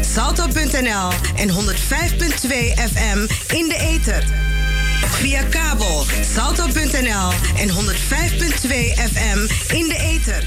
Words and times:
salto.nl 0.00 1.08
en 1.36 1.48
105.2 1.48 1.56
FM 2.92 3.18
in 3.54 3.68
de 3.68 3.76
ether. 3.78 4.24
Via 5.04 5.42
kabel 5.42 6.04
salto.nl 6.34 7.30
en 7.58 7.68
105.2 7.68 7.74
FM 9.12 9.38
in 9.74 9.88
de 9.88 9.96
ether. 9.98 10.44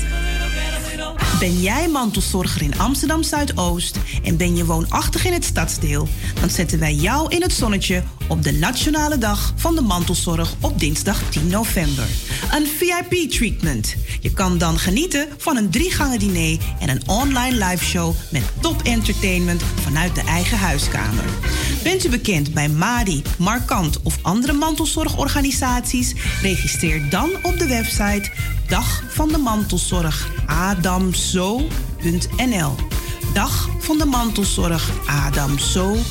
Ben 1.39 1.61
jij 1.61 1.87
mantelzorger 1.87 2.61
in 2.61 2.79
Amsterdam 2.79 3.23
Zuidoost 3.23 3.97
en 4.23 4.37
ben 4.37 4.55
je 4.55 4.65
woonachtig 4.65 5.25
in 5.25 5.33
het 5.33 5.45
stadsdeel? 5.45 6.07
Dan 6.39 6.49
zetten 6.49 6.79
wij 6.79 6.93
jou 6.93 7.35
in 7.35 7.41
het 7.41 7.53
zonnetje 7.53 8.03
op 8.27 8.43
de 8.43 8.51
Nationale 8.51 9.17
Dag 9.17 9.53
van 9.55 9.75
de 9.75 9.81
Mantelzorg 9.81 10.53
op 10.61 10.79
dinsdag 10.79 11.21
10 11.29 11.47
november. 11.47 12.07
Een 12.51 12.67
VIP-treatment. 12.67 13.95
Je 14.21 14.33
kan 14.33 14.57
dan 14.57 14.79
genieten 14.79 15.27
van 15.37 15.57
een 15.57 15.69
drie 15.69 15.91
gangen 15.91 16.19
diner 16.19 16.57
en 16.79 16.89
een 16.89 17.01
online 17.07 17.65
liveshow 17.65 18.15
met 18.31 18.43
top 18.59 18.81
entertainment 18.81 19.63
vanuit 19.81 20.15
de 20.15 20.21
eigen 20.21 20.57
huiskamer. 20.57 21.23
Bent 21.83 22.05
u 22.05 22.09
bekend 22.09 22.53
bij 22.53 22.69
Madi, 22.69 23.21
Markant 23.37 24.01
of 24.03 24.17
andere 24.21 24.53
mantelzorgorganisaties? 24.53 26.13
Registreer 26.41 27.09
dan 27.09 27.29
op 27.41 27.59
de 27.59 27.67
website 27.67 28.31
Dag 28.67 29.03
van 29.07 29.27
de 29.27 29.37
Mantelzorg 29.37 30.29
adamzo.nl. 30.45 31.71
Dag 33.33 33.69
van 33.79 33.97
de 33.97 34.05
Mantelzorg 34.05 34.91
adamzo.nl. 35.05 36.01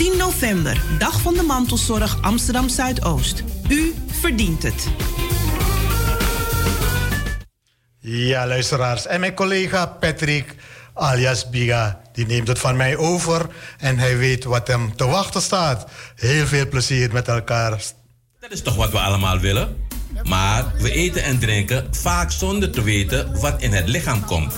10 0.00 0.16
november, 0.16 0.82
Dag 0.98 1.20
van 1.20 1.34
de 1.34 1.42
Mantelzorg 1.42 2.22
Amsterdam 2.22 2.68
Zuidoost. 2.68 3.42
U 3.68 3.94
verdient 4.20 4.62
het. 4.62 4.88
Ja, 7.98 8.46
luisteraars. 8.46 9.06
En 9.06 9.20
mijn 9.20 9.34
collega 9.34 9.86
Patrick, 9.86 10.54
alias 10.94 11.50
Biga, 11.50 12.00
die 12.12 12.26
neemt 12.26 12.48
het 12.48 12.58
van 12.58 12.76
mij 12.76 12.96
over. 12.96 13.46
En 13.78 13.98
hij 13.98 14.16
weet 14.16 14.44
wat 14.44 14.66
hem 14.66 14.96
te 14.96 15.06
wachten 15.06 15.42
staat. 15.42 15.90
Heel 16.16 16.46
veel 16.46 16.68
plezier 16.68 17.12
met 17.12 17.28
elkaar. 17.28 17.70
Dat 18.40 18.50
is 18.50 18.62
toch 18.62 18.76
wat 18.76 18.90
we 18.90 18.98
allemaal 18.98 19.38
willen? 19.38 19.76
Maar 20.22 20.72
we 20.78 20.92
eten 20.92 21.22
en 21.22 21.38
drinken 21.38 21.86
vaak 21.90 22.30
zonder 22.30 22.70
te 22.70 22.82
weten 22.82 23.40
wat 23.40 23.62
in 23.62 23.72
het 23.72 23.88
lichaam 23.88 24.24
komt. 24.24 24.54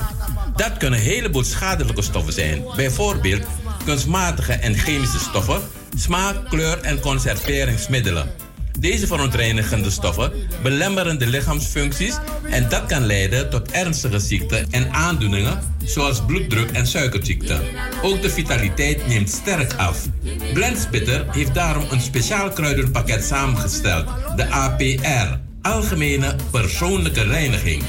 Dat 0.56 0.76
kunnen 0.76 0.98
een 0.98 1.04
heleboel 1.04 1.44
schadelijke 1.44 2.02
stoffen 2.02 2.32
zijn. 2.32 2.64
Bijvoorbeeld 2.76 3.46
kunstmatige 3.84 4.52
en 4.52 4.74
chemische 4.74 5.18
stoffen, 5.18 5.60
smaak, 5.96 6.48
kleur 6.48 6.80
en 6.80 7.00
conserveringsmiddelen. 7.00 8.30
Deze 8.78 9.06
verontreinigende 9.06 9.90
stoffen 9.90 10.32
belemmeren 10.62 11.18
de 11.18 11.26
lichaamsfuncties 11.26 12.18
en 12.50 12.68
dat 12.68 12.86
kan 12.86 13.06
leiden 13.06 13.50
tot 13.50 13.70
ernstige 13.70 14.18
ziekten 14.18 14.66
en 14.70 14.92
aandoeningen 14.92 15.58
zoals 15.84 16.24
bloeddruk 16.24 16.70
en 16.70 16.86
suikerziekte. 16.86 17.60
Ook 18.02 18.22
de 18.22 18.30
vitaliteit 18.30 19.06
neemt 19.06 19.30
sterk 19.30 19.74
af. 19.74 20.06
Blendspitter 20.52 21.26
heeft 21.30 21.54
daarom 21.54 21.84
een 21.90 22.00
speciaal 22.00 22.50
kruidenpakket 22.50 23.24
samengesteld, 23.24 24.06
de 24.36 24.50
APR, 24.50 25.38
Algemene 25.62 26.36
Persoonlijke 26.50 27.22
Reiniging. 27.22 27.82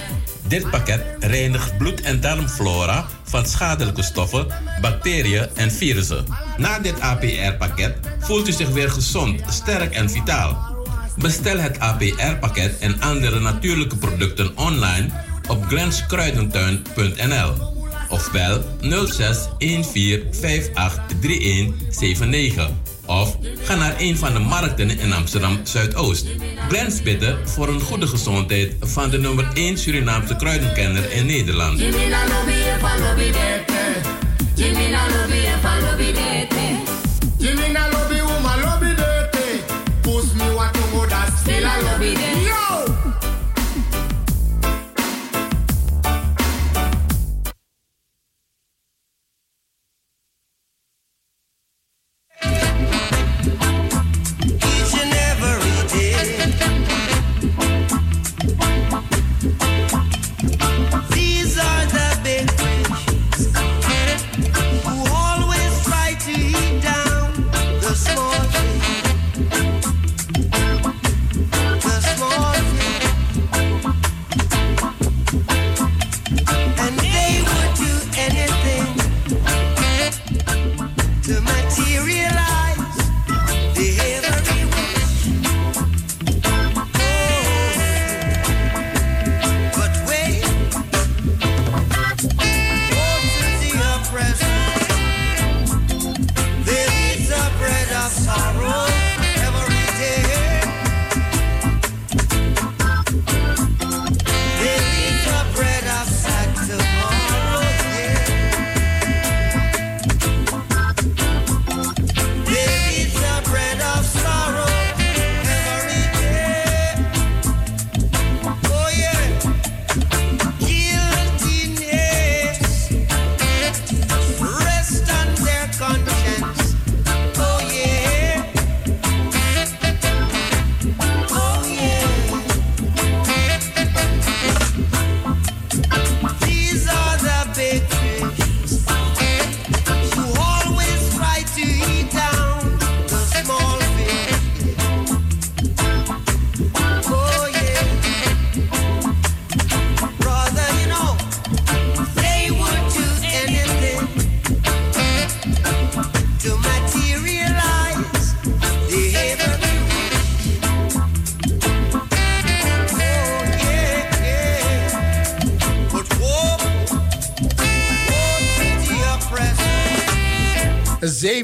Dit 0.48 0.70
pakket 0.70 1.02
reinigt 1.20 1.78
bloed- 1.78 2.02
en 2.02 2.22
darmflora 2.22 3.06
van 3.34 3.46
schadelijke 3.46 4.04
stoffen, 4.04 4.48
bacteriën 4.82 5.48
en 5.54 5.72
virussen. 5.72 6.26
Na 6.58 6.80
dit 6.80 7.00
APR-pakket 7.00 7.96
voelt 8.20 8.48
u 8.48 8.52
zich 8.52 8.70
weer 8.70 8.90
gezond, 8.90 9.42
sterk 9.50 9.94
en 9.94 10.10
vitaal. 10.10 10.78
Bestel 11.18 11.58
het 11.58 11.80
APR-pakket 11.80 12.80
en 12.80 13.02
andere 13.02 13.40
natuurlijke 13.40 13.98
producten 13.98 14.58
online 14.58 15.10
op 15.48 15.66
glenskruidentuin.nl 15.66 17.54
of 18.10 18.32
bel 18.32 18.64
06 19.08 19.48
14 19.60 20.30
58 20.74 21.20
3179 21.20 22.93
of 23.06 23.38
ga 23.62 23.76
naar 23.76 23.96
een 23.98 24.18
van 24.18 24.34
de 24.34 24.40
markten 24.40 25.00
in 25.00 25.14
Amsterdam 25.14 25.60
Zuidoost. 25.64 26.26
Bidden 27.04 27.50
voor 27.50 27.68
een 27.68 27.82
goede 27.82 28.08
gezondheid 28.08 28.76
van 28.80 29.10
de 29.10 29.20
nummer 29.20 29.48
1 29.54 29.78
Surinaamse 29.78 30.36
kruidenkenner 30.36 31.12
in 31.12 31.26
Nederland. 31.26 31.80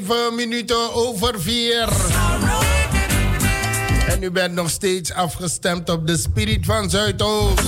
Zeven 0.10 0.36
minuten 0.36 0.94
over 0.94 1.42
vier. 1.42 1.90
En 4.08 4.24
u 4.24 4.32
bent 4.32 4.54
nog 4.54 4.70
steeds 4.70 5.14
afgestemd 5.14 5.90
op 5.90 6.08
de 6.08 6.18
Spirit 6.18 6.66
van 6.66 6.90
Zuidoost. 6.90 7.62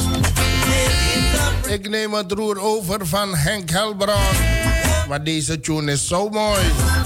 Ik 1.67 1.89
neem 1.89 2.13
het 2.13 2.31
roer 2.31 2.59
over 2.59 3.07
van 3.07 3.35
Henk 3.35 3.69
Helbron. 3.69 4.15
Maar 5.07 5.23
deze 5.23 5.59
tune 5.59 5.91
is 5.91 6.07
zo 6.07 6.29
mooi. 6.29 6.61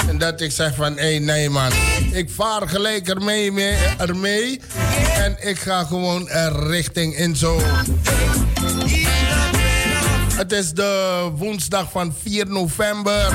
En 0.10 0.18
dat 0.18 0.42
ik 0.42 0.52
zeg 0.52 0.76
van, 0.76 0.98
hé 0.98 1.10
hey, 1.10 1.20
nee 1.20 1.50
man. 1.50 1.72
Ik 2.12 2.30
vaar 2.30 2.70
gelijk 2.70 3.08
ermee, 3.08 3.52
mee. 3.52 4.62
En 5.16 5.36
ik 5.40 5.60
ga 5.60 5.84
gewoon 5.84 6.30
er 6.30 6.68
richting 6.68 7.18
in 7.18 7.36
zo. 7.36 7.62
Het 10.34 10.52
is 10.52 10.72
de 10.72 11.32
woensdag 11.36 11.92
van 11.92 12.14
4 12.24 12.48
november. 12.48 13.34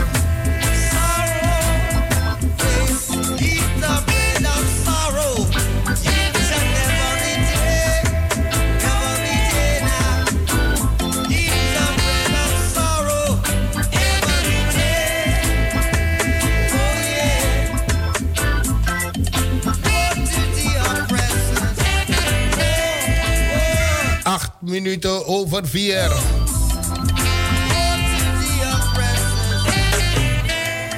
Minuten 24.82 25.26
over 25.26 25.68
vier. 25.68 26.10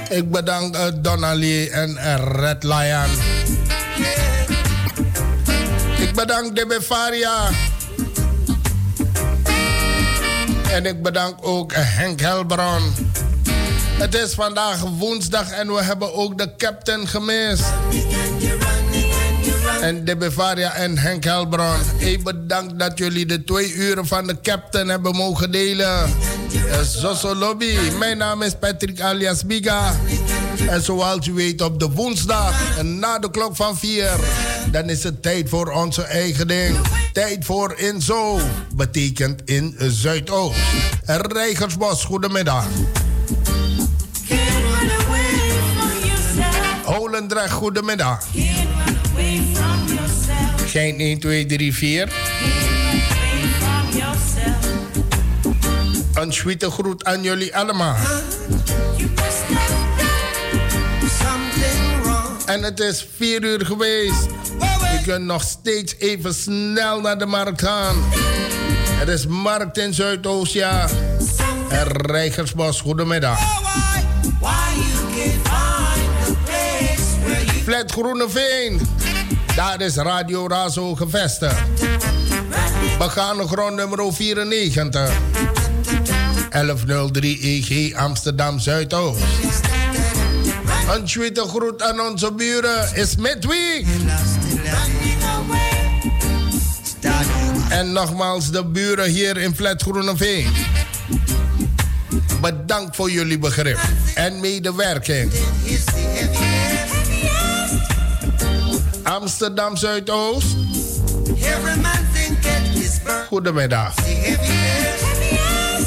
Ik 0.08 0.30
bedank 0.30 0.76
uh, 0.76 0.86
Donnelly 0.94 1.68
en 1.68 1.90
uh, 1.90 2.14
Red 2.16 2.62
Lion. 2.62 3.10
Ik 5.98 6.14
bedank 6.14 6.56
de 6.56 6.66
Befaria. 6.66 7.48
En 10.70 10.86
ik 10.86 11.02
bedank 11.02 11.36
ook 11.40 11.72
Henk 11.74 12.20
Helbron. 12.20 12.82
Het 13.98 14.14
is 14.14 14.34
vandaag 14.34 14.80
woensdag 14.80 15.50
en 15.50 15.74
we 15.74 15.82
hebben 15.82 16.14
ook 16.14 16.38
de 16.38 16.56
captain 16.56 17.08
gemist. 17.08 17.64
En 19.82 20.04
de 20.04 20.16
Bavaria 20.16 20.74
en 20.74 20.98
Henk 20.98 21.24
Helbron. 21.24 21.76
Ik 21.98 22.24
bedankt 22.24 22.78
dat 22.78 22.98
jullie 22.98 23.26
de 23.26 23.44
twee 23.44 23.72
uren 23.72 24.06
van 24.06 24.26
de 24.26 24.40
captain 24.42 24.88
hebben 24.88 25.16
mogen 25.16 25.50
delen. 25.50 26.10
Zoso 26.82 27.34
Lobby. 27.34 27.74
Mijn 27.98 28.18
naam 28.18 28.42
is 28.42 28.54
Patrick 28.60 29.00
alias 29.00 29.46
Biga. 29.46 29.94
En 30.68 30.82
zoals 30.82 31.26
u 31.26 31.32
weet 31.32 31.60
op 31.62 31.80
de 31.80 31.90
woensdag 31.90 32.78
en 32.78 32.98
na 32.98 33.18
de 33.18 33.30
klok 33.30 33.56
van 33.56 33.76
4... 33.76 34.10
dan 34.70 34.90
is 34.90 35.02
het 35.02 35.22
tijd 35.22 35.48
voor 35.48 35.70
onze 35.70 36.02
eigen 36.02 36.48
ding. 36.48 36.76
Tijd 37.12 37.44
voor 37.44 37.74
Inzo. 37.78 38.40
Betekent 38.74 39.42
in 39.44 39.76
Zuidoost. 39.78 40.58
Rijgersbos, 41.06 42.04
goedemiddag. 42.04 42.66
Holendrecht, 46.84 47.52
goedemiddag. 47.52 48.24
Geen 50.72 50.98
1, 50.98 51.18
2, 51.18 51.46
3, 51.46 51.74
4. 51.74 52.08
Een 56.14 56.32
sweete 56.32 56.70
groet 56.70 57.04
aan 57.04 57.22
jullie 57.22 57.56
allemaal. 57.56 57.96
En 62.46 62.62
het 62.62 62.80
is 62.80 63.06
4 63.16 63.42
uur 63.42 63.66
geweest. 63.66 64.26
Je 64.60 65.00
kunt 65.04 65.24
nog 65.24 65.42
steeds 65.42 65.94
even 65.98 66.34
snel 66.34 67.00
naar 67.00 67.18
de 67.18 67.26
markt 67.26 67.62
gaan. 67.62 67.96
Het 68.90 69.08
is 69.08 69.26
markt 69.26 69.78
in 69.78 69.94
Zuidoost, 69.94 70.52
ja. 70.52 70.88
En 71.68 71.86
Rijgersbos, 71.86 72.80
goedemiddag. 72.80 73.38
Flat 77.64 77.92
Groeneveen. 77.92 78.91
Daar 79.56 79.80
is 79.80 79.96
Radio 79.96 80.46
Razo 80.46 80.94
gevestigd. 80.94 81.62
Begane 82.98 83.46
grond 83.46 83.74
nummer 83.74 84.12
94. 84.12 85.10
1103 86.50 87.40
EG 87.40 87.94
Amsterdam 87.94 88.58
Zuidoost. 88.58 89.22
Een 90.94 91.04
tweede 91.04 91.40
groet 91.48 91.82
aan 91.82 92.00
onze 92.00 92.32
buren 92.32 92.94
is 92.94 93.16
midweek. 93.16 93.86
En 97.68 97.92
nogmaals 97.92 98.50
de 98.50 98.64
buren 98.64 99.10
hier 99.10 99.36
in 99.36 99.54
Flat 99.54 99.82
Groeneveen. 99.82 100.46
Bedankt 102.40 102.96
voor 102.96 103.10
jullie 103.10 103.38
begrip 103.38 103.78
en 104.14 104.40
medewerking. 104.40 105.32
Amsterdam 109.02 109.76
Zuidoost. 109.76 110.46
Goedemiddag. 113.28 113.94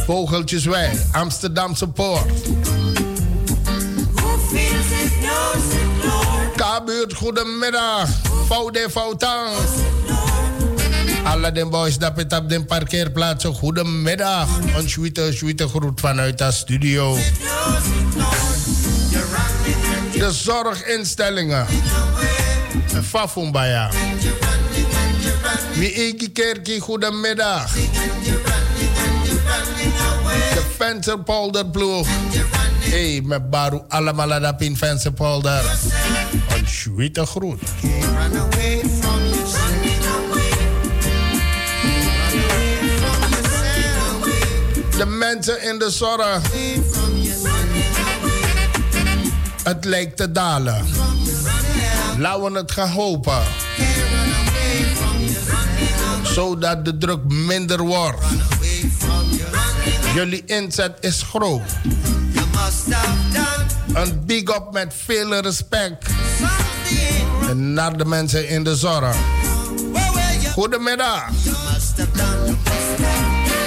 Vogeltjeswijk, 0.05 0.97
Amsterdamse 1.11 1.87
Poort. 1.87 2.31
K-buurt, 6.55 7.13
goedemiddag. 7.13 8.09
Voude 8.47 8.87
Foutang. 8.91 9.49
Alle 11.23 11.51
den 11.51 11.69
boys 11.69 11.97
dat 11.97 12.11
het 12.15 12.33
op 12.33 12.49
de 12.49 12.65
parkeerplaats. 12.65 13.45
Goedemiddag. 13.45 14.47
Een 14.77 14.89
sweete, 14.89 15.31
sweete 15.33 15.67
groet 15.67 15.99
vanuit 15.99 16.37
de 16.37 16.51
studio. 16.51 17.17
De 20.11 20.31
zorginstellingen. 20.31 21.65
Fafumbaya. 23.03 23.89
Wie 25.73 25.91
Eki 25.93 26.31
Kerkie, 26.31 26.79
goedemiddag. 26.79 27.73
De 30.53 30.61
Vensterpolderploeg. 30.77 32.07
Hey, 32.79 33.21
met 33.23 33.49
Baru 33.49 33.81
allemaal 33.87 34.39
dat 34.39 34.61
in 34.61 34.77
Vensterpolder. 34.77 35.63
Een 36.47 36.67
sweete 36.67 37.25
groet. 37.25 37.61
De 44.97 45.05
mensen 45.05 45.63
in 45.63 45.79
de 45.79 45.89
zorg. 45.89 46.41
Het 49.63 49.85
lijkt 49.85 50.17
te 50.17 50.31
dalen. 50.31 50.85
Laten 52.17 52.51
we 52.51 52.57
het 52.57 52.71
gaan 52.71 52.89
hopen. 52.89 53.41
Zodat 56.23 56.85
de 56.85 56.97
druk 56.97 57.23
minder 57.23 57.81
wordt. 57.81 58.23
Jullie 60.13 60.43
inzet 60.45 60.97
is 60.99 61.21
groot. 61.21 61.61
Een 63.93 64.25
big 64.25 64.41
up 64.41 64.67
met 64.71 64.93
veel 65.05 65.39
respect. 65.39 66.05
En 67.49 67.73
naar 67.73 67.97
de 67.97 68.05
mensen 68.05 68.49
in 68.49 68.63
de 68.63 68.75
zorg. 68.75 69.15
Goedemiddag. 70.53 71.29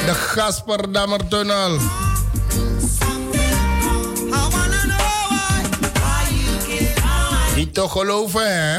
De 0.06 0.14
Gasperdammertunnel. 0.14 1.70
Niet 1.70 2.07
te 7.78 7.88
geloven, 7.88 8.72
hè? 8.72 8.78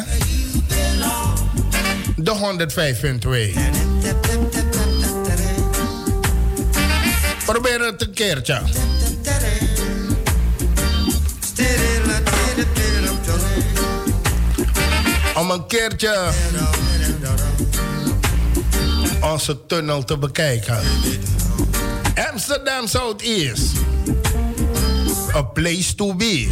De 2.16 2.32
105.2. 2.32 3.60
Probeer 7.46 7.80
het 7.80 8.02
een 8.02 8.14
keertje. 8.14 8.62
Om 15.36 15.52
een 15.52 15.68
keertje 15.68 16.30
onze 19.22 19.66
tunnel 19.66 20.04
te 20.04 20.18
bekijken. 20.18 20.80
Amsterdam 22.32 22.88
Southeast. 22.88 23.72
A 25.36 25.42
place 25.42 25.96
to 25.96 26.16
be. 26.16 26.48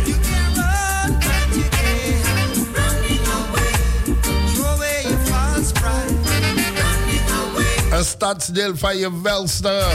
Een 7.98 8.06
stadsdeel 8.06 8.78
van 8.78 8.98
je 8.98 9.22
welste. 9.22 9.86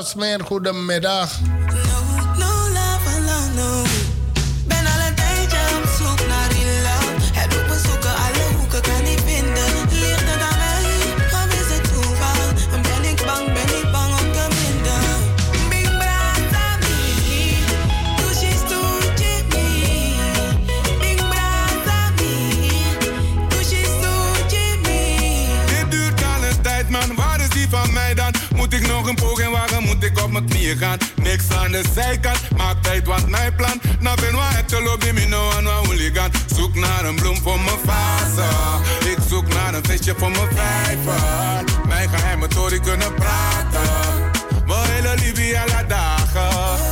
Watergrasmeer, 0.00 0.40
goedemiddag. 0.44 1.28
Niks 31.22 31.50
aan 31.50 31.72
de 31.72 31.82
zijkant, 31.94 32.38
maak 32.56 32.82
tijd 32.82 33.06
wat 33.06 33.28
mijn 33.28 33.54
plan. 33.54 33.80
Nou 34.00 34.20
ben 34.20 34.34
waar 34.34 34.56
het 34.56 34.80
lobby, 34.80 35.10
me 35.10 35.26
no 35.26 35.50
aan 35.56 35.64
waar 35.64 35.74
hooligan. 35.74 36.30
Zoek 36.54 36.74
naar 36.74 37.04
een 37.04 37.14
bloem 37.14 37.36
voor 37.36 37.60
mijn 37.60 37.78
vader. 37.84 39.10
Ik 39.10 39.18
zoek 39.28 39.48
naar 39.54 39.74
een 39.74 39.84
visje 39.84 40.14
voor 40.16 40.30
mijn 40.30 40.48
vijver. 40.54 41.64
Mijn 41.86 42.08
geheime 42.08 42.48
tory 42.48 42.80
kunnen 42.80 43.14
praten. 43.14 44.30
Mijn 44.66 44.90
hele 44.90 45.14
liefie 45.14 45.58
alle 45.58 45.86
dagen. 45.86 46.89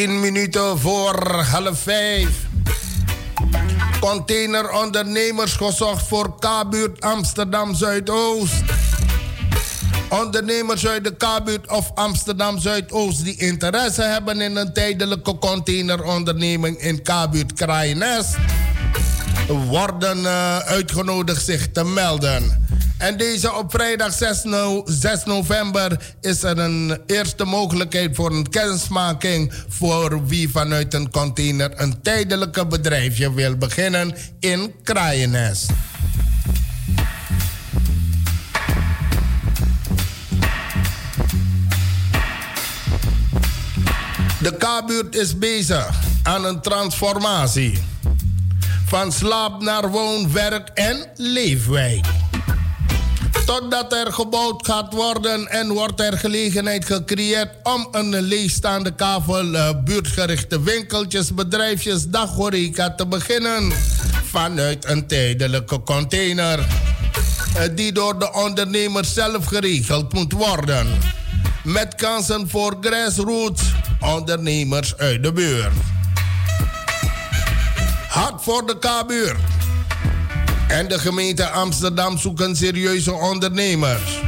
10 0.00 0.20
minuten 0.20 0.78
voor 0.78 1.44
half 1.50 1.78
5. 1.78 2.28
Containerondernemers 4.00 5.52
gezocht 5.52 6.06
voor 6.06 6.38
K-buurt 6.38 7.00
Amsterdam 7.00 7.74
Zuidoost. 7.74 8.62
Ondernemers 10.08 10.86
uit 10.86 11.04
de 11.04 11.16
K-buurt 11.16 11.70
of 11.70 11.90
Amsterdam 11.94 12.58
Zuidoost 12.58 13.24
die 13.24 13.36
interesse 13.36 14.02
hebben 14.02 14.40
in 14.40 14.56
een 14.56 14.72
tijdelijke 14.72 15.38
containeronderneming 15.38 16.78
in 16.78 17.02
K-buurt 17.02 17.52
worden 19.54 20.18
uh, 20.18 20.58
uitgenodigd 20.58 21.44
zich 21.44 21.70
te 21.72 21.84
melden. 21.84 22.66
En 22.98 23.16
deze 23.16 23.54
op 23.54 23.70
vrijdag 23.70 24.12
6, 24.12 24.42
no 24.42 24.82
6, 24.84 25.24
november 25.24 26.14
is 26.20 26.42
er 26.42 26.58
een 26.58 26.98
eerste 27.06 27.44
mogelijkheid 27.44 28.16
voor 28.16 28.30
een 28.30 28.48
kennismaking 28.48 29.52
voor 29.68 30.26
wie 30.26 30.50
vanuit 30.50 30.94
een 30.94 31.10
container 31.10 31.72
een 31.74 32.02
tijdelijke 32.02 32.66
bedrijfje 32.66 33.34
wil 33.34 33.56
beginnen 33.56 34.14
in 34.40 34.74
Kraaienest. 34.82 35.70
De 44.42 44.56
K-buurt 44.56 45.14
is 45.14 45.38
bezig 45.38 45.90
aan 46.22 46.44
een 46.44 46.60
transformatie. 46.60 47.82
Van 48.90 49.12
slaap 49.12 49.62
naar 49.62 49.90
woon, 49.90 50.32
werk 50.32 50.68
en 50.74 51.06
leefwijk. 51.16 52.06
Totdat 53.46 53.92
er 53.92 54.12
gebouwd 54.12 54.66
gaat 54.66 54.94
worden 54.94 55.48
en 55.48 55.68
wordt 55.68 56.00
er 56.00 56.18
gelegenheid 56.18 56.84
gecreëerd 56.84 57.48
om 57.62 57.88
een 57.90 58.20
leegstaande 58.20 58.94
kavel 58.94 59.44
uh, 59.44 59.70
buurtgerichte 59.84 60.62
winkeltjes, 60.62 61.34
bedrijfjes, 61.34 62.08
daghoreca 62.08 62.94
te 62.94 63.06
beginnen. 63.06 63.72
Vanuit 64.24 64.88
een 64.88 65.06
tijdelijke 65.06 65.82
container. 65.82 66.58
Uh, 66.58 67.62
die 67.74 67.92
door 67.92 68.18
de 68.18 68.32
ondernemer 68.32 69.04
zelf 69.04 69.44
geregeld 69.44 70.12
moet 70.12 70.32
worden. 70.32 70.86
Met 71.64 71.94
kansen 71.94 72.48
voor 72.48 72.76
grassroots 72.80 73.62
ondernemers 74.00 74.96
uit 74.96 75.22
de 75.22 75.32
buurt. 75.32 75.99
Hard 78.10 78.42
voor 78.42 78.66
de 78.66 78.78
K-buurt. 78.78 79.38
En 80.68 80.88
de 80.88 80.98
gemeente 80.98 81.48
Amsterdam 81.48 82.18
zoeken 82.18 82.56
serieuze 82.56 83.12
ondernemers. 83.12 84.20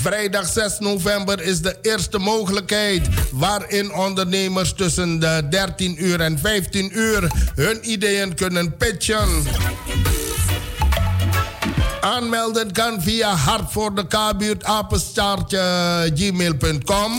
Vrijdag 0.00 0.46
6 0.46 0.78
november 0.78 1.42
is 1.42 1.60
de 1.60 1.76
eerste 1.82 2.18
mogelijkheid 2.18 3.08
waarin 3.32 3.94
ondernemers 3.94 4.72
tussen 4.72 5.20
de 5.20 5.46
13 5.50 6.04
uur 6.04 6.20
en 6.20 6.38
15 6.38 6.98
uur 6.98 7.30
hun 7.54 7.90
ideeën 7.90 8.34
kunnen 8.34 8.76
pitchen. 8.76 9.28
Aanmelden 12.00 12.72
kan 12.72 13.02
via 13.02 13.34
hart 13.34 13.72
voor 13.72 13.94
de 13.94 14.06
K-buurt 14.06 14.64
gmail.com. 16.14 17.12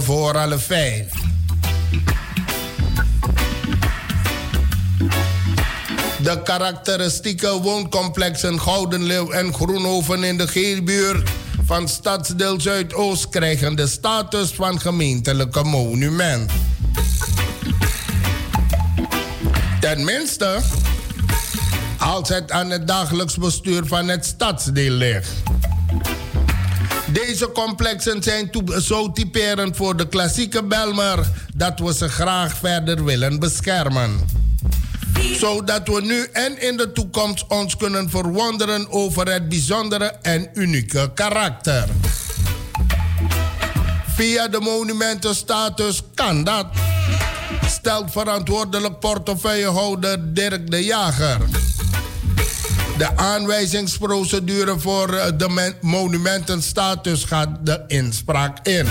voor 0.00 0.38
alle 0.38 0.58
vijf. 0.58 1.06
De 6.22 6.42
karakteristieke 6.44 7.60
wooncomplexen 7.60 8.60
Gouden 8.60 9.02
Leeuw 9.02 9.30
en 9.30 9.54
Groenhoven 9.54 10.24
in 10.24 10.36
de 10.36 10.48
Geelbuurt 10.48 11.30
van 11.64 11.88
Stadsdeel 11.88 12.60
Zuidoost 12.60 13.28
krijgen 13.28 13.76
de 13.76 13.86
status 13.86 14.50
van 14.50 14.80
gemeentelijke 14.80 15.62
monument. 15.62 16.50
Tenminste, 19.80 20.58
als 21.98 22.28
het 22.28 22.50
aan 22.50 22.70
het 22.70 22.86
dagelijks 22.86 23.36
bestuur 23.36 23.86
van 23.86 24.08
het 24.08 24.24
stadsdeel 24.24 24.92
ligt. 24.92 25.30
Deze 27.12 27.50
complexen 27.52 28.22
zijn 28.22 28.50
zo 28.80 29.12
typerend 29.12 29.76
voor 29.76 29.96
de 29.96 30.08
klassieke 30.08 30.64
Belmer 30.64 31.26
dat 31.54 31.78
we 31.78 31.94
ze 31.94 32.08
graag 32.08 32.56
verder 32.56 33.04
willen 33.04 33.38
beschermen. 33.38 34.20
Zodat 35.38 35.88
we 35.88 36.00
nu 36.00 36.26
en 36.32 36.62
in 36.62 36.76
de 36.76 36.92
toekomst 36.92 37.46
ons 37.48 37.76
kunnen 37.76 38.10
verwonderen 38.10 38.90
over 38.90 39.32
het 39.32 39.48
bijzondere 39.48 40.04
en 40.04 40.48
unieke 40.54 41.10
karakter. 41.14 41.88
Via 44.14 44.48
de 44.48 44.60
monumentenstatus 44.60 46.02
kan 46.14 46.44
dat, 46.44 46.66
stelt 47.66 48.10
verantwoordelijk 48.12 48.98
portefeuillehouder 48.98 50.34
Dirk 50.34 50.70
de 50.70 50.84
Jager. 50.84 51.61
De 52.98 53.16
aanwijzingsprocedure 53.16 54.78
voor 54.78 55.14
eh, 55.14 55.32
de 55.36 55.74
monumentenstatus 55.80 57.24
gaat 57.24 57.48
de 57.66 57.84
inspraak 57.86 58.66
in. 58.66 58.86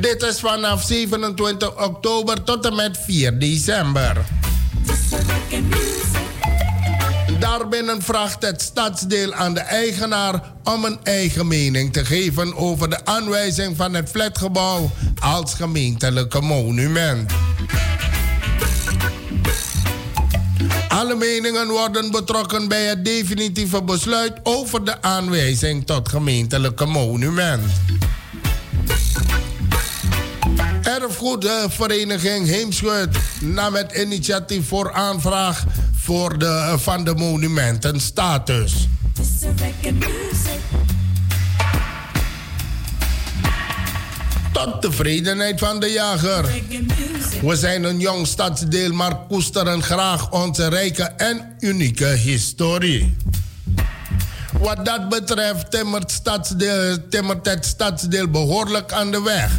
Dit 0.00 0.22
is 0.22 0.40
vanaf 0.40 0.82
27 0.82 1.84
oktober 1.84 2.42
tot 2.42 2.66
en 2.66 2.74
met 2.74 2.98
4 3.04 3.38
december. 3.38 4.16
Daarbinnen 7.38 8.02
vraagt 8.02 8.42
het 8.42 8.62
stadsdeel 8.62 9.34
aan 9.34 9.54
de 9.54 9.60
eigenaar 9.60 10.42
om 10.64 10.84
een 10.84 10.98
eigen 11.02 11.46
mening 11.46 11.92
te 11.92 12.04
geven 12.04 12.56
over 12.56 12.90
de 12.90 13.04
aanwijzing 13.04 13.76
van 13.76 13.94
het 13.94 14.08
flatgebouw 14.08 14.90
als 15.20 15.54
gemeentelijke 15.54 16.40
monument. 16.40 17.32
Alle 20.98 21.14
meningen 21.14 21.68
worden 21.68 22.10
betrokken 22.10 22.68
bij 22.68 22.84
het 22.84 23.04
definitieve 23.04 23.82
besluit 23.82 24.32
over 24.42 24.84
de 24.84 25.02
aanwijzing 25.02 25.86
tot 25.86 26.08
gemeentelijke 26.08 26.86
monument. 26.86 27.62
Erfgoedvereniging 30.82 32.46
Heemschut 32.46 33.16
nam 33.40 33.74
het 33.74 33.92
initiatief 33.92 34.68
voor 34.68 34.92
aanvraag 34.92 35.64
voor 35.96 36.38
de, 36.38 36.74
van 36.78 37.04
de 37.04 37.14
monumentenstatus. 37.14 38.88
Tot 44.64 44.82
tevredenheid 44.82 45.58
van 45.58 45.80
de 45.80 45.90
jager. 45.90 46.44
We 47.42 47.56
zijn 47.56 47.84
een 47.84 47.98
jong 47.98 48.26
stadsdeel, 48.26 48.92
maar 48.92 49.16
koesteren 49.28 49.82
graag 49.82 50.30
onze 50.30 50.68
rijke 50.68 51.02
en 51.02 51.56
unieke 51.58 52.06
historie. 52.06 53.16
Wat 54.60 54.84
dat 54.84 55.08
betreft 55.08 55.70
timmert, 55.70 56.20
timmert 57.10 57.46
het 57.46 57.66
stadsdeel 57.66 58.28
behoorlijk 58.28 58.92
aan 58.92 59.10
de 59.10 59.22
weg. 59.22 59.50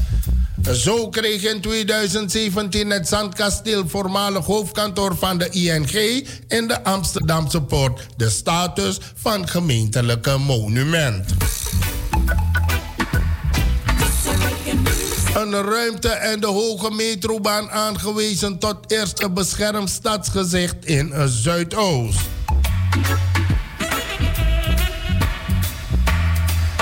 Zo 0.74 1.10
kreeg 1.10 1.44
in 1.44 1.62
2017 1.62 2.90
het 2.90 3.08
Zandkasteel, 3.08 3.88
voormalig 3.88 4.46
hoofdkantoor 4.46 5.18
van 5.18 5.38
de 5.38 5.50
ING 5.50 6.28
in 6.48 6.68
de 6.68 6.84
Amsterdamse 6.84 7.62
Poort, 7.62 8.06
de 8.18 8.30
status 8.30 8.98
van 9.16 9.48
gemeentelijke 9.48 10.38
monument. 10.38 11.34
Een 15.34 15.52
ruimte 15.52 16.10
en 16.10 16.40
de 16.40 16.48
hoge 16.48 16.92
metrobaan 16.92 17.70
aangewezen 17.70 18.58
tot 18.58 18.78
eerste 18.88 19.30
beschermd 19.30 19.90
stadsgezicht 19.90 20.86
in 20.86 21.14
Zuidoost. 21.26 22.20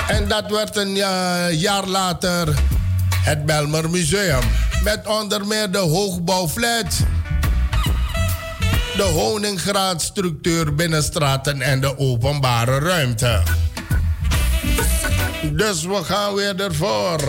En 0.08 0.28
dat 0.28 0.50
werd 0.50 0.76
een 0.76 0.94
jaar 1.56 1.86
later 1.86 2.54
het 3.22 3.46
Belmer 3.46 3.90
Museum. 3.90 4.42
Met 4.82 5.06
onder 5.06 5.46
meer 5.46 5.70
de 5.70 5.78
hoogbouwflat, 5.78 6.96
de 8.96 9.02
honingraadstructuur 9.02 10.74
binnenstraten 10.74 11.60
en 11.60 11.80
de 11.80 11.98
openbare 11.98 12.78
ruimte. 12.78 13.42
Dus 15.52 15.82
we 15.82 16.04
gaan 16.04 16.34
weer 16.34 16.60
ervoor. 16.60 17.20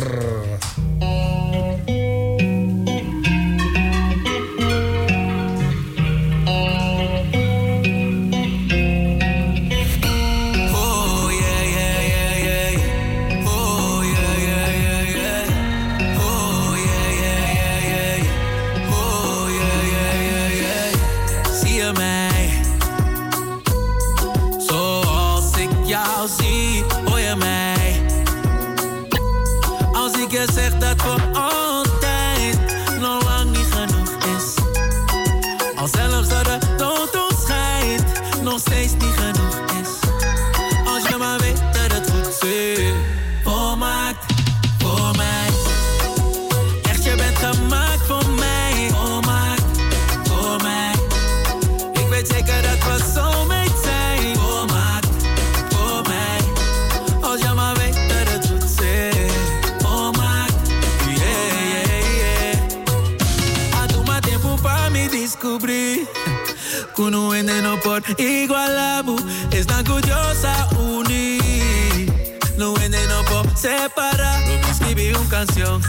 Igualabu 68.18 69.16
están 69.52 69.84
curiosa 69.86 70.68
unir. 70.78 72.12
No 72.58 72.74
venden 72.74 73.08
no 73.08 73.24
por 73.24 73.46
separar. 73.58 74.42
Lo 74.48 74.60
me 74.60 74.70
escribí 74.70 75.14
una 75.14 75.30
canción. 75.30 75.82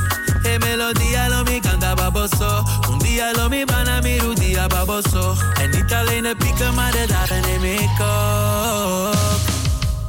E 0.45 0.59
melodía 0.59 1.29
lo 1.29 1.45
mi 1.45 1.61
canta 1.61 1.95
baboso. 1.95 2.65
Un 2.89 2.99
día 3.01 3.33
lo 3.33 3.49
mi 3.49 3.65
van 3.65 3.89
a 3.89 4.01
mi 4.01 4.19
un 4.21 4.35
día 4.37 4.69
baboso. 4.69 5.37
En 5.61 5.71
niet 5.71 5.93
alleen 5.93 6.23
de 6.23 6.37
pieken, 6.37 6.75
maar 6.75 6.93
de 6.93 7.07
dagen 7.07 7.41
neem 7.41 7.65
ik 7.65 8.01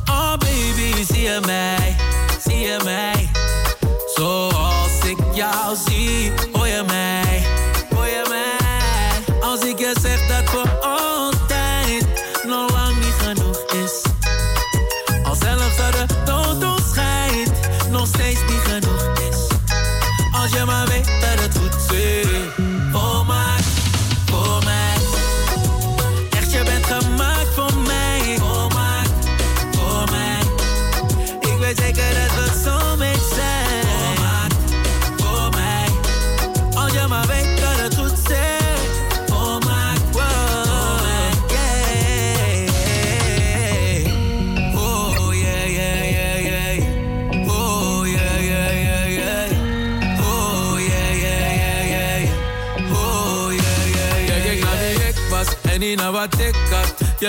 Oh 0.05 0.37
baby, 0.37 1.03
zie 1.03 1.21
je 1.21 1.39
mij, 1.45 1.95
zie 2.43 2.59
je 2.59 2.79
mij. 2.83 3.20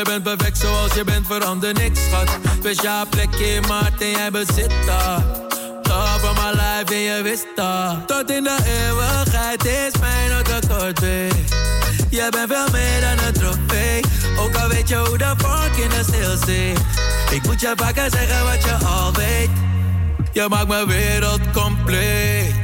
Je 0.03 0.09
bent 0.11 0.23
perfect 0.23 0.59
zoals 0.59 0.95
je 0.95 1.05
bent, 1.05 1.27
verander 1.27 1.75
niks, 1.75 2.01
schat. 2.05 2.39
Speciaal 2.59 3.07
plekje 3.09 3.45
in 3.45 3.63
en 3.99 4.11
jij 4.11 4.31
bezit 4.31 4.73
dat. 4.87 5.23
Top 5.83 6.21
of 6.23 6.35
my 6.35 6.51
life 6.51 6.95
en 6.95 7.01
je 7.01 7.23
wist 7.23 7.47
dat. 7.55 8.07
Tot 8.09 8.31
in 8.31 8.43
de 8.43 8.57
eeuwigheid 8.67 9.65
is 9.65 10.01
mijn 10.01 10.33
akkoord, 10.33 10.95
babe. 10.95 11.29
Jij 12.11 12.31
bent 12.31 12.53
veel 12.53 12.67
meer 12.73 13.01
dan 13.01 13.27
een 13.27 13.33
trofee. 13.33 14.01
Ook 14.39 14.55
al 14.57 14.69
weet 14.69 14.89
je 14.89 14.97
hoe 14.97 15.19
de 15.19 15.35
vork 15.37 15.77
in 15.77 15.89
de 15.89 16.03
stil 16.03 16.37
zit. 16.47 16.81
Ik 17.31 17.47
moet 17.47 17.61
je 17.61 17.73
vaker 17.77 18.11
zeggen 18.11 18.45
wat 18.45 18.65
je 18.65 18.87
al 18.87 19.13
weet. 19.13 19.51
Je 20.33 20.47
maakt 20.49 20.69
mijn 20.69 20.87
wereld 20.87 21.41
compleet. 21.53 22.55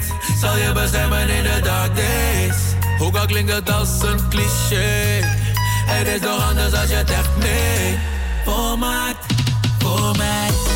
Zal 0.40 0.57
je 0.57 0.72
beschermen 0.72 1.29
in 1.29 1.42
de 1.42 1.61
dark 1.62 1.96
days. 1.96 2.57
Ook 3.01 3.16
al 3.16 3.27
klinkt 3.27 3.53
het 3.53 3.70
als 3.70 4.03
een 4.03 4.29
cliché. 4.29 5.38
Het 5.90 6.07
is 6.07 6.20
toch 6.20 6.48
anders 6.48 6.74
als 6.74 6.88
je 6.88 6.94
het 6.94 7.11
echt 7.11 7.37
mee 7.37 7.98
volmaakt 8.44 9.35
voor 9.79 10.16
mij. 10.16 10.67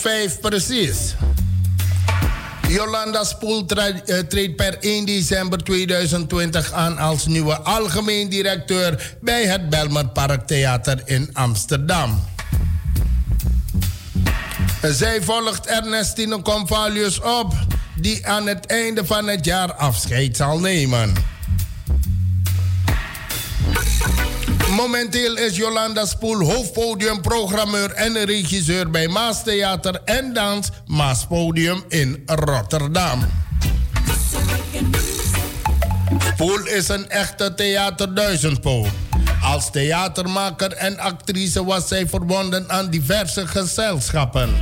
Vijf 0.00 0.40
precies. 0.40 1.14
Jolanda 2.68 3.24
Spoel 3.24 3.66
eh, 3.66 4.18
treedt 4.18 4.56
per 4.56 4.78
1 4.80 5.04
december 5.04 5.58
2020 5.58 6.72
aan 6.72 6.98
als 6.98 7.26
nieuwe 7.26 7.60
algemeen 7.60 8.28
directeur 8.28 9.16
bij 9.20 9.46
het 9.46 9.68
Belmer 9.68 10.08
Parktheater 10.08 11.02
in 11.04 11.30
Amsterdam. 11.32 12.24
Zij 14.82 15.22
volgt 15.22 15.66
Ernestine 15.66 16.42
Convalius 16.42 17.20
op, 17.20 17.54
die 17.96 18.26
aan 18.26 18.46
het 18.46 18.66
einde 18.66 19.06
van 19.06 19.28
het 19.28 19.44
jaar 19.44 19.72
afscheid 19.74 20.36
zal 20.36 20.60
nemen. 20.60 21.12
Momenteel 24.80 25.36
is 25.36 25.56
Jolanda 25.56 26.06
Spoel 26.06 26.40
hoofdpodiumprogrammeur 26.40 27.90
en 27.90 28.24
regisseur 28.24 28.90
bij 28.90 29.08
Maas 29.08 29.42
Theater 29.42 30.00
en 30.04 30.32
Dans 30.32 30.68
Maaspodium 30.86 31.84
in 31.88 32.22
Rotterdam. 32.26 33.26
Spoel 36.32 36.66
is 36.66 36.88
een 36.88 37.08
echte 37.08 37.54
theaterduizendpoot. 37.54 38.86
Als 39.42 39.70
theatermaker 39.70 40.72
en 40.72 40.98
actrice 40.98 41.64
was 41.64 41.88
zij 41.88 42.08
verbonden 42.08 42.70
aan 42.70 42.90
diverse 42.90 43.46
gezelschappen. 43.46 44.54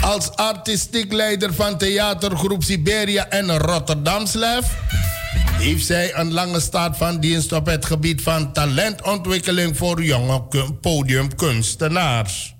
Als 0.00 0.30
artistiek 0.30 1.12
leider 1.12 1.54
van 1.54 1.78
theatergroep 1.78 2.62
Siberia 2.62 3.28
en 3.28 3.58
Rotterdamslef 3.58 4.66
heeft 5.58 5.86
zij 5.86 6.14
een 6.14 6.32
lange 6.32 6.60
staat 6.60 6.96
van 6.96 7.20
dienst 7.20 7.52
op 7.52 7.66
het 7.66 7.84
gebied 7.84 8.22
van 8.22 8.52
talentontwikkeling 8.52 9.76
voor 9.76 10.02
jonge 10.02 10.42
podiumkunstenaars. 10.80 12.54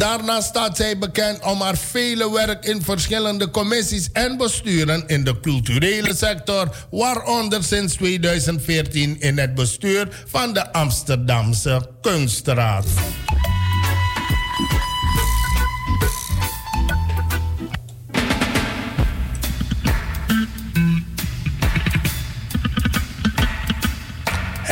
Daarnaast 0.00 0.48
staat 0.48 0.76
zij 0.76 0.98
bekend 0.98 1.44
om 1.44 1.60
haar 1.60 1.76
vele 1.76 2.32
werk 2.32 2.64
in 2.64 2.82
verschillende 2.82 3.50
commissies 3.50 4.08
en 4.12 4.36
besturen 4.36 5.04
in 5.06 5.24
de 5.24 5.40
culturele 5.40 6.14
sector, 6.14 6.86
waaronder 6.90 7.64
sinds 7.64 7.94
2014 7.94 9.20
in 9.20 9.38
het 9.38 9.54
bestuur 9.54 10.24
van 10.26 10.52
de 10.52 10.72
Amsterdamse 10.72 11.90
Kunstraad. 12.00 12.84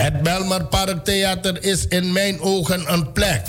Het 0.09 0.23
Belmer 0.23 0.65
Parktheater 0.65 1.65
is 1.65 1.87
in 1.87 2.13
mijn 2.13 2.41
ogen 2.41 2.93
een 2.93 3.13
plek 3.13 3.43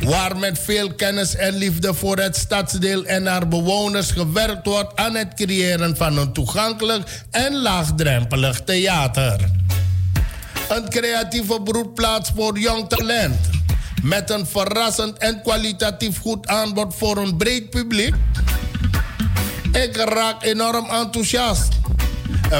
waar 0.00 0.36
met 0.36 0.58
veel 0.58 0.94
kennis 0.94 1.36
en 1.36 1.54
liefde 1.54 1.94
voor 1.94 2.18
het 2.18 2.36
stadsdeel 2.36 3.04
en 3.04 3.26
haar 3.26 3.48
bewoners 3.48 4.10
gewerkt 4.10 4.66
wordt 4.66 4.96
aan 4.96 5.14
het 5.14 5.34
creëren 5.34 5.96
van 5.96 6.16
een 6.16 6.32
toegankelijk 6.32 7.22
en 7.30 7.56
laagdrempelig 7.56 8.60
theater. 8.60 9.40
Een 10.68 10.88
creatieve 10.88 11.60
broedplaats 11.60 12.30
voor 12.36 12.58
jong 12.58 12.88
talent. 12.88 13.38
Met 14.02 14.30
een 14.30 14.46
verrassend 14.46 15.18
en 15.18 15.42
kwalitatief 15.42 16.18
goed 16.18 16.46
aanbod 16.46 16.94
voor 16.94 17.16
een 17.16 17.36
breed 17.36 17.70
publiek. 17.70 18.14
Ik 19.72 19.96
raak 19.96 20.44
enorm 20.44 20.86
enthousiast 20.90 21.81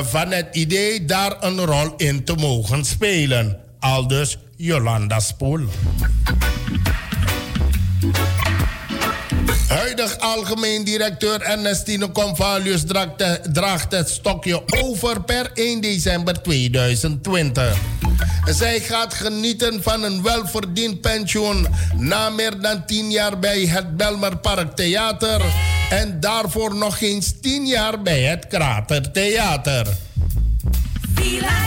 van 0.00 0.30
het 0.30 0.56
idee 0.56 1.04
daar 1.04 1.36
een 1.40 1.64
rol 1.64 1.94
in 1.96 2.24
te 2.24 2.34
mogen 2.34 2.84
spelen. 2.84 3.60
Aldus 3.78 4.38
Jolanda 4.56 5.20
Spoel. 5.20 5.60
Huidig 9.68 10.18
algemeen 10.18 10.84
directeur 10.84 11.40
Ernestine 11.40 12.12
Convalius 12.12 12.84
draagt 13.52 13.92
het 13.92 14.08
stokje 14.08 14.62
over 14.82 15.22
per 15.22 15.50
1 15.54 15.80
december 15.80 16.42
2020. 16.42 17.76
Zij 18.44 18.80
gaat 18.80 19.14
genieten 19.14 19.82
van 19.82 20.02
een 20.02 20.22
welverdiend 20.22 21.00
pensioen 21.00 21.66
na 21.96 22.30
meer 22.30 22.60
dan 22.60 22.86
10 22.86 23.10
jaar 23.10 23.38
bij 23.38 23.66
het 23.66 23.96
Belmer 23.96 24.36
Park 24.36 24.76
Theater 24.76 25.42
en 25.90 26.20
daarvoor 26.20 26.74
nog 26.74 27.00
eens 27.00 27.40
10 27.40 27.66
jaar 27.66 28.02
bij 28.02 28.22
het 28.22 28.46
Krater 28.46 29.10
Theater. 29.12 29.86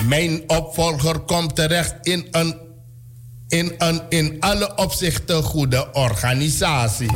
Mijn 0.07 0.43
opvolger 0.47 1.19
komt 1.19 1.55
terecht 1.55 1.95
in 2.01 2.27
een 2.31 2.64
in 3.47 3.73
een 3.77 4.01
in 4.09 4.35
alle 4.39 4.75
opzichten 4.75 5.43
goede 5.43 5.93
organisatie. 5.93 7.09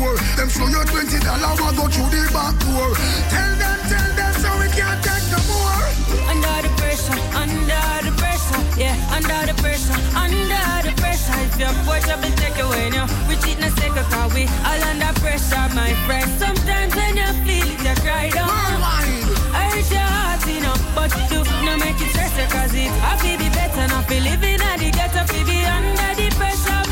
poor. 0.00 0.16
Them 0.36 0.48
show 0.48 0.68
you 0.68 0.82
twenty 0.88 1.18
dollar 1.20 1.52
one 1.60 1.76
go 1.76 1.84
through 1.92 2.08
the 2.08 2.22
back 2.32 2.56
door. 2.64 2.88
Tell 3.28 3.52
them, 3.60 3.78
tell 3.92 4.10
them, 4.16 4.32
so 4.40 4.50
we 4.56 4.68
can't 4.72 5.00
take 5.04 5.26
no 5.28 5.40
more. 5.52 5.84
Under 6.32 6.56
the 6.64 6.72
pressure, 6.80 7.20
under 7.36 7.84
the 8.06 8.12
pressure, 8.16 8.60
yeah, 8.80 8.96
under 9.16 9.40
the 9.48 9.54
pressure, 9.60 9.98
under 10.16 10.72
the 10.86 10.92
pressure. 10.96 11.36
If 11.44 11.54
your 11.60 11.72
push 11.84 12.08
up 12.08 12.24
and 12.24 12.36
take 12.40 12.58
away 12.58 12.88
now, 12.90 13.06
we 13.28 13.36
cheat 13.42 13.58
in 13.58 13.64
a 13.64 13.70
second 13.76 14.06
cause 14.08 14.32
we 14.32 14.44
all 14.64 14.82
under 14.90 15.12
pressure, 15.20 15.68
my 15.76 15.92
friend. 16.06 16.28
Sometimes 16.40 16.94
when 16.96 17.16
you 17.20 17.30
feel 17.44 17.68
it, 17.68 17.80
you 17.84 17.94
cry 18.02 18.30
down. 18.30 18.48
Hurt 18.48 19.90
your 19.90 20.08
heart, 20.16 20.42
you 20.46 20.60
know, 20.64 20.76
but 20.94 21.12
you 21.30 21.44
no 21.66 21.76
make 21.76 22.00
it 22.00 22.10
stressful 22.14 22.48
cause 22.54 22.74
it. 22.74 22.90
I 23.04 23.16
feel 23.20 23.38
be 23.38 23.48
better, 23.50 23.86
not 23.88 24.08
be 24.08 24.20
living 24.20 24.60
at 24.60 24.78
the 24.80 24.90
ghetto, 24.90 25.22
feel 25.30 25.46
be 25.46 25.58
under 25.64 26.14
the 26.16 26.28
pressure. 26.36 26.89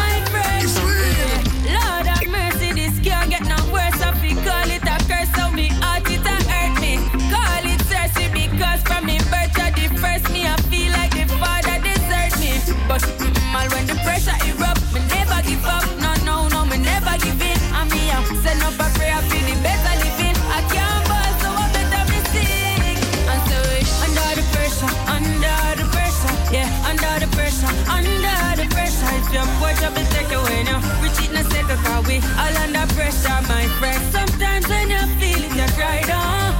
Cause 29.28 29.34
your 29.34 29.44
up, 29.44 29.76
trouble 29.76 30.08
take 30.08 30.32
away 30.32 30.62
now. 30.64 30.80
We 31.02 31.10
cheat 31.10 31.30
and 31.36 31.46
settle 31.52 31.76
cause 31.84 32.06
we 32.06 32.16
all 32.16 32.56
under 32.64 32.86
pressure, 32.94 33.40
my 33.44 33.66
friend. 33.78 34.00
Sometimes 34.10 34.66
when 34.68 34.88
you're 34.88 35.10
feeling 35.20 35.52
you 35.52 35.68
cry 35.76 36.00
down. 36.00 36.56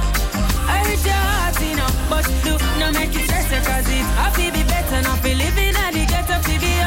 I 0.69 0.85
hurt 0.85 1.03
your 1.03 1.13
heart, 1.13 1.59
you 1.61 1.75
know. 1.75 1.89
But 2.09 2.29
do 2.45 2.53
not 2.77 2.93
make 2.93 3.15
it 3.15 3.25
stress 3.25 3.49
cause 3.65 3.89
it's 3.89 4.09
happy 4.21 4.51
be 4.51 4.61
better. 4.69 5.01
Not 5.01 5.23
be 5.23 5.33
living 5.33 5.75
at 5.81 5.93
the 5.93 6.05
ghetto, 6.05 6.37
be 6.45 6.78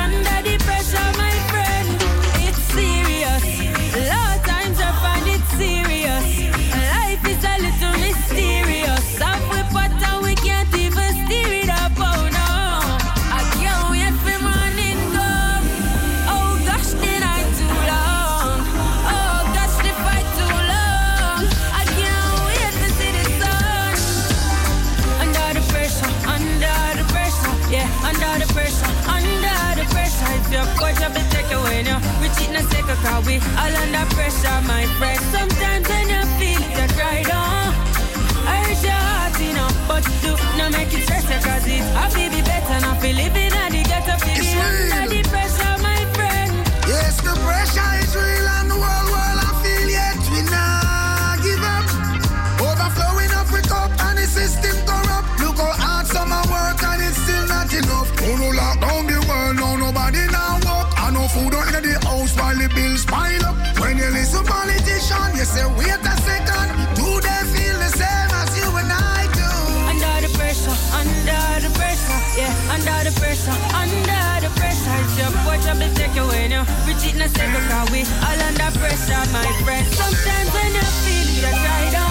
bills 62.75 63.05
pile 63.05 63.45
up. 63.45 63.57
When 63.79 63.99
you 63.99 64.09
listen 64.11 64.45
politician, 64.45 65.37
you 65.37 65.45
say 65.45 65.67
wait 65.77 66.01
a 66.01 66.15
second. 66.27 66.69
Do 66.97 67.09
they 67.21 67.41
feel 67.53 67.77
the 67.79 67.91
same 67.93 68.33
as 68.41 68.51
you 68.59 68.69
and 68.81 68.93
I 68.93 69.29
do? 69.37 69.51
Under 69.91 70.27
the 70.27 70.31
pressure, 70.37 70.77
under 70.97 71.45
the 71.65 71.71
pressure, 71.79 72.21
yeah, 72.39 72.75
under 72.75 72.99
the 73.09 73.13
pressure, 73.21 73.57
under 73.77 74.27
the 74.45 74.51
pressure. 74.59 74.97
It's 75.03 75.19
your 75.19 75.31
up 75.33 75.79
the 75.79 75.89
take 75.95 76.17
away 76.17 76.49
now. 76.49 76.65
Reach 76.87 77.05
it 77.05 77.15
in 77.15 77.23
a 77.23 77.29
second, 77.29 77.65
cause 77.69 77.91
we 77.93 78.01
all 78.27 78.41
under 78.49 78.71
pressure, 78.79 79.25
my 79.33 79.47
friend. 79.65 79.87
Sometimes 79.95 80.51
when 80.53 80.73
you 80.75 80.87
feel 81.05 81.29
it, 81.29 81.43
you 81.43 81.53
cry 81.63 81.85
down. 81.93 82.11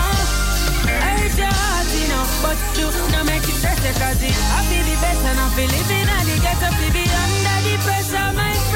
I 0.88 1.12
hurt 1.20 1.38
your 1.38 1.52
heart, 1.52 1.88
you 1.96 2.08
know, 2.12 2.26
but 2.44 2.58
do 2.78 2.86
not 3.12 3.26
make 3.26 3.46
it 3.46 3.58
you, 3.58 3.94
cause 3.98 4.22
it 4.22 4.36
I 4.36 4.60
feel 4.70 4.84
be 4.86 4.96
better, 5.02 5.34
not 5.36 5.52
feel 5.56 5.70
living 5.70 6.10
at 6.10 6.24
the 6.28 6.36
ghetto, 6.44 6.70
feel 6.78 6.92
be 6.94 7.04
under 7.06 7.58
the 7.66 7.74
pressure, 7.86 8.30
my 8.36 8.54
friend. 8.54 8.71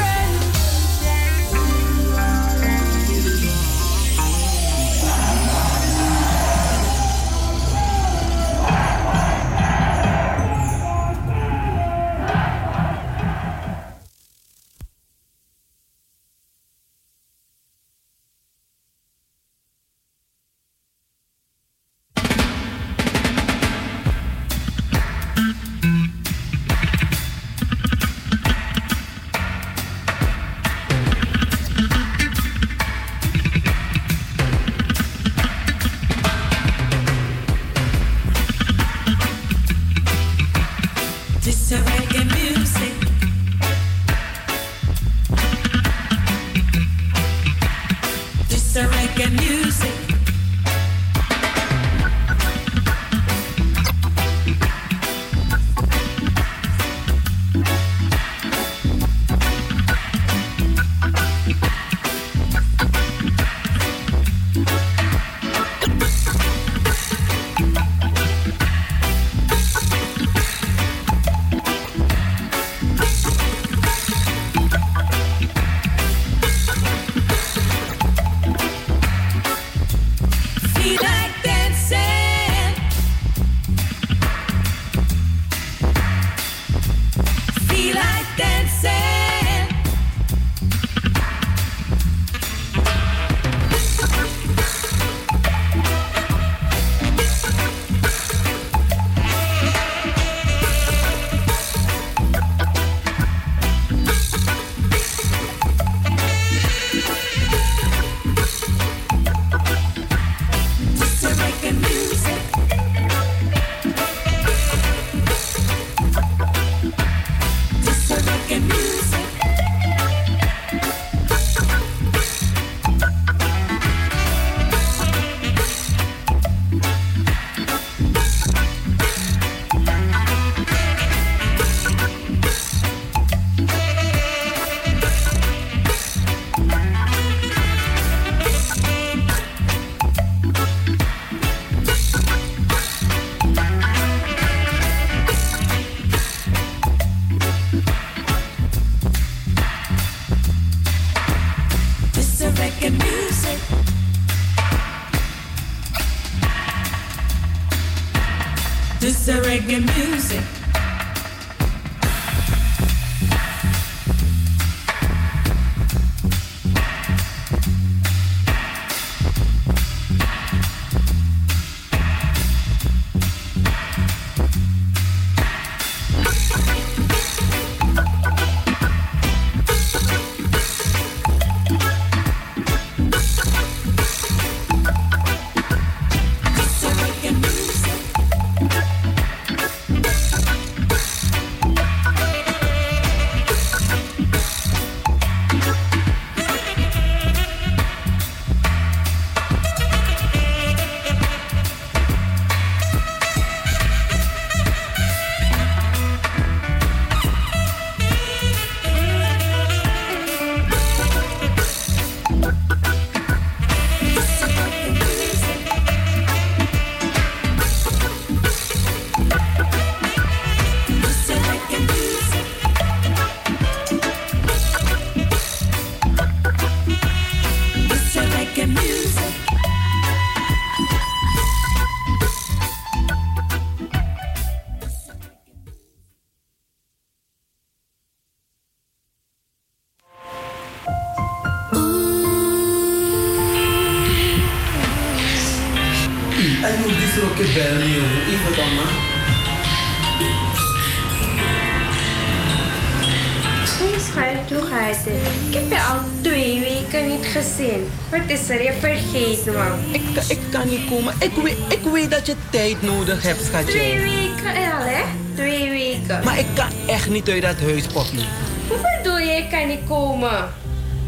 Niet 260.66 260.90
komen. 260.90 261.14
Ik 261.20 261.32
weet, 261.44 261.58
ik 261.70 261.92
weet 261.94 262.12
dat 262.12 262.26
je 262.26 262.36
tijd 262.50 262.82
nodig 262.82 263.24
hebt, 263.24 263.44
schatje. 263.46 263.72
Twee 263.72 264.00
weken 264.00 264.56
al, 264.56 264.80
hè? 264.80 265.04
Twee 265.36 265.70
weken. 265.70 266.24
Maar 266.24 266.40
ik 266.40 266.46
kan 266.54 266.70
echt 266.88 267.10
niet 267.10 267.30
uit 267.30 267.42
dat 267.42 267.60
huis, 267.60 267.88
Poppy. 267.88 268.24
Hoe 268.68 268.98
bedoel 268.98 269.18
je, 269.18 269.32
ik 269.32 269.50
kan 269.50 269.68
niet 269.68 269.80
komen? 269.88 270.54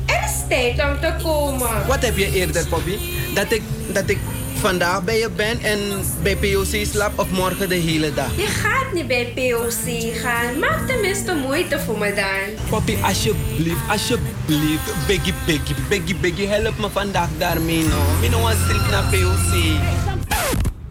Er 0.05 0.23
is 0.25 0.47
tijd 0.49 0.83
om 0.83 0.99
te 1.01 1.13
komen. 1.23 1.87
Wat 1.87 2.05
heb 2.05 2.17
je 2.17 2.31
eerder, 2.31 2.67
Poppy? 2.67 2.97
Dat 3.33 3.51
ik, 3.51 3.61
dat 3.93 4.09
ik 4.09 4.17
vandaag 4.57 5.03
bij 5.03 5.19
je 5.19 5.29
ben 5.35 5.59
en 5.59 5.79
bij 6.21 6.35
POC 6.35 6.85
slap 6.85 7.19
of 7.19 7.29
morgen 7.31 7.69
de 7.69 7.75
hele 7.75 8.13
dag? 8.13 8.35
Je 8.35 8.45
gaat 8.45 8.93
niet 8.93 9.07
bij 9.07 9.33
POC 9.35 10.15
gaan. 10.15 10.59
Maak 10.59 10.87
tenminste 10.87 11.35
moeite 11.35 11.79
voor 11.79 11.97
me 11.97 12.13
dan. 12.13 12.69
Papi, 12.69 12.97
alsjeblieft, 13.01 13.89
alsjeblieft. 13.89 15.07
Biggie, 15.07 15.33
biggie, 15.45 15.75
biggie, 15.89 16.15
biggie. 16.15 16.47
Help 16.47 16.77
me 16.77 16.89
vandaag 16.89 17.29
daarmee, 17.37 17.83
no. 17.83 18.01
Ik 18.21 18.29
wil 18.29 18.49
een 18.49 18.55
strip 18.55 18.89
naar 18.89 19.03
POC. 19.03 19.53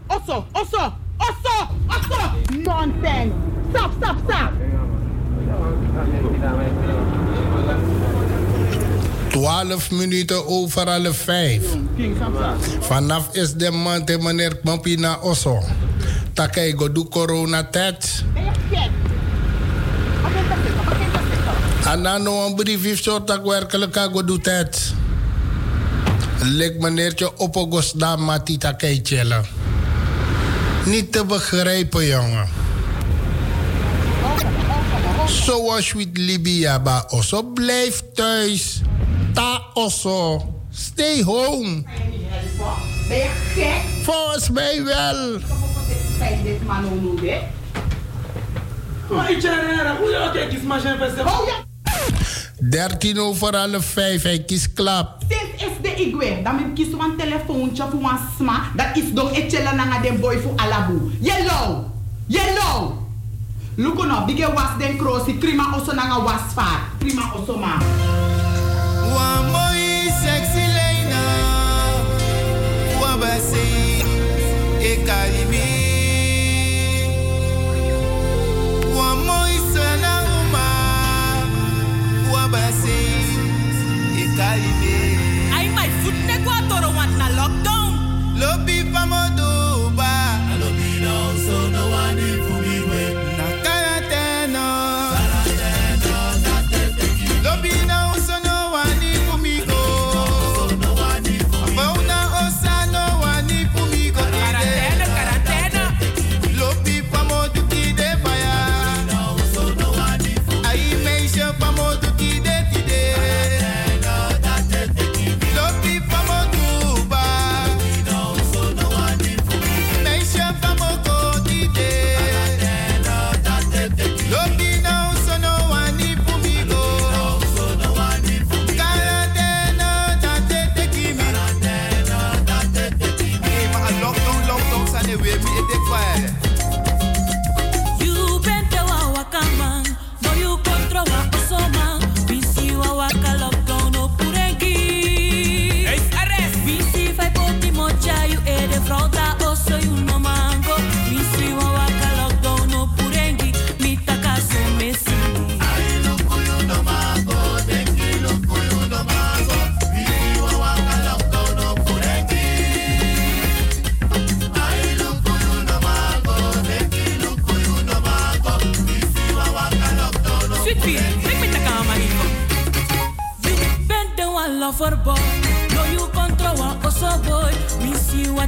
Osso, 0.07 0.45
osso, 0.51 0.93
osso, 1.17 1.67
osso. 1.87 2.31
Nonsense. 2.63 3.33
Stop, 3.71 3.91
stop, 3.99 4.15
stop. 4.27 4.51
12 9.37 9.91
minuten 9.91 10.47
over 10.47 10.89
alle 10.89 11.13
5. 11.13 11.61
Vanaf 12.79 13.29
is 13.35 13.53
de 13.53 13.71
maand 13.71 14.21
meneer 14.21 14.55
Pampina 14.55 15.19
Osso. 15.21 15.63
Takai 16.33 16.73
go 16.77 16.91
do 16.91 17.05
corona 17.05 17.63
dan 22.03 22.23
nog 22.23 22.45
een 22.45 22.55
brief 22.55 22.83
heeft 22.83 23.03
zo 23.03 23.23
dat 23.23 23.41
werkelijk 23.43 23.95
go 23.95 24.23
do 24.23 24.37
tet. 24.37 24.93
Lek 26.41 26.79
meneertje 26.79 27.37
da 27.93 28.15
mati 28.15 28.57
takai 28.57 28.99
chellen. 29.03 29.45
Niet 30.85 31.11
te 31.11 31.25
begrijpen 31.25 32.05
jongen. 32.05 32.47
Zoals 35.27 35.93
we 35.93 35.99
het 35.99 36.17
Libia 36.17 36.79
ba 36.79 37.05
Osso 37.09 37.43
blijf 37.43 38.03
thuis. 38.13 38.81
Ta 39.37 39.69
Osso. 39.73 40.41
Stay 40.71 41.21
home. 41.21 41.83
Ben 43.07 43.17
je 43.17 43.29
gek? 43.53 44.03
Volgens 44.03 44.49
mij 44.49 44.83
wel. 44.83 45.39
Kijk 46.19 46.43
dit 46.43 46.65
man 46.65 46.83
hoe 46.83 46.99
moet 46.99 47.19
hè? 47.19 47.39
Maar 49.15 49.31
ik 49.31 49.41
zeg, 49.41 49.51
hoe 49.97 50.09
je 50.09 50.29
kijkt, 50.33 50.53
is 50.53 50.61
maar 50.61 50.79
zijn 50.79 50.97
beste. 50.97 51.21
Oh 51.21 51.39
ja! 51.47 51.65
13 52.69 53.19
over 53.19 53.57
alle 53.57 53.81
5, 53.81 54.23
hij 54.23 54.43
kiest 54.43 54.73
klap. 54.73 55.23
Sinds 55.27 55.63
is 55.63 55.71
de 55.81 55.95
igwe, 56.03 56.41
dan 56.43 56.55
moet 56.55 56.73
kies 56.73 56.87
een 56.87 57.17
telefoontje 57.17 57.83
voor 57.91 58.09
een 58.09 58.17
sma. 58.37 58.61
Dat 58.75 58.87
is 58.93 59.13
dan 59.13 59.29
etchela 59.29 59.73
nanga 59.73 60.01
den 60.01 60.19
boy 60.19 60.39
voor 60.39 60.53
alabu. 60.55 61.17
Yellow! 61.19 61.85
Yellow! 62.27 62.91
Look 63.75 63.99
on 63.99 64.11
up, 64.11 64.27
dige 64.27 64.53
was 64.53 64.77
den 64.77 64.97
krosi, 64.97 65.33
prima 65.33 65.75
oso 65.75 65.93
nanga 65.93 66.21
was 66.21 66.41
vaar. 66.55 66.79
Prima 66.97 67.31
oso 67.35 67.57
ma. 67.57 67.77
One. 69.13 69.47
One 69.51 69.67
wabasi, 82.31 82.97
ekarimi. 84.23 84.97
Ai, 85.53 85.67
my 85.69 85.89
foot 86.01 86.15
ne 86.27 86.37
kwa 86.43 86.57
toro 86.69 86.89
want 86.95 87.13
na 87.17 87.27
lockdown. 87.29 87.91
Lobi 88.39 88.83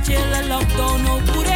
see 0.05 0.13
what 0.13 0.43
you 0.43 0.49
lockdown 0.49 1.03
no 1.03 1.48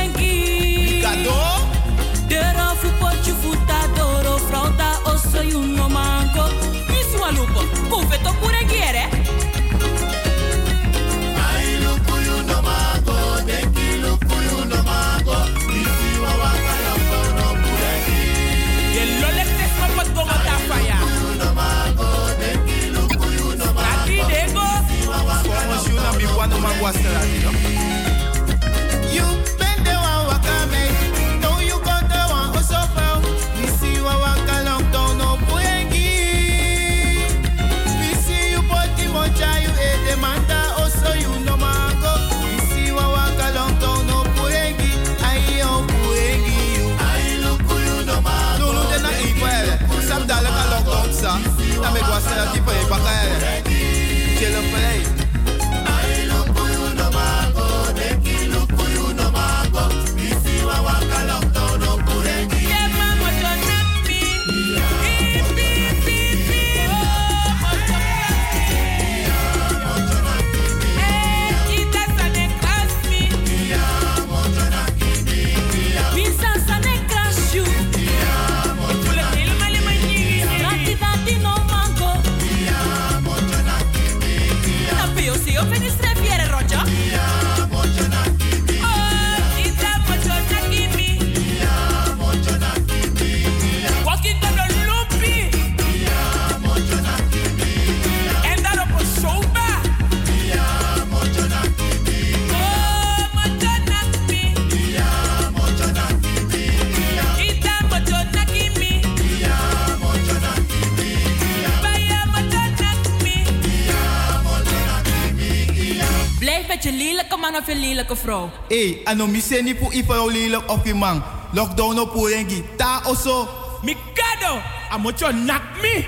vrouw. 118.01 118.51
Hey, 118.67 119.01
ano 119.03 119.27
miseni 119.27 119.75
pu 119.75 119.91
ifa 119.91 120.25
lelijk 120.25 120.71
of 120.71 120.85
je 120.85 120.93
man. 120.93 121.23
Lockdown 121.51 121.99
op 121.99 122.11
poengi. 122.11 122.63
Ta 122.77 123.01
oso. 123.05 123.47
Mikado. 123.81 124.61
Amocho 124.89 125.31
nak 125.31 125.61
me. 125.81 126.05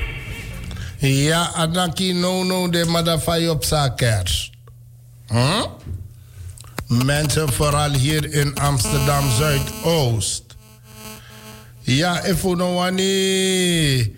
Ja, 1.00 1.52
Anaki 1.54 2.14
no 2.14 2.44
no 2.44 2.70
de 2.70 2.86
madafai 2.86 3.50
op 3.50 3.64
zakers. 3.64 4.52
Huh? 5.28 5.66
Mensen 6.88 7.54
vooral 7.54 7.92
hier 7.92 8.34
in 8.34 8.56
Amsterdam 8.56 9.32
Zuidoost. 9.32 10.44
Ja, 11.82 12.24
even 12.24 12.58
nou 12.58 12.74
wanneer 12.74 14.10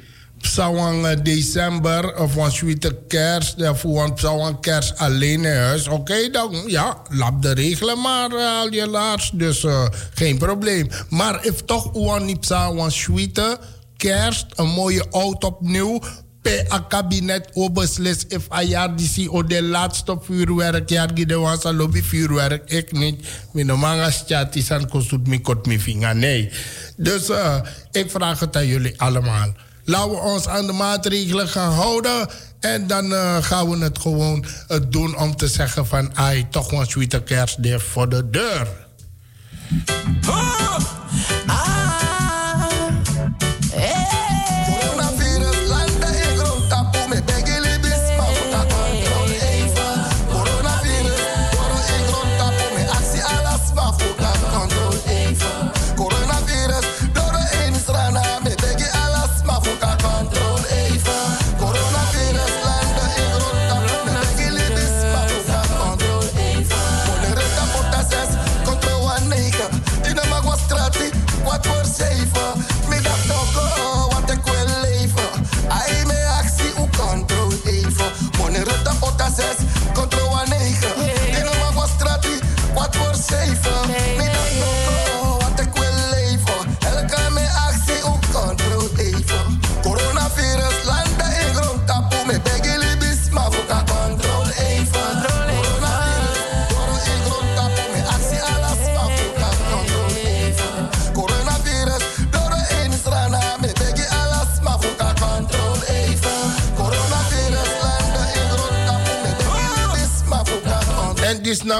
psawang 0.58 1.06
eh, 1.06 1.18
december 1.22 2.18
of 2.18 2.36
een 2.36 2.52
sweete 2.52 2.98
kerst, 3.08 3.62
of 3.70 3.84
een 3.84 4.60
kerst 4.60 4.98
alleen 4.98 5.46
in 5.46 5.56
huis. 5.56 5.88
Oké, 5.88 6.30
dan 6.30 6.64
ja, 6.68 6.98
lap 7.10 7.42
de 7.42 7.52
regelen 7.54 8.02
maar 8.02 8.32
uh, 8.32 8.60
al 8.60 8.74
je 8.74 8.88
laars, 8.88 9.32
dus 9.34 9.64
uh, 9.64 9.86
geen 10.14 10.38
probleem. 10.38 10.90
Maar 11.10 11.46
if 11.46 11.62
toch 11.66 11.94
een 11.94 12.26
niet 12.26 12.40
psawang 12.40 12.92
sweete 12.92 13.58
kerst, 13.98 14.46
een 14.56 14.68
mooie 14.68 15.06
auto 15.12 15.48
opnieuw, 15.48 16.00
per 16.42 16.66
een 16.70 16.88
kabinet 16.88 17.50
beslis 17.74 18.26
if 18.28 18.52
a 18.52 18.62
jaar 18.62 18.96
die 18.96 19.32
o 19.32 19.44
de 19.44 19.64
laatste 19.64 20.18
vuurwerk 20.22 20.90
jaar 20.90 21.14
die 21.14 21.26
de 21.26 21.36
wansa 21.36 21.74
lobby 21.74 22.02
vuurwerk 22.02 22.70
ik 22.72 22.92
niet 22.92 23.28
mijn 23.52 23.68
manga 23.80 24.10
chatis 24.12 24.70
en 24.70 24.90
kostut 24.90 25.28
mi 25.28 25.42
kot 25.42 25.66
mi 25.66 25.80
vinger 25.80 26.16
nee 26.16 26.50
dus 26.98 27.30
uh, 27.30 27.60
ik 27.92 28.12
vraag 28.12 28.40
het 28.40 28.56
aan 28.56 28.68
jullie 28.68 28.94
allemaal 29.02 29.67
Laten 29.90 30.10
we 30.10 30.18
ons 30.18 30.48
aan 30.48 30.66
de 30.68 30.74
maatregelen 30.74 31.48
gaan 31.48 31.72
houden. 31.72 32.28
En 32.60 32.88
dan 32.88 33.12
uh, 33.12 33.38
gaan 33.44 33.70
we 33.70 33.78
het 33.78 34.00
gewoon 34.00 34.46
uh, 34.72 34.78
doen 34.90 35.18
om 35.18 35.36
te 35.36 35.48
zeggen 35.48 35.86
van... 35.86 36.16
ai, 36.16 36.48
toch 36.50 36.72
een 36.72 36.86
sweete 36.86 37.22
kerst 37.22 37.58
voor 37.78 38.10
de 38.10 38.30
deur. 38.30 38.68
Oh! 40.28 40.58
is 41.48 42.27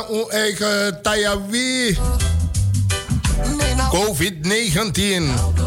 uw 0.10 0.28
eigen 0.32 1.02
Tayawi. 1.04 1.98
COVID-19. 3.92 5.67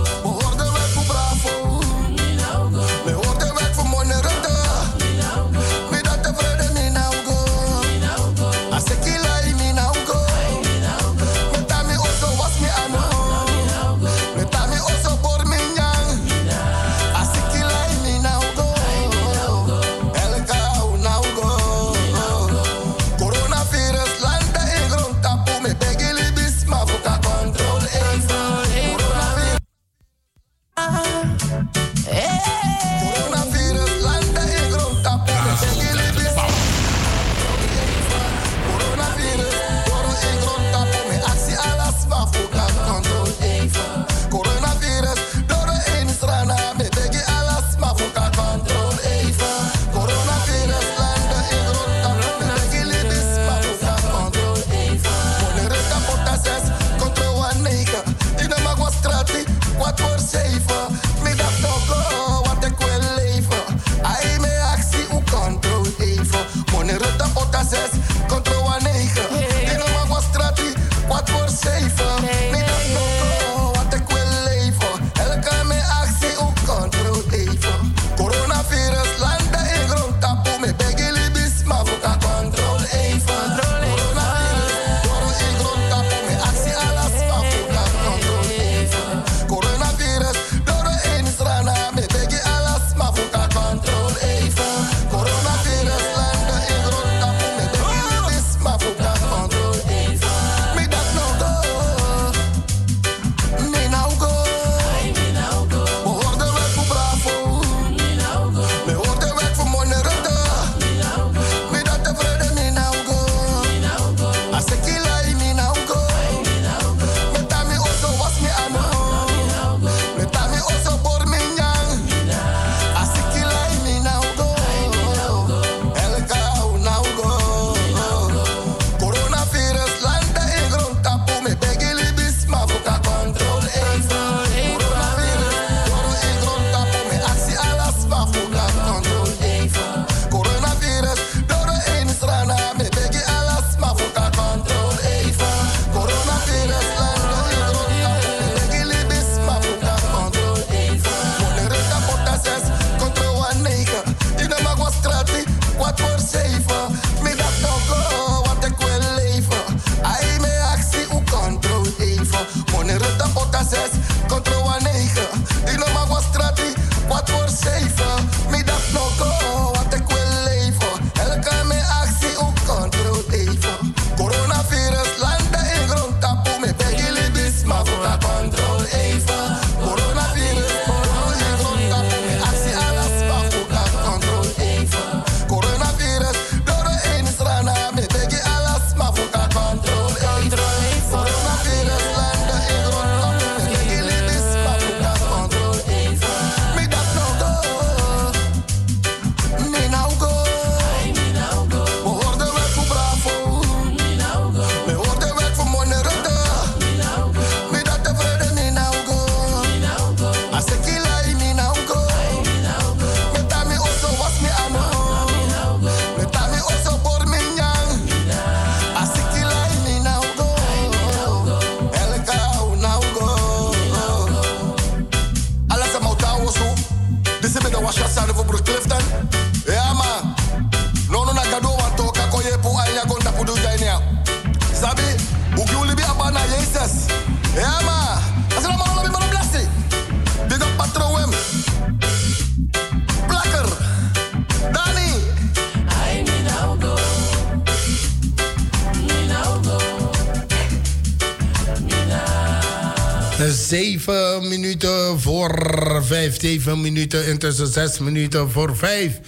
Vijf. 256.20 256.40
Zeven 256.40 256.80
minuten 256.80 257.26
intussen 257.26 257.66
zes 257.66 257.98
minuten 257.98 258.50
voor 258.50 258.76
vijf. 258.76 259.20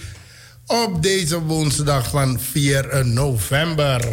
Op 0.67 1.03
deze 1.03 1.39
woensdag 1.39 2.09
van 2.09 2.39
4 2.51 3.05
november. 3.05 4.05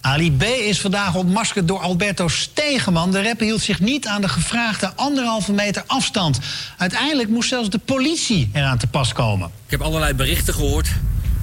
Ali 0.00 0.32
B 0.32 0.42
is 0.42 0.80
vandaag 0.80 1.14
ontmaskerd 1.14 1.68
door 1.68 1.78
Alberto 1.78 2.28
Stegeman. 2.28 3.10
De 3.10 3.22
rapper 3.22 3.46
hield 3.46 3.60
zich 3.60 3.80
niet 3.80 4.06
aan 4.06 4.20
de 4.20 4.28
gevraagde 4.28 4.92
anderhalve 4.96 5.52
meter 5.52 5.82
afstand. 5.86 6.38
Uiteindelijk 6.78 7.28
moest 7.28 7.48
zelfs 7.48 7.70
de 7.70 7.80
politie 7.84 8.50
eraan 8.52 8.78
te 8.78 8.86
pas 8.86 9.12
komen. 9.12 9.50
Ik 9.64 9.70
heb 9.70 9.80
allerlei 9.80 10.14
berichten 10.14 10.54
gehoord 10.54 10.88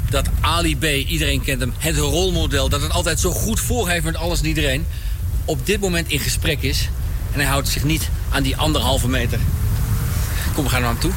dat 0.09 0.27
Ali 0.41 0.77
B, 0.77 0.83
iedereen 0.83 1.41
kent 1.41 1.59
hem, 1.59 1.73
het 1.77 1.97
rolmodel... 1.97 2.69
dat 2.69 2.81
het 2.81 2.91
altijd 2.91 3.19
zo 3.19 3.31
goed 3.31 3.59
voor 3.59 3.89
heeft 3.89 4.05
met 4.05 4.15
alles 4.15 4.39
en 4.39 4.45
iedereen... 4.45 4.85
op 5.45 5.65
dit 5.65 5.79
moment 5.79 6.09
in 6.09 6.19
gesprek 6.19 6.61
is. 6.61 6.89
En 7.33 7.39
hij 7.39 7.49
houdt 7.49 7.67
zich 7.67 7.83
niet 7.83 8.09
aan 8.29 8.43
die 8.43 8.57
anderhalve 8.57 9.07
meter. 9.07 9.39
Kom, 10.53 10.63
we 10.63 10.69
gaan 10.69 10.81
naar 10.81 10.89
hem 10.89 10.99
toe. 10.99 11.11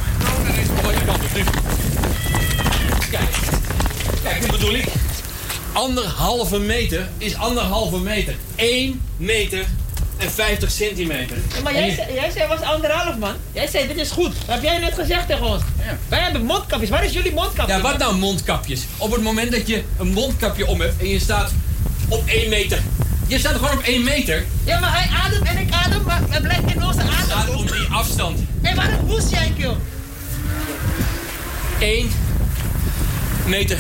Kijk, 3.11 3.31
kijk, 4.23 4.41
wat 4.41 4.51
bedoel 4.51 4.75
ik? 4.75 4.87
Anderhalve 5.73 6.59
meter 6.59 7.09
is 7.19 7.37
anderhalve 7.37 7.99
meter. 7.99 8.35
1 8.55 9.01
meter 9.17 9.65
en 10.17 10.31
50 10.31 10.71
centimeter. 10.71 11.37
Ja, 11.55 11.61
maar 11.63 11.75
jij, 11.75 11.95
zei, 11.95 12.15
jij 12.15 12.31
zei 12.31 12.49
was 12.49 12.61
anderhalf 12.61 13.17
man. 13.17 13.35
Jij 13.53 13.67
zei 13.67 13.87
dit 13.89 13.97
is 13.97 14.11
goed. 14.11 14.33
Dat 14.47 14.55
heb 14.55 14.63
jij 14.63 14.79
net 14.79 14.95
gezegd 14.95 15.27
tegen 15.27 15.47
ons. 15.47 15.63
Wij 16.09 16.21
hebben 16.21 16.45
mondkapjes. 16.45 16.91
Waar 16.91 17.05
is 17.05 17.13
jullie 17.13 17.33
mondkapje? 17.33 17.75
Ja, 17.75 17.81
wat 17.81 17.99
nou 17.99 18.17
mondkapjes? 18.17 18.83
Op 18.97 19.13
het 19.13 19.23
moment 19.23 19.53
dat 19.53 19.67
je 19.69 19.83
een 19.99 20.13
mondkapje 20.13 20.67
om 20.67 20.81
hebt 20.81 21.01
en 21.01 21.09
je 21.09 21.19
staat 21.19 21.53
op 22.09 22.23
1 22.27 22.49
meter. 22.49 22.83
Je 23.27 23.39
staat 23.39 23.55
gewoon 23.55 23.73
op 23.73 23.83
1 23.83 24.05
meter. 24.05 24.45
Ja, 24.65 24.81
maar 24.81 24.93
hij 24.93 25.19
ademt 25.25 25.49
en 25.49 25.59
ik 25.59 25.73
adem, 25.73 26.03
maar 26.03 26.21
het 26.29 26.43
blijft 26.43 26.75
in 26.75 26.85
onze 26.85 27.01
adem. 27.01 27.15
Het 27.15 27.31
gaat 27.31 27.55
om 27.55 27.67
die 27.67 27.87
afstand. 27.91 28.39
Hé, 28.65 28.71
hey, 28.71 28.75
waarom 28.75 29.09
hoest 29.09 29.31
jij, 29.31 29.53
joh? 29.57 29.77
1 31.79 32.11
meter. 33.47 33.79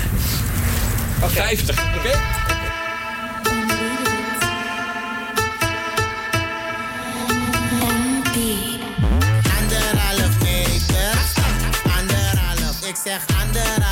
50, 1.20 1.78
oké? 1.96 2.10
Anderhalf 9.60 10.42
meter, 10.42 11.16
anderhalf, 11.98 12.86
ik 12.86 12.96
zeg 13.04 13.20
anderhalf 13.40 13.83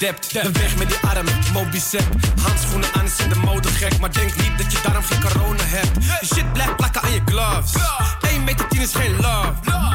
elleboog, 0.00 0.24
stof 0.24 0.32
je 0.32 0.42
dept. 0.42 0.52
Beweeg 0.52 0.76
met 0.76 0.88
die 0.88 0.98
armen, 0.98 1.34
mobicep. 1.52 2.06
Handschoenen 2.40 2.88
aan 2.92 3.04
is 3.04 3.18
in 3.18 3.28
de 3.28 3.34
mode 3.34 3.68
gek. 3.68 3.98
Maar 3.98 4.12
denk 4.12 4.36
niet 4.36 4.58
dat 4.58 4.72
je 4.72 4.78
daarom 4.82 5.02
geen 5.02 5.20
corona 5.20 5.62
hebt. 5.64 6.04
Je 6.20 6.26
shit 6.34 6.52
blijft 6.52 6.76
plakken 6.76 7.02
aan 7.02 7.12
je 7.12 7.20
gloves. 7.24 7.72
1 8.20 8.44
meter 8.44 8.68
10 8.68 8.80
is 8.80 8.94
geen 8.94 9.16
love. 9.16 9.52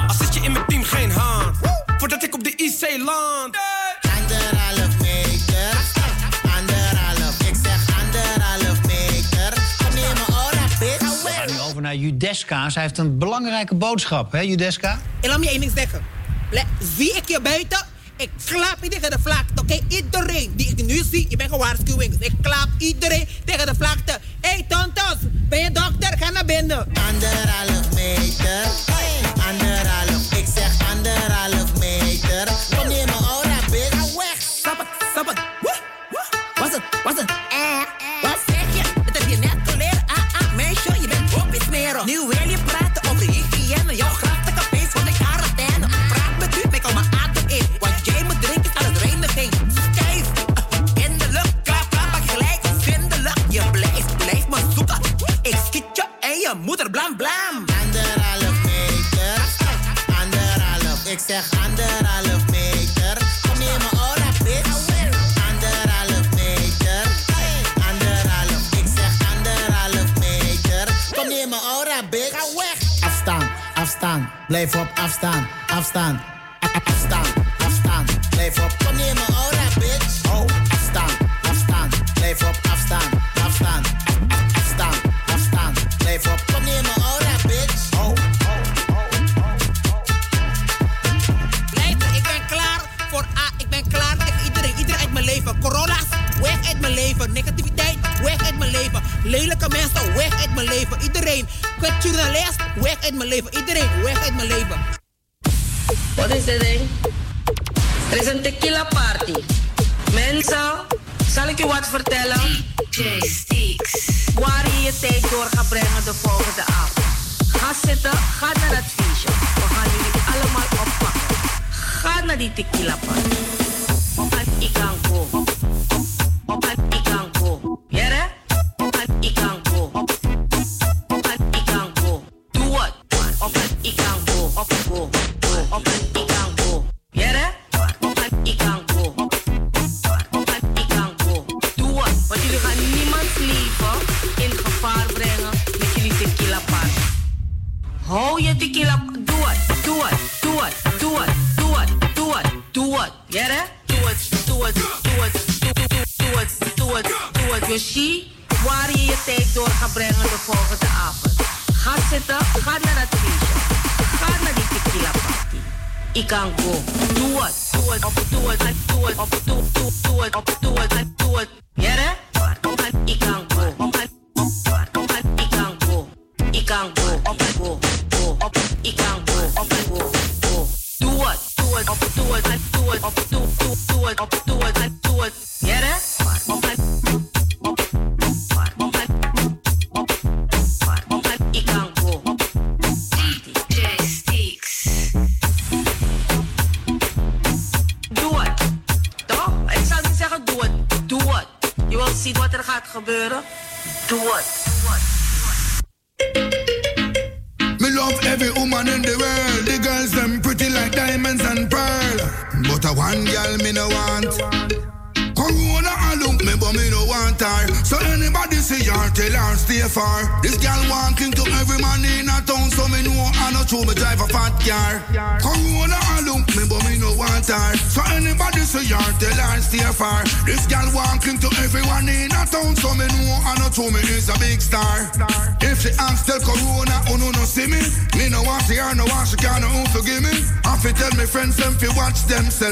Als 0.07 0.17
zit 0.17 0.33
je 0.33 0.41
in 0.41 0.51
mijn 0.51 0.65
team, 0.65 0.83
geen 0.83 1.11
hand. 1.11 1.57
Voordat 1.97 2.23
ik 2.23 2.33
op 2.33 2.43
de 2.43 2.55
IC 2.55 3.03
land. 3.05 3.57
Anderhalf 4.17 4.99
meter, 5.01 5.77
anderhalf, 6.57 7.39
ik 7.39 7.55
zeg 7.63 7.79
anderhalf 8.01 8.81
meter. 8.85 9.53
Kom 9.77 9.93
neem 9.93 10.13
me 10.13 10.25
ora, 10.29 10.65
bitch. 10.79 11.23
We 11.23 11.29
gaan 11.29 11.47
nu 11.47 11.59
over 11.59 11.81
naar 11.81 11.95
Judeska. 11.95 12.69
Zij 12.69 12.81
heeft 12.81 12.97
een 12.97 13.17
belangrijke 13.17 13.75
boodschap, 13.75 14.31
hè 14.31 14.39
Judeska? 14.39 14.99
En 15.21 15.29
laat 15.29 15.37
me 15.39 15.43
je 15.43 15.51
één 15.51 15.59
ding 15.59 15.71
zeggen. 15.75 16.05
Zie 16.97 17.15
ik 17.15 17.27
je 17.27 17.41
buiten, 17.41 17.85
ik 18.23 18.29
klap 18.45 18.77
je 18.81 18.89
tegen 18.89 19.11
de 19.11 19.19
vlakte. 19.21 19.61
Oké, 19.61 19.79
iedereen 19.87 20.53
die 20.55 20.69
ik 20.75 20.85
nu 20.85 21.03
zie, 21.11 21.25
je 21.29 21.35
bent 21.35 21.49
gewaarschuwing. 21.49 22.17
Dus 22.17 22.27
ik 22.27 22.33
klap 22.41 22.67
iedereen 22.77 23.27
tegen 23.45 23.65
de 23.65 23.75
vlakte. 23.75 24.19
Hé, 24.41 24.49
hey, 24.49 24.65
tontos, 24.67 25.17
ben 25.49 25.59
je 25.59 25.71
dokter? 25.71 26.17
Ga 26.17 26.29
naar 26.29 26.45
binnen. 26.45 26.87
Anderhalf 27.09 27.93
meter, 27.93 28.65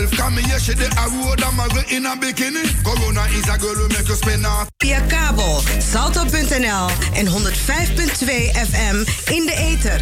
themselves. 0.02 0.22
Come 0.22 0.36
me 0.36 0.42
yeah 0.48 0.58
she 0.58 0.74
the 0.74 0.88
a 0.98 1.06
road 1.10 1.42
I'm 1.44 1.60
a 1.60 1.68
go 1.70 1.82
in 1.96 2.06
a 2.06 2.16
bikini. 2.16 2.64
Corona 2.84 3.24
is 3.38 3.48
a 3.50 3.58
girl 3.58 3.76
who 3.76 3.88
make 3.90 4.08
you 4.08 4.16
spend 4.16 4.46
out. 4.46 4.68
Via 4.78 5.02
kabel, 5.08 5.62
salto.nl 5.80 6.88
en 7.14 7.28
105.2 7.28 7.34
FM 8.70 8.96
in 9.32 9.46
de 9.46 9.56
ether. 9.56 10.02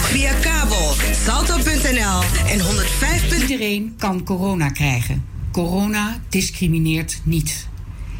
Via 0.00 0.32
kabel, 0.32 0.94
salto.nl 1.24 2.20
en 2.50 2.60
105. 2.60 3.40
Iedereen 3.40 3.94
kan 3.98 4.24
corona 4.24 4.68
krijgen. 4.68 5.24
Corona 5.52 6.18
discrimineert 6.28 7.20
niet. 7.24 7.68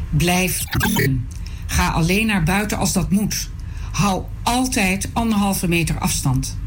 Blijf 0.09 0.63
doen. 0.93 1.27
Ga 1.67 1.89
alleen 1.89 2.25
naar 2.25 2.43
buiten 2.43 2.77
als 2.77 2.93
dat 2.93 3.09
moet. 3.11 3.49
Hou 3.91 4.23
altijd 4.43 5.09
anderhalve 5.13 5.67
meter 5.67 5.99
afstand. 5.99 6.57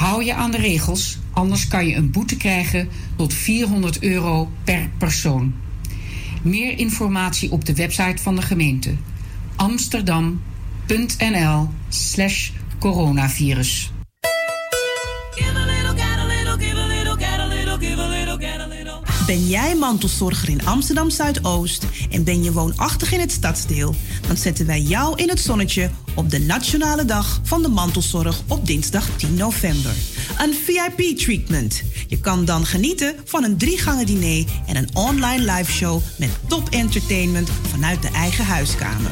Hou 0.00 0.24
je 0.24 0.34
aan 0.34 0.50
de 0.50 0.56
regels, 0.56 1.18
anders 1.32 1.68
kan 1.68 1.86
je 1.86 1.94
een 1.94 2.10
boete 2.10 2.36
krijgen 2.36 2.88
tot 3.16 3.34
400 3.34 4.02
euro 4.02 4.50
per 4.64 4.90
persoon. 4.98 5.54
Meer 6.42 6.78
informatie 6.78 7.50
op 7.50 7.64
de 7.64 7.74
website 7.74 8.22
van 8.22 8.36
de 8.36 8.42
gemeente 8.42 8.94
amsterdam.nl 9.56 11.68
Ben 19.30 19.46
jij 19.46 19.76
mantelzorger 19.76 20.48
in 20.48 20.66
Amsterdam 20.66 21.10
Zuidoost 21.10 21.86
en 22.10 22.24
ben 22.24 22.42
je 22.42 22.52
woonachtig 22.52 23.12
in 23.12 23.20
het 23.20 23.32
stadsdeel? 23.32 23.94
Dan 24.26 24.36
zetten 24.36 24.66
wij 24.66 24.80
jou 24.80 25.16
in 25.16 25.28
het 25.28 25.40
zonnetje 25.40 25.90
op 26.14 26.30
de 26.30 26.38
Nationale 26.38 27.04
Dag 27.04 27.40
van 27.42 27.62
de 27.62 27.68
Mantelzorg 27.68 28.42
op 28.48 28.66
dinsdag 28.66 29.08
10 29.16 29.34
november. 29.34 29.94
Een 30.38 30.54
VIP-treatment. 30.54 31.82
Je 32.08 32.20
kan 32.20 32.44
dan 32.44 32.66
genieten 32.66 33.14
van 33.24 33.44
een 33.44 33.56
drie 33.56 33.78
gangen 33.78 34.06
diner 34.06 34.44
en 34.66 34.76
een 34.76 34.88
online 34.92 35.52
liveshow 35.52 36.00
met 36.18 36.30
top 36.46 36.68
entertainment 36.68 37.50
vanuit 37.68 38.02
de 38.02 38.10
eigen 38.10 38.44
huiskamer. 38.44 39.10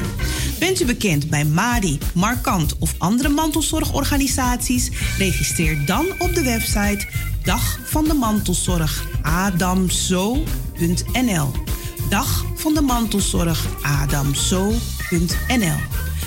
Bent 0.59 0.81
u 0.81 0.85
bekend 0.85 1.29
bij 1.29 1.45
Madi, 1.45 1.97
Markant 2.13 2.77
of 2.79 2.95
andere 2.97 3.29
mantelzorgorganisaties? 3.29 4.89
Registreer 5.17 5.85
dan 5.85 6.05
op 6.17 6.35
de 6.35 6.43
website 6.43 7.07
Dag 7.43 7.79
van 7.83 8.03
de 8.03 8.13
Mantelzorg 8.13 9.05
adamzo.nl. 9.21 10.45
Dag 12.09 12.45
van 12.55 12.73
de 12.73 12.81
Mantelzorg 12.81 13.67
adamzo.nl. 13.81 15.77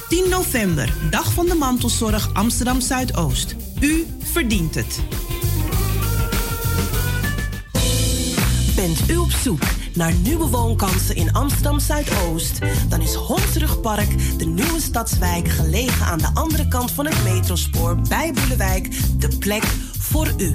10 0.09 0.29
november, 0.29 0.95
Dag 1.11 1.33
van 1.33 1.47
de 1.47 1.55
Mantelzorg 1.55 2.35
Amsterdam 2.35 2.81
Zuidoost. 2.81 3.55
U 3.81 4.07
verdient 4.23 4.75
het. 4.75 5.01
Bent 8.75 9.11
u 9.11 9.17
op 9.17 9.31
zoek 9.31 9.63
naar 9.95 10.13
nieuwe 10.15 10.47
woonkansen 10.47 11.17
in 11.17 11.33
Amsterdam 11.33 11.81
Zuidoost? 11.81 12.59
Dan 12.89 13.01
is 13.01 13.15
Hondsrugpark, 13.15 14.39
de 14.39 14.45
nieuwe 14.45 14.81
stadswijk 14.81 15.49
gelegen 15.49 16.07
aan 16.07 16.19
de 16.19 16.31
andere 16.35 16.69
kant 16.69 16.91
van 16.91 17.07
het 17.07 17.25
metrospoor 17.25 17.97
bij 18.09 18.33
Boelewijk, 18.33 18.91
de 19.19 19.39
plek 19.39 19.65
voor 19.99 20.33
u. 20.37 20.53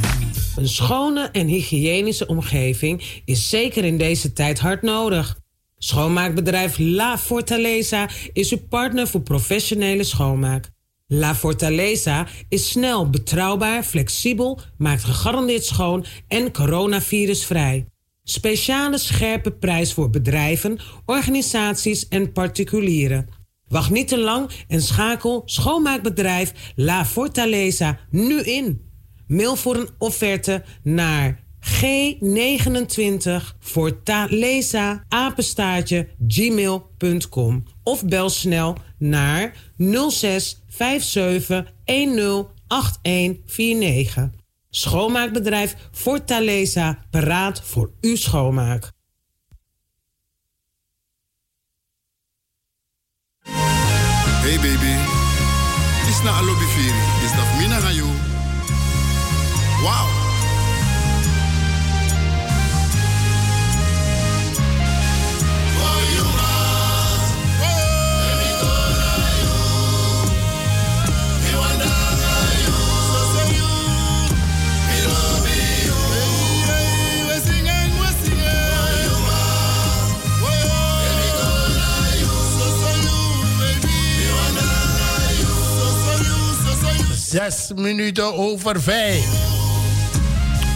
Een 0.56 0.68
schone 0.68 1.30
en 1.32 1.47
hygiënische 1.47 2.28
omgeving 2.28 3.22
is 3.26 3.49
zeker 3.49 3.84
in 3.84 3.97
deze 3.97 4.34
tijd 4.34 4.60
hard 4.60 4.82
nodig. 4.82 5.39
Schoonmaakbedrijf 5.78 6.78
La 6.78 7.18
Fortaleza 7.18 8.10
is 8.34 8.51
uw 8.51 8.68
partner 8.70 9.08
voor 9.08 9.22
professionele 9.22 10.03
schoonmaak. 10.03 10.70
La 11.08 11.36
Fortaleza 11.36 12.28
is 12.49 12.70
snel, 12.70 13.10
betrouwbaar, 13.10 13.84
flexibel, 13.84 14.60
maakt 14.78 15.03
gegarandeerd 15.03 15.66
schoon 15.66 16.06
en 16.28 16.51
coronavirusvrij. 16.51 17.86
Speciale 18.24 18.97
scherpe 18.97 19.51
prijs 19.51 19.93
voor 19.93 20.10
bedrijven, 20.10 20.80
organisaties 21.06 22.08
en 22.08 22.32
particulieren. 22.32 23.30
Wacht 23.68 23.89
niet 23.89 24.08
te 24.08 24.20
lang 24.20 24.49
en 24.68 24.82
schakel 24.82 25.41
schoonmaakbedrijf 25.45 26.53
La 26.76 27.06
Fortaleza 27.06 27.99
nu 28.10 28.41
in. 28.41 28.82
Mail 29.28 29.55
voor 29.55 29.76
een 29.76 29.89
offerte 29.97 30.63
naar 30.84 31.43
G29 31.65 33.57
Fortaleza 33.59 35.03
apenstaartje 35.07 36.07
gmail.com 36.28 37.63
of 37.84 38.05
bel 38.05 38.30
snel 38.30 38.78
naar 38.97 39.55
06 40.09 40.63
57 40.67 41.73
10 41.86 42.47
8149. 42.67 44.30
Schoonmaakbedrijf 44.69 45.76
Fortaleza 45.91 47.05
paraat 47.11 47.61
voor 47.63 47.91
uw 48.01 48.15
schoonmaak. 48.15 48.91
Hey 54.45 54.55
baby, 54.55 54.95
het 55.99 56.09
is 56.09 56.21
na 56.21 56.43
lobby 56.43 56.65
Zes 87.36 87.71
minuten 87.75 88.33
over 88.33 88.81
vijf. 88.81 89.55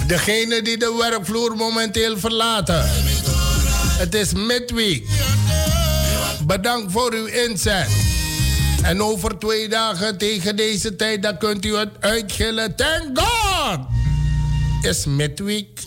Degene 0.10 0.62
die 0.62 0.78
de 0.78 0.96
werkvloer 1.00 1.56
momenteel 1.56 2.20
verlaten. 2.20 2.90
Het 3.98 4.16
is 4.16 4.34
midweek. 4.34 5.08
Bedankt 6.46 6.92
voor 6.92 7.14
uw 7.14 7.26
inzet. 7.26 7.88
En 8.82 9.02
over 9.02 9.40
twee 9.40 9.68
dagen 9.68 10.18
tegen 10.18 10.56
deze 10.56 10.96
tijd, 10.96 11.24
dan 11.24 11.38
kunt 11.38 11.66
u 11.66 11.76
het 11.76 11.90
uitgillen. 12.00 12.76
Thank 12.76 13.20
God! 13.20 13.80
Is 14.82 15.06
midweek. 15.06 15.80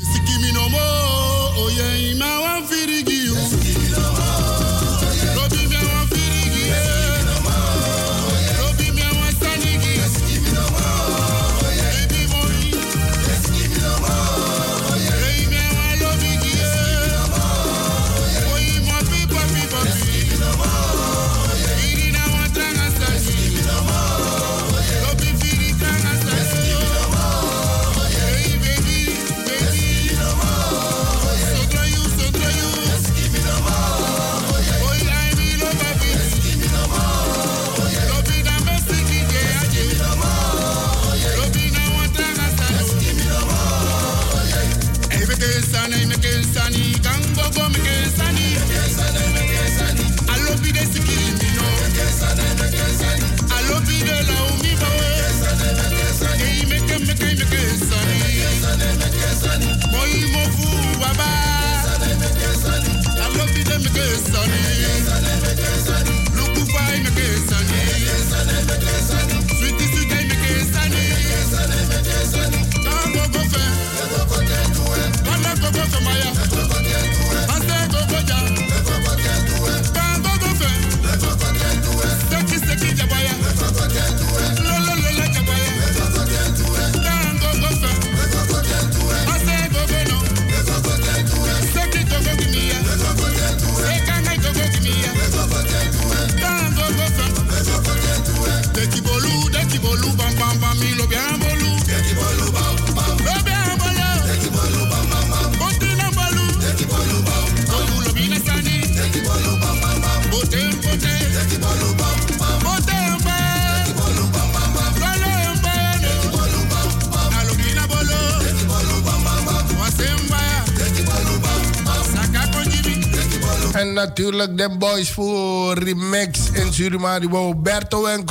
Natuurlijk 124.07 124.57
de 124.57 124.69
boys 124.79 125.11
voor 125.11 125.79
Remix 125.79 126.39
in 126.53 126.73
Surimaribo. 126.73 127.55
Berto 127.55 128.07
en. 128.07 128.25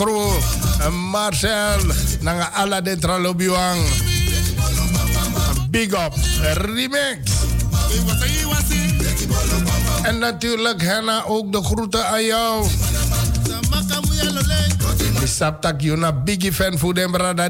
En 0.80 0.94
Marcel. 0.94 1.80
Nanga 2.20 2.50
Alla 2.54 2.82
de 2.82 2.98
Tralobiwang. 2.98 3.80
Big 5.70 5.92
up. 5.92 6.14
Remix. 6.42 7.18
En 10.02 10.20
natuurlijk 10.20 10.82
Henna 10.82 11.24
ook 11.26 11.52
de 11.52 11.64
groeten 11.64 12.08
aan 12.08 12.26
jou. 12.26 12.68
Die 15.20 15.28
saptak 15.28 15.82
Jona 15.82 16.14
biggie 16.14 16.54
fan 16.54 16.78
voor 16.78 16.94
de 16.94 17.08
brada 17.12 17.50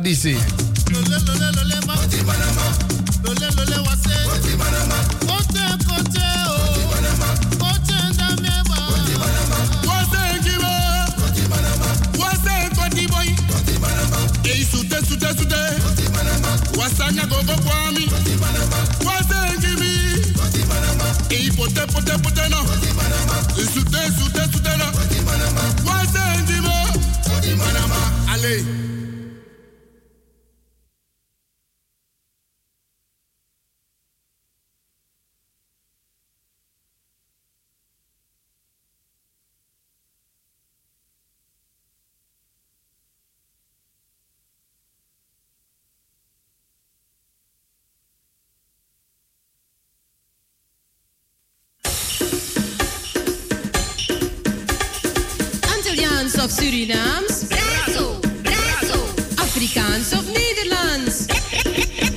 Surinaams? 56.61 57.45
Brazo, 57.47 58.19
brazo. 58.43 58.99
Afrikaans 59.35 60.13
of 60.13 60.25
Nederlands? 60.25 61.25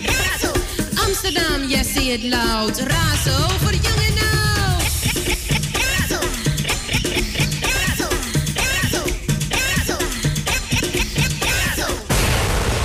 Brazo. 0.02 0.52
Amsterdam, 1.06 1.68
yes, 1.68 1.92
say 1.92 2.12
it 2.12 2.22
loud. 2.22 2.78
Razo 2.78 3.48
voor 3.58 3.72
jong 3.72 4.00
en 4.06 4.18
oud. 4.18 4.82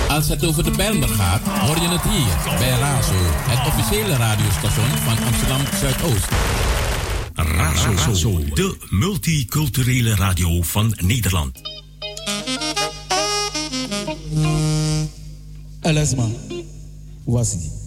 Als 0.08 0.28
het 0.28 0.44
over 0.44 0.64
de 0.64 0.70
Bijlmer 0.70 1.08
gaat, 1.08 1.40
hoor 1.42 1.76
je 1.80 1.88
het 1.88 2.02
hier 2.02 2.58
bij 2.58 2.68
Razo, 2.68 3.14
het 3.48 3.66
officiële 3.66 4.16
radiostation 4.16 4.88
van 5.04 5.26
Amsterdam 5.26 5.60
Zuidoost. 5.80 6.28
Razo, 7.80 8.44
de 8.54 8.76
multiculturele 8.88 10.14
radio 10.14 10.62
van 10.62 10.94
Nederland. 11.00 11.60
Alasma, 15.80 16.28
was 17.24 17.50
die. 17.50 17.79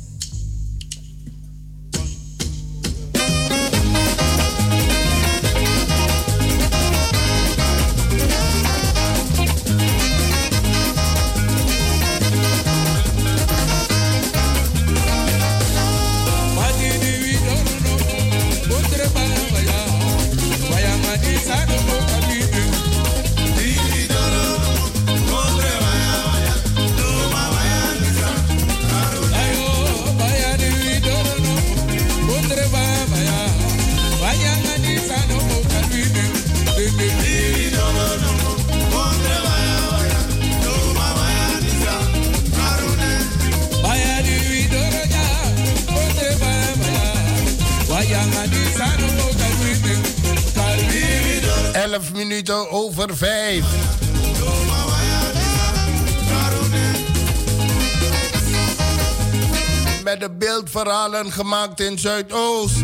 De 60.73 60.79
beeldverhalen 60.79 61.31
gemaakt 61.31 61.79
in 61.79 61.99
Zuidoost. 61.99 62.81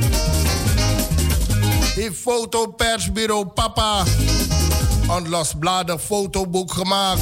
Heeft 1.95 2.19
fotopersbureau 2.19 3.45
Papa 3.45 4.03
een 5.09 5.29
losbladen 5.29 5.99
fotoboek 5.99 6.73
gemaakt. 6.73 7.21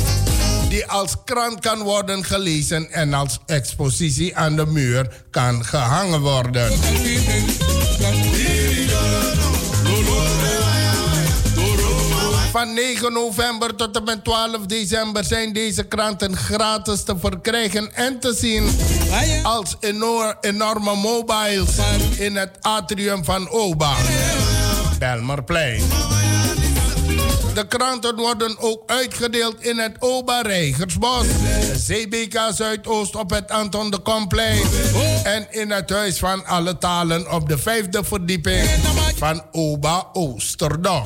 Die 0.70 0.86
als 0.86 1.16
krant 1.26 1.60
kan 1.60 1.80
worden 1.80 2.24
gelezen 2.24 2.92
en 2.92 3.14
als 3.14 3.40
expositie 3.46 4.38
aan 4.38 4.56
de 4.56 4.66
muur 4.66 5.26
kan 5.32 5.66
gehangen 5.66 6.22
worden. 6.22 6.72
Van 12.58 12.74
9 12.74 13.14
november 13.14 13.76
tot 13.76 13.98
en 13.98 14.04
met 14.04 14.24
12 14.24 14.66
december 14.66 15.24
zijn 15.24 15.54
deze 15.54 15.84
kranten 15.84 16.38
gratis 16.38 17.04
te 17.04 17.16
verkrijgen 17.20 17.96
en 17.96 18.20
te 18.20 18.34
zien 18.34 18.70
als 19.44 19.76
enor- 19.80 20.38
enorme 20.42 20.96
mobiles 20.96 21.70
in 22.18 22.36
het 22.36 22.58
atrium 22.62 23.24
van 23.24 23.50
OBA. 23.50 23.96
Belmerplein. 25.00 25.82
De 27.54 27.68
kranten 27.68 28.16
worden 28.16 28.56
ook 28.60 28.84
uitgedeeld 28.86 29.62
in 29.62 29.78
het 29.78 29.96
OBA 30.00 30.42
Reigersbos, 30.42 31.26
CBK 31.88 32.40
Zuidoost 32.54 33.16
op 33.16 33.30
het 33.30 33.52
Anton 33.52 33.92
de 33.92 34.00
Komplein 34.00 34.62
en 35.24 35.48
in 35.50 35.72
het 35.72 35.90
Huis 35.90 36.20
van 36.20 36.46
Alle 36.46 36.78
Talen 36.78 37.32
op 37.32 37.50
de 37.50 37.58
vijfde 37.58 38.04
verdieping 38.04 38.70
van 39.16 39.42
OBA 39.52 40.08
Oosterdam. 40.14 41.04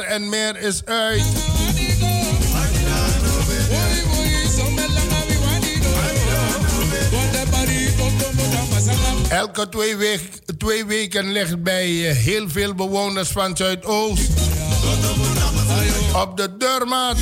En 0.00 0.28
meer 0.28 0.60
is 0.60 0.84
uit. 0.84 1.22
Elke 9.28 9.68
twee, 9.68 10.20
twee 10.58 10.84
weken 10.84 11.32
ligt 11.32 11.62
bij 11.62 12.08
eh, 12.08 12.16
heel 12.16 12.48
veel 12.48 12.74
bewoners 12.74 13.28
van 13.28 13.56
Zuidoost 13.56 14.30
op 16.22 16.36
de 16.36 16.56
deurmat 16.56 17.16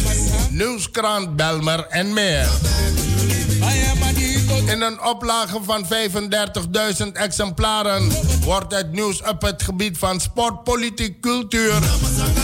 Nieuwskrant 0.50 1.36
Belmer 1.36 1.86
en 1.86 2.12
meer. 2.12 2.48
In 4.66 4.80
een 4.80 5.02
oplage 5.04 5.58
van 5.62 5.86
35.000 7.06 7.12
exemplaren 7.12 8.12
wordt 8.44 8.74
het 8.74 8.92
nieuws 8.92 9.22
op 9.22 9.42
het 9.42 9.62
gebied 9.62 9.98
van 9.98 10.20
sport, 10.20 10.64
politiek, 10.64 11.20
cultuur 11.20 11.72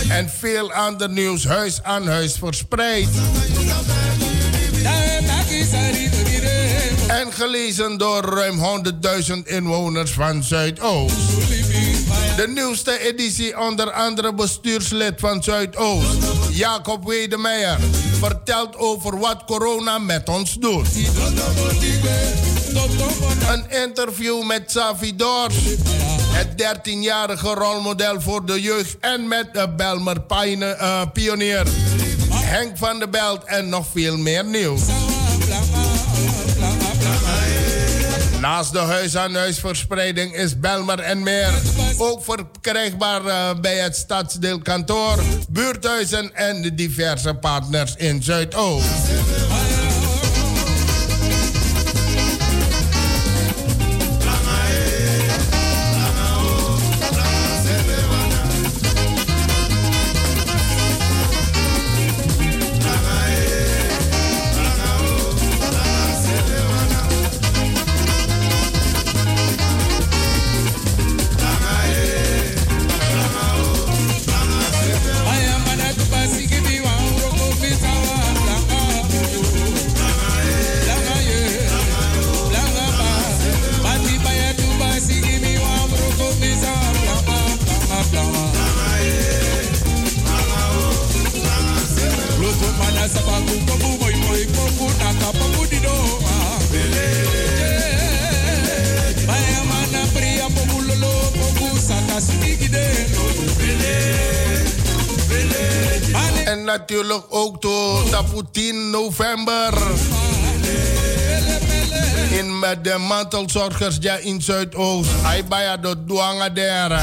en 0.09 0.31
veel 0.39 0.73
ander 0.73 1.11
nieuws 1.11 1.45
huis 1.45 1.83
aan 1.83 2.07
huis 2.07 2.37
verspreid. 2.39 3.09
En 7.09 7.33
gelezen 7.33 7.99
door 7.99 8.25
ruim 8.25 8.85
100.000 9.29 9.35
inwoners 9.45 10.11
van 10.11 10.45
Zuidoost. 10.45 11.15
De 12.37 12.49
nieuwste 12.49 12.99
editie 12.99 13.61
onder 13.61 13.93
andere 13.93 14.35
bestuurslid 14.35 15.21
van 15.21 15.43
Zuidoost, 15.43 16.17
Jacob 16.51 17.07
Wedemeijer, 17.09 17.79
vertelt 18.19 18.77
over 18.77 19.19
wat 19.19 19.45
corona 19.45 19.99
met 19.99 20.29
ons 20.29 20.59
doet. 20.59 20.89
Een 23.49 23.83
interview 23.85 24.45
met 24.45 24.71
Savi 24.71 25.17
Dors, 25.17 25.57
het 26.33 26.49
13-jarige 26.49 27.55
rolmodel 27.55 28.21
voor 28.21 28.47
de 28.47 28.61
jeugd 28.61 28.97
en 29.01 29.29
met 29.29 29.55
de 29.55 29.69
Belmer 29.77 30.17
uh, 30.29 31.03
pionier 31.13 31.67
Henk 32.49 32.77
van 32.77 32.99
der 32.99 33.09
Belt 33.09 33.45
en 33.45 33.69
nog 33.69 33.87
veel 33.93 34.17
meer 34.17 34.45
nieuws. 34.45 34.81
Naast 38.41 38.73
de 38.73 38.79
huis-aan-huisverspreiding 38.79 40.35
is 40.35 40.59
Belmer 40.59 40.99
en 40.99 41.23
meer 41.23 41.53
ook 41.99 42.25
verkrijgbaar 42.25 43.25
uh, 43.25 43.61
bij 43.61 43.77
het 43.77 43.97
stadsdeelkantoor, 43.97 45.19
buurthuizen 45.49 46.35
en 46.35 46.63
de 46.63 46.75
diverse 46.75 47.35
partners 47.35 47.95
in 47.97 48.23
Zuidoost. 48.23 48.87
Natuurlijk 106.89 107.25
ook 107.29 107.61
tot 107.61 108.45
10 108.53 108.91
november. 108.91 109.73
In 112.31 112.59
met 112.59 112.85
de 112.85 112.99
mantelzorgers 112.99 113.97
ja, 114.01 114.17
in 114.17 114.43
Zuidoost. 114.43 115.11
Aibaya 115.25 115.77
de 115.77 116.05
Douangadera. 116.05 117.03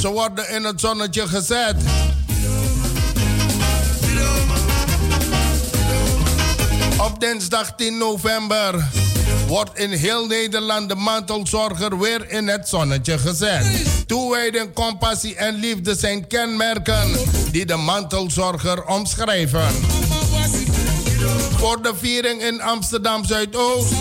Ze 0.00 0.08
worden 0.08 0.50
in 0.50 0.64
het 0.64 0.80
zonnetje 0.80 1.28
gezet. 1.28 1.76
Op 6.98 7.20
dinsdag 7.20 7.74
10 7.76 7.98
november 7.98 8.88
wordt 9.46 9.78
in 9.78 9.90
heel 9.90 10.26
Nederland 10.26 10.88
de 10.88 10.94
mantelzorger 10.94 11.98
weer 11.98 12.30
in 12.30 12.48
het 12.48 12.68
zonnetje 12.68 13.18
gezet. 13.18 13.66
Toewijding, 14.06 14.72
compassie 14.72 15.34
en 15.36 15.54
liefde 15.54 15.94
zijn 15.94 16.26
kenmerken 16.26 17.12
die 17.50 17.66
de 17.66 17.76
mantelzorger 17.76 18.84
omschrijven. 18.84 19.68
Voor 21.56 21.82
de 21.82 21.92
viering 22.00 22.42
in 22.42 22.62
Amsterdam 22.62 23.24
Zuidoost 23.24 23.92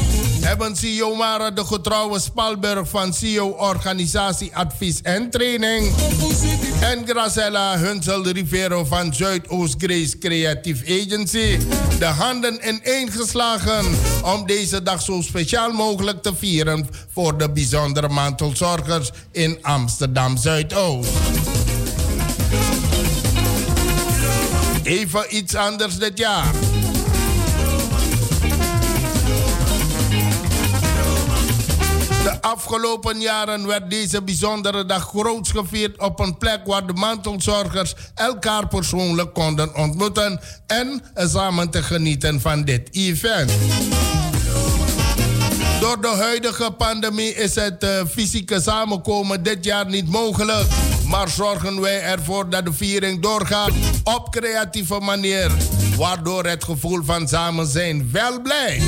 hebben 0.45 0.75
CEO 0.75 1.15
Mara 1.15 1.51
de 1.51 1.65
getrouwe 1.65 2.19
Spalberg 2.19 2.89
van 2.89 3.13
CEO 3.13 3.47
Organisatie 3.47 4.55
Advies 4.55 5.01
en 5.01 5.29
Training 5.29 5.93
en 6.81 7.07
Gracella 7.07 7.77
Hunsel 7.77 8.27
Rivero 8.27 8.83
van 8.83 9.13
Zuidoost 9.13 9.75
Grace 9.77 10.17
Creative 10.17 11.01
Agency 11.03 11.57
de 11.99 12.05
handen 12.05 12.59
ineengeslagen 12.67 13.85
om 14.23 14.45
deze 14.45 14.83
dag 14.83 15.01
zo 15.01 15.21
speciaal 15.21 15.71
mogelijk 15.71 16.21
te 16.21 16.35
vieren 16.35 16.87
voor 17.13 17.37
de 17.37 17.51
bijzondere 17.51 18.09
mantelzorgers 18.09 19.11
in 19.31 19.57
Amsterdam 19.61 20.37
Zuidoost. 20.37 21.11
Even 24.83 25.35
iets 25.35 25.55
anders 25.55 25.97
dit 25.97 26.17
jaar. 26.17 26.74
De 32.25 32.41
afgelopen 32.41 33.19
jaren 33.19 33.67
werd 33.67 33.89
deze 33.89 34.21
bijzondere 34.21 34.85
dag 34.85 35.07
groots 35.07 35.51
gevierd 35.51 35.99
op 35.99 36.19
een 36.19 36.37
plek 36.37 36.59
waar 36.65 36.87
de 36.87 36.93
mantelzorgers 36.93 37.93
elkaar 38.15 38.67
persoonlijk 38.67 39.33
konden 39.33 39.75
ontmoeten 39.75 40.39
en 40.67 41.01
samen 41.15 41.69
te 41.69 41.83
genieten 41.83 42.41
van 42.41 42.63
dit 42.63 42.89
event. 42.91 43.51
Door 45.79 46.01
de 46.01 46.15
huidige 46.17 46.71
pandemie 46.71 47.35
is 47.35 47.55
het 47.55 47.83
uh, 47.83 47.89
fysieke 48.11 48.61
samenkomen 48.61 49.43
dit 49.43 49.65
jaar 49.65 49.85
niet 49.85 50.09
mogelijk. 50.09 50.67
Maar 51.07 51.29
zorgen 51.29 51.81
wij 51.81 52.01
ervoor 52.01 52.49
dat 52.49 52.65
de 52.65 52.73
viering 52.73 53.21
doorgaat 53.21 53.71
op 54.03 54.31
creatieve 54.31 54.99
manier. 54.99 55.51
Waardoor 55.97 56.45
het 56.45 56.63
gevoel 56.63 57.03
van 57.03 57.27
samen 57.27 57.67
zijn 57.67 58.09
wel 58.11 58.41
blijft. 58.41 58.85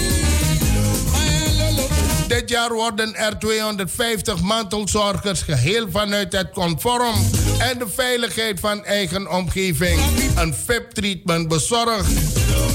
Dit 2.27 2.49
jaar 2.49 2.73
worden 2.73 3.15
er 3.15 3.39
250 3.39 4.41
mantelzorgers 4.41 5.41
geheel 5.41 5.87
vanuit 5.91 6.31
het 6.31 6.49
conform 6.49 7.15
en 7.59 7.79
de 7.79 7.87
veiligheid 7.95 8.59
van 8.59 8.85
eigen 8.85 9.31
omgeving 9.31 9.99
een 10.35 10.53
VIP-treatment 10.65 11.47
bezorgd. 11.47 12.11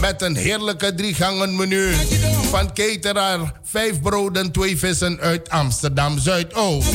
Met 0.01 0.23
een 0.23 0.37
heerlijke 0.37 0.95
driegangen 0.95 1.57
menu 1.57 1.95
van 2.51 2.73
cateraar, 2.73 3.53
vijf 3.63 4.01
broden, 4.01 4.53
twee 4.53 4.79
vissen 4.79 5.21
uit 5.21 5.49
Amsterdam 5.49 6.19
Zuidoost. 6.19 6.93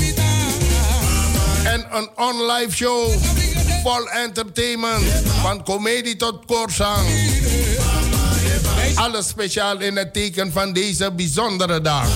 En 1.63 1.85
een 1.91 2.09
on-live 2.15 2.75
show 2.75 3.11
vol 3.84 4.09
entertainment 4.09 5.03
van 5.41 5.63
comedie 5.63 6.15
tot 6.15 6.45
koorzang. 6.45 7.07
Alles 8.98 9.28
speciaal 9.28 9.80
in 9.80 9.95
het 9.98 10.14
teken 10.14 10.52
van 10.52 10.74
deze 10.74 11.11
bijzondere 11.11 11.82
dag. 11.82 12.07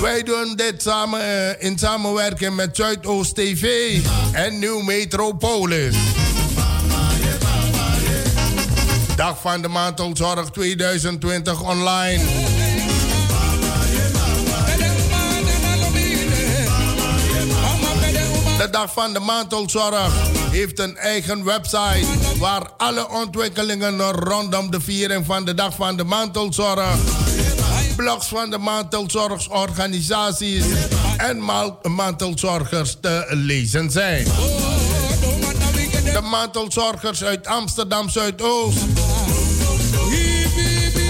Wij 0.00 0.22
doen 0.22 0.52
dit 0.56 0.82
samen 0.82 1.20
uh, 1.20 1.62
in 1.62 1.78
samenwerking 1.78 2.54
met 2.54 2.76
Zuidoost 2.76 3.34
TV 3.34 3.98
en 4.32 4.58
Nieuw 4.58 4.80
Metropolis. 4.80 5.96
Dag 9.16 9.40
van 9.40 9.62
de 9.62 9.68
Mantelzorg 9.68 10.50
2020 10.50 11.62
online. 11.62 12.22
De 18.58 18.70
Dag 18.70 18.92
van 18.92 19.12
de 19.12 19.20
Mantelzorg 19.20 20.12
heeft 20.50 20.78
een 20.78 20.96
eigen 20.96 21.44
website 21.44 22.06
waar 22.42 22.70
alle 22.76 23.08
ontwikkelingen 23.08 24.00
rondom 24.00 24.70
de 24.70 24.80
viering 24.80 25.26
van 25.26 25.44
de 25.44 25.54
Dag 25.54 25.74
van 25.74 25.96
de 25.96 26.04
Mantelzorg, 26.04 26.96
blogs 27.96 28.26
van 28.26 28.50
de 28.50 28.58
mantelzorgorganisaties 28.58 30.64
en 31.16 31.42
mantelzorgers 31.82 32.96
te 33.00 33.26
lezen 33.30 33.90
zijn. 33.90 34.24
De 36.04 36.20
mantelzorgers 36.30 37.24
uit 37.24 37.46
Amsterdam 37.46 38.08
Zuidoost 38.08 38.78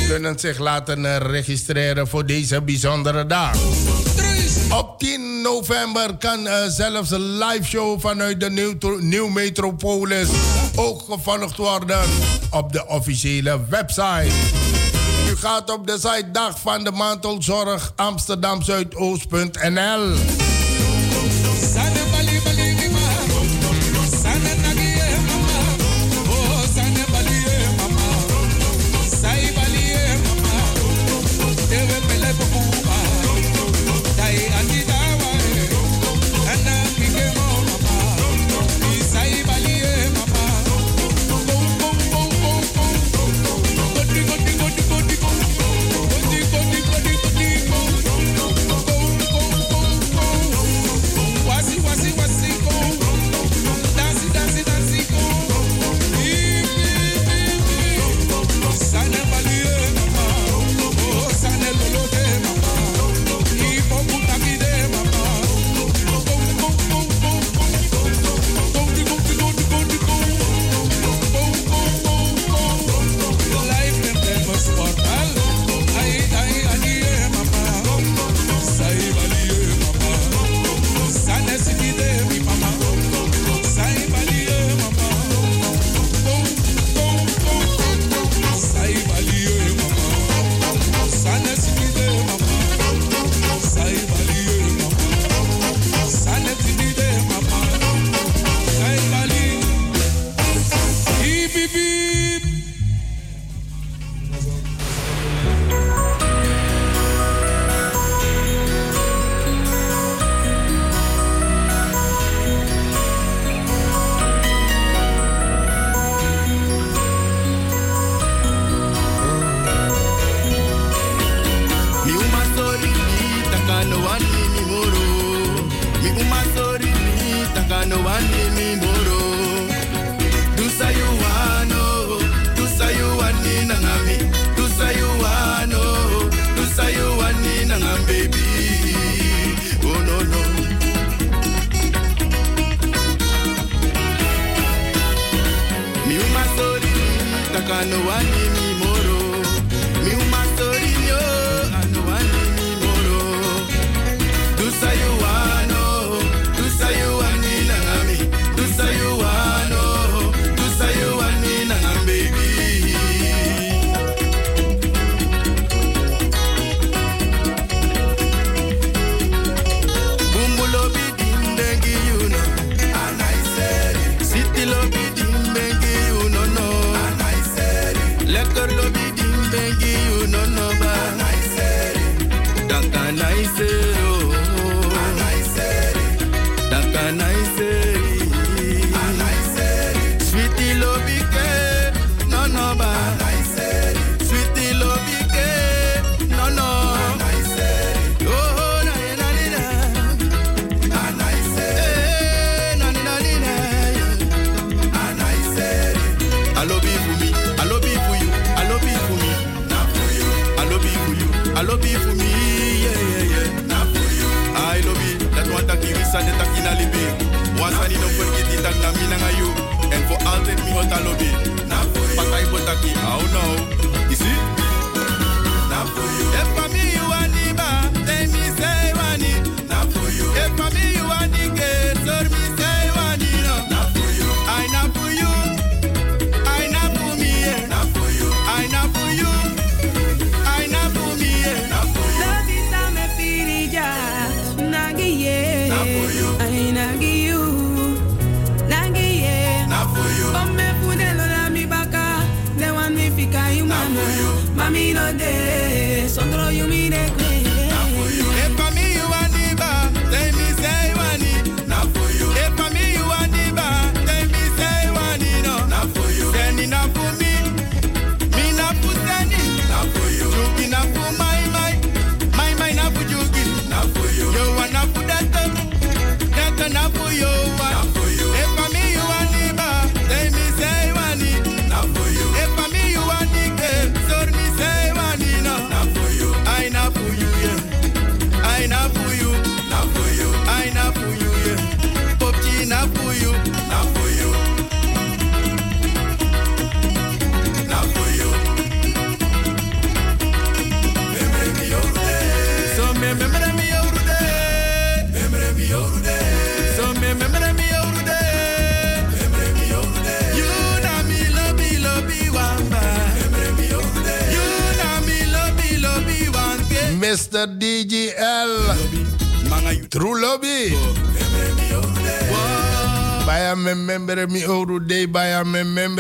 kunnen 0.09 0.39
zich 0.39 0.59
laten 0.59 1.19
registreren 1.19 2.09
voor 2.09 2.27
deze 2.27 2.63
bijzondere 2.63 3.27
dag. 3.27 3.57
Op 4.79 4.99
10 4.99 5.41
november 5.43 6.17
kan 6.17 6.47
uh, 6.47 6.55
zelfs 6.69 7.11
een 7.11 7.39
live 7.39 7.65
show 7.65 8.01
vanuit 8.01 8.41
de 8.41 8.51
Nieuw, 8.51 8.99
Nieuw 8.99 9.29
Metropolis 9.29 10.29
ook 10.77 11.03
gevolgd 11.09 11.57
worden 11.57 12.01
op 12.51 12.73
de 12.73 12.87
officiële 12.87 13.61
website. 13.69 14.31
U 15.29 15.37
gaat 15.37 15.71
op 15.71 15.87
de 15.87 15.99
site 15.99 16.31
Dag 16.33 16.61
van 16.61 16.85
de 16.85 16.91
Mantelzorg 16.91 17.93
Amsterdam 17.97 18.63
Zuidoost.nl. 18.63 20.52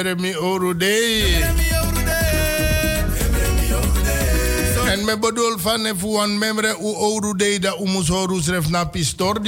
me 0.04 0.08
member 0.08 0.20
mi 0.20 0.34
oru 0.34 0.74
day. 0.76 1.42
En 4.92 5.04
me 5.04 5.18
bedoel 5.18 5.58
van 5.58 5.86
if 5.86 6.02
one 6.02 6.38
member 6.38 6.74
u 6.80 6.94
oru 6.94 7.36
day 7.36 7.58
da 7.58 7.74
umus 7.78 8.08
horu 8.08 8.42
sref 8.42 8.68
na 8.68 8.84
pistor 8.84 9.40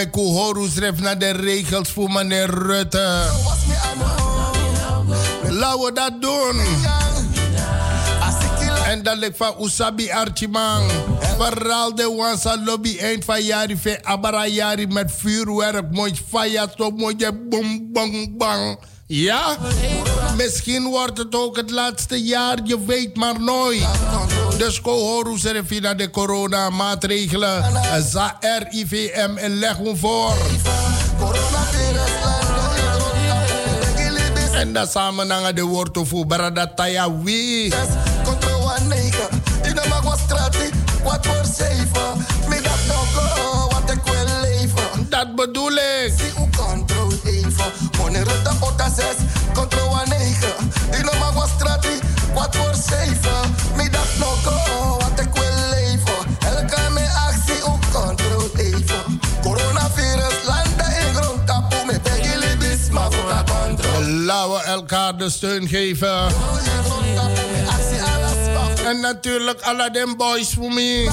me 0.00 0.06
ku 0.08 0.22
horu 0.32 0.64
sref 0.68 1.00
na 1.04 1.14
de 1.14 1.30
regels 1.30 1.90
voor 1.92 2.10
meneer 2.10 2.48
Rutte. 2.48 3.08
Laten 5.48 5.80
we 5.80 5.90
dat 5.92 6.14
doen. 6.20 6.58
En 8.86 9.02
dat 9.02 9.16
ligt 9.16 9.36
van 9.36 9.54
Usabi 9.60 10.10
Archimang. 10.10 10.90
Vooral 11.36 11.94
de 11.94 12.14
wansa 12.16 12.56
lobby 12.64 12.96
eind 12.98 13.24
van 13.24 13.42
jari 13.42 13.76
ve 13.76 14.04
abara 14.04 14.46
jari 14.46 14.86
met 14.86 15.12
vuurwerk. 15.12 15.90
Mooi 15.92 16.14
faya 16.28 16.66
zo 16.76 16.90
mooi 16.90 17.16
bom 17.48 17.92
bang 17.92 18.36
bang. 18.36 18.78
Ja? 19.06 19.56
Misschien 20.36 20.84
wordt 20.84 21.18
het 21.18 21.34
ook 21.34 21.56
het 21.56 21.70
laatste 21.70 22.22
jaar, 22.22 22.58
je 22.64 22.84
weet 22.84 23.16
maar 23.16 23.40
nooit. 23.40 23.86
Dus 24.60 24.80
horu 24.84 25.38
serefina 25.38 25.94
de 25.94 26.10
corona 26.10 26.70
maatregelen. 26.70 27.64
Za 28.10 28.36
RIVM 28.40 29.36
en 29.36 29.58
leg 29.58 29.76
hem 29.76 29.96
voor. 29.96 30.32
En 34.52 34.72
dat 34.72 34.90
samen 34.90 35.26
naar 35.26 35.54
de 35.54 35.62
woord 35.62 35.98
voor 36.02 36.26
Barada 36.26 36.66
Taya 36.74 37.18
wie. 37.22 37.72
Dat 45.08 45.34
bedoel 45.34 45.72
ik. 45.72 46.12
U 46.20 46.56
control 46.56 47.12
even. 47.24 47.72
Moneretta 47.98 48.54
pota 48.60 48.88
Wat 52.40 52.56
voor 52.56 52.74
zeven. 52.74 53.54
Me 53.76 53.90
dat 53.90 54.08
no 54.18 54.26
go. 54.26 54.96
Wat 54.98 55.20
ik 55.20 55.32
wil 55.32 55.68
leven. 55.70 56.36
Elke 56.56 56.90
me 56.90 57.08
actie 57.26 57.54
u 57.54 57.92
control 57.92 58.50
even. 58.56 59.20
Coronavirus 59.42 60.34
landa 60.46 60.84
in 60.84 61.14
grond 61.14 61.46
tapu 61.46 61.76
me 61.86 62.00
begili 62.02 62.56
bisma 62.56 63.10
fuka 63.10 63.44
control. 63.44 64.02
Laten 64.02 64.52
we 64.52 64.62
elkaar 64.62 65.16
de 65.16 65.30
steun 65.30 65.68
geven. 65.68 66.26
En 68.84 69.00
natuurlijk 69.00 69.60
alle 69.60 69.90
den 69.90 70.16
boys 70.16 70.52
voor 70.54 70.72
me. 70.72 71.10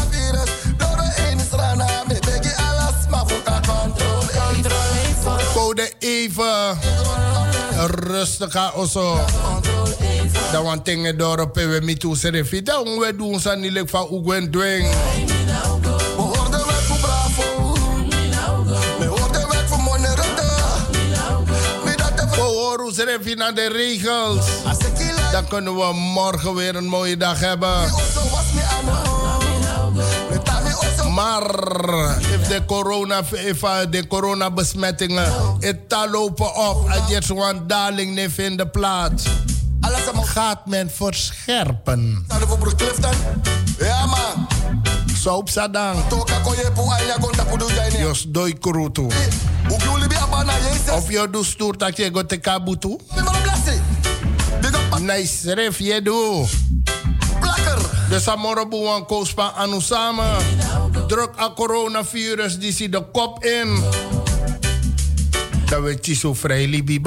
Code 5.53 5.91
even. 5.99 6.79
Rustig 7.87 8.55
aan 8.55 8.73
osso. 8.73 9.19
Dat 10.51 10.63
want 10.63 10.85
dingen 10.85 11.17
door 11.17 11.39
op 11.39 11.55
we 11.55 11.79
me 11.83 11.97
toe 11.97 12.17
serefi. 12.17 12.63
Dat 12.63 12.83
we 12.83 13.13
doen 13.17 13.39
ze 13.39 13.55
niet 13.55 13.71
leuk 13.71 13.89
van 13.89 14.07
Ugwen 14.11 14.51
Dwing. 14.51 14.89
We 22.35 22.43
horen 22.43 22.93
serefi 22.93 23.33
naar 23.33 23.53
de 23.53 23.69
regels. 23.69 24.45
Dan 25.31 25.47
kunnen 25.47 25.75
we 25.75 25.93
morgen 25.93 26.55
weer 26.55 26.75
een 26.75 26.87
mooie 26.87 27.17
dag 27.17 27.39
hebben. 27.39 27.91
Maar 31.13 31.51
if 32.19 32.47
de 32.47 32.61
corona, 32.65 33.21
if 33.31 33.63
uh, 33.63 33.77
de 33.89 34.07
coronabesmettingen 34.07 35.33
het 35.59 35.95
lopen 36.11 36.55
op 36.55 36.89
en 36.89 37.15
er 37.15 37.23
zo'n 37.23 37.63
daling 37.67 38.15
niet 38.15 38.31
vinden 38.31 38.71
plaats, 38.71 39.23
gaat 40.37 40.65
men 40.65 40.89
verscherpen. 40.91 42.25
Ja 43.79 44.05
man. 44.05 44.47
Soap 45.15 45.49
sadang. 45.49 45.97
Jos 47.99 48.25
doi 48.27 48.57
abana 50.21 50.53
yeses. 50.53 50.93
Of 50.93 51.11
je 51.11 51.27
doet 51.31 51.45
stoer 51.45 51.77
dat 51.77 51.97
je 51.97 52.09
gaat 52.13 52.29
te 52.29 52.37
kabutu. 52.37 52.97
Nice 54.99 55.53
ref 55.53 55.79
je 55.79 56.01
doe. 56.01 56.47
Plakker. 57.39 57.79
De 58.09 58.19
Samorobu 58.19 58.83
wan 58.83 59.05
koospa 59.05 59.53
anu 59.55 59.81
samen. 59.81 60.37
Druk 61.07 61.39
a 61.39 61.53
coronavirus 61.53 62.59
die 62.59 62.73
zie 62.73 62.89
de 62.89 63.03
kop 63.11 63.43
in. 63.43 63.83
Dat 65.65 65.81
we 65.81 65.97
chiso 66.01 66.33
vrij 66.33 66.67
libi 66.67 67.01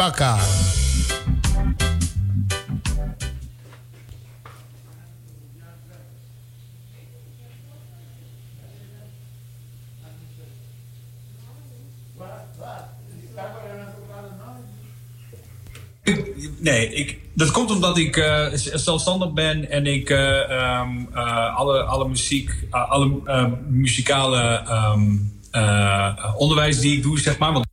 Nee, 16.60 16.94
ik, 16.94 17.18
dat 17.34 17.50
komt 17.50 17.70
omdat 17.70 17.98
ik 17.98 18.16
eh, 18.16 18.46
zelfstandig 18.54 19.32
ben 19.32 19.70
en 19.70 19.86
ik 19.86 20.10
eh, 20.10 20.50
ehm, 20.50 20.88
eh, 21.14 21.56
alle, 21.56 21.82
alle 21.82 22.08
muziek, 22.08 22.50
alle 22.70 23.20
muzikale 23.68 24.40
ehm, 24.40 25.16
eh, 25.50 26.34
onderwijs 26.36 26.80
die 26.80 26.96
ik 26.96 27.02
doe, 27.02 27.20
zeg 27.20 27.38
maar. 27.38 27.69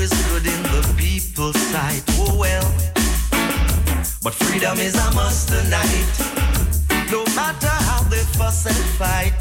Is 0.00 0.12
good 0.28 0.46
in 0.46 0.62
the 0.74 0.94
people's 0.96 1.56
sight. 1.72 2.02
Oh 2.18 2.36
well, 2.36 2.68
but 4.22 4.34
freedom 4.34 4.78
is 4.78 4.94
a 4.94 5.10
must 5.14 5.48
tonight. 5.48 6.12
No 7.10 7.24
matter 7.34 7.74
how 7.88 8.02
they 8.10 8.24
fuss 8.38 8.66
and 8.66 8.84
fight. 8.98 9.34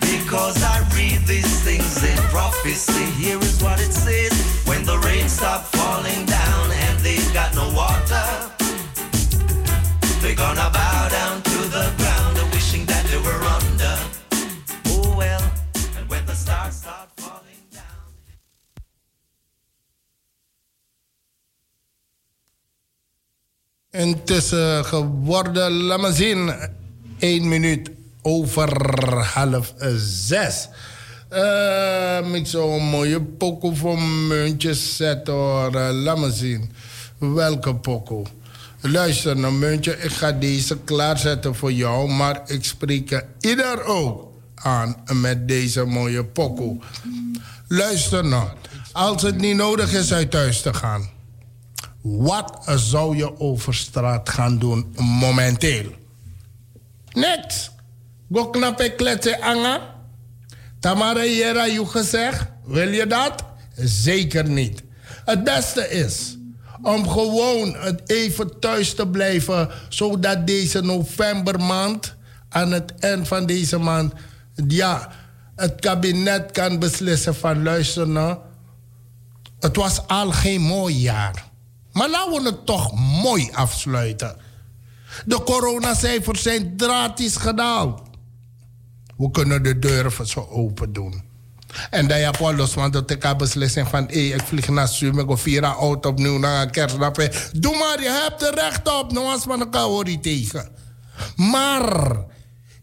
Because 0.00 0.62
I 0.62 0.78
read 0.96 1.20
these 1.26 1.60
things 1.62 2.02
in 2.02 2.16
prophecy. 2.30 3.04
Here 3.22 3.38
is 3.38 3.62
what 3.62 3.80
it 3.80 3.92
says 3.92 4.32
when 4.66 4.84
the 4.84 4.98
rain 4.98 5.28
stops 5.28 5.70
falling 5.70 6.24
down 6.26 6.70
and 6.70 6.98
they've 7.00 7.32
got 7.32 7.54
no 7.54 7.68
water. 7.74 8.26
They're 10.20 10.34
gonna 10.34 10.70
bow 10.72 11.08
down 11.08 11.45
Intussen 23.96 24.84
geworden, 24.84 25.72
laat 25.72 26.00
maar 26.00 26.12
zien, 26.12 26.52
één 27.18 27.48
minuut 27.48 27.90
over 28.22 28.86
half 29.24 29.74
zes. 30.26 30.68
Ehm, 31.28 32.34
ik 32.34 32.46
zou 32.46 32.72
een 32.72 32.86
mooie 32.86 33.20
pokoe 33.20 33.76
voor 33.76 33.98
muntjes 34.02 34.96
zetten 34.96 35.34
hoor. 35.34 35.70
Laat 35.92 36.18
me 36.18 36.32
zien. 36.32 36.72
Welke 37.18 37.74
pokoe? 37.74 38.26
Luister 38.80 39.36
naar 39.36 39.52
muntje, 39.52 39.98
ik 39.98 40.12
ga 40.12 40.32
deze 40.32 40.78
klaarzetten 40.84 41.54
voor 41.54 41.72
jou, 41.72 42.10
maar 42.10 42.42
ik 42.46 42.64
spreek 42.64 43.24
ieder 43.40 43.84
ook 43.84 44.32
aan 44.54 44.96
met 45.12 45.48
deze 45.48 45.84
mooie 45.84 46.24
pokoe. 46.24 46.78
Luister 47.68 48.24
nou, 48.24 48.48
als 48.92 49.22
het 49.22 49.36
niet 49.36 49.56
nodig 49.56 49.92
is 49.92 50.12
uit 50.12 50.30
thuis 50.30 50.60
te 50.62 50.74
gaan, 50.74 51.08
wat 52.06 52.62
zou 52.76 53.16
je 53.16 53.40
over 53.40 53.74
straat 53.74 54.28
gaan 54.28 54.58
doen 54.58 54.94
momenteel? 54.96 55.92
Niks. 57.12 57.70
Go 58.32 58.50
knappe 58.50 58.94
kletsen 58.96 59.40
anga. 59.40 59.94
Tamara 60.80 61.24
Jera, 61.24 61.64
je 61.64 61.86
gezegd, 61.86 62.46
wil 62.64 62.88
je 62.88 63.06
dat? 63.06 63.44
Zeker 63.76 64.48
niet. 64.48 64.82
Het 65.24 65.44
beste 65.44 65.88
is 65.88 66.36
om 66.82 67.08
gewoon 67.08 67.76
even 68.06 68.58
thuis 68.60 68.94
te 68.94 69.08
blijven, 69.08 69.70
zodat 69.88 70.46
deze 70.46 70.80
novembermaand, 70.80 72.14
aan 72.48 72.72
het 72.72 72.94
eind 72.98 73.28
van 73.28 73.46
deze 73.46 73.78
maand, 73.78 74.12
ja, 74.66 75.12
het 75.56 75.80
kabinet 75.80 76.50
kan 76.50 76.78
beslissen 76.78 77.34
van 77.34 77.62
luister 77.62 78.08
nou, 78.08 78.38
het 79.60 79.76
was 79.76 80.06
al 80.06 80.30
geen 80.30 80.60
mooi 80.60 80.94
jaar. 80.94 81.45
Maar 81.96 82.10
laten 82.10 82.42
we 82.42 82.48
het 82.48 82.66
toch 82.66 82.92
mooi 83.22 83.50
afsluiten. 83.52 84.36
De 85.24 85.42
coronacijfers 85.42 86.42
zijn 86.42 86.76
drastisch 86.76 87.36
gedaald. 87.36 88.00
We 89.16 89.30
kunnen 89.30 89.62
de 89.62 89.78
deuren 89.78 90.26
zo 90.26 90.46
open 90.50 90.92
doen. 90.92 91.22
En 91.90 92.08
dan 92.08 92.18
heb 92.18 92.38
los, 92.38 92.74
want 92.74 92.92
dat 92.92 93.10
ik 93.10 93.22
heb 93.22 93.38
beslissing 93.38 93.88
van... 93.88 94.06
Hey, 94.06 94.28
ik 94.28 94.42
vlieg 94.42 94.68
naar 94.68 94.88
Sume, 94.88 95.22
ik 95.22 95.38
vier 95.38 95.64
oud 95.64 96.06
opnieuw 96.06 96.38
naar 96.38 96.70
kerstdag. 96.70 97.12
Doe 97.52 97.76
maar, 97.76 98.02
je 98.02 98.26
hebt 98.28 98.42
er 98.42 98.54
recht 98.54 99.00
op. 99.00 99.12
Nou, 99.12 99.26
als 99.26 99.46
man 99.46 99.60
elkaar 99.60 99.82
hoor 99.82 100.20
tegen. 100.20 100.68
Maar... 101.36 102.24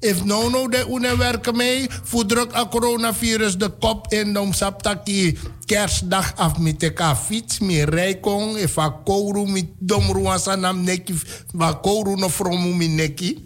If 0.04 0.24
no 0.24 0.50
no 0.50 0.68
de 0.68 0.86
une 0.90 1.18
werken 1.18 1.56
mee, 1.56 1.88
voor 2.04 2.26
druk 2.26 2.54
a 2.56 2.68
coronavirus 2.68 3.58
de 3.58 3.70
kop 3.80 4.14
in 4.14 4.34
dom 4.34 4.54
saptaki 4.54 5.38
kerstdag 5.66 6.36
af 6.36 6.58
met 6.60 6.80
de 6.80 7.16
fiets 7.26 7.60
mi 7.60 7.84
rijkong, 7.84 8.58
if 8.58 8.78
a 8.78 8.90
kouru 9.04 9.48
mit 9.48 9.66
dom 9.80 10.12
ruansa 10.12 10.56
nam 10.56 10.84
neki, 10.84 11.14
wa 11.52 11.74
kouru 11.74 12.16
no 12.16 12.30
fromu 12.30 12.76
mi 12.76 12.88
neki. 12.88 13.46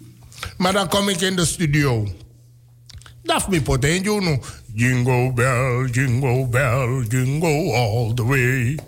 Maar 0.56 0.72
dan 0.72 0.88
kom 0.88 1.08
ik 1.08 1.20
in 1.20 1.36
de 1.36 1.46
studio. 1.46 2.08
Daf 3.22 3.48
mi 3.48 3.62
potenjo 3.62 4.20
no. 4.20 4.38
Jingle 4.74 5.32
bell, 5.32 5.88
jingle 5.92 6.46
bell, 6.46 7.04
jingle 7.08 7.74
all 7.74 8.14
the 8.14 8.24
way. 8.24 8.78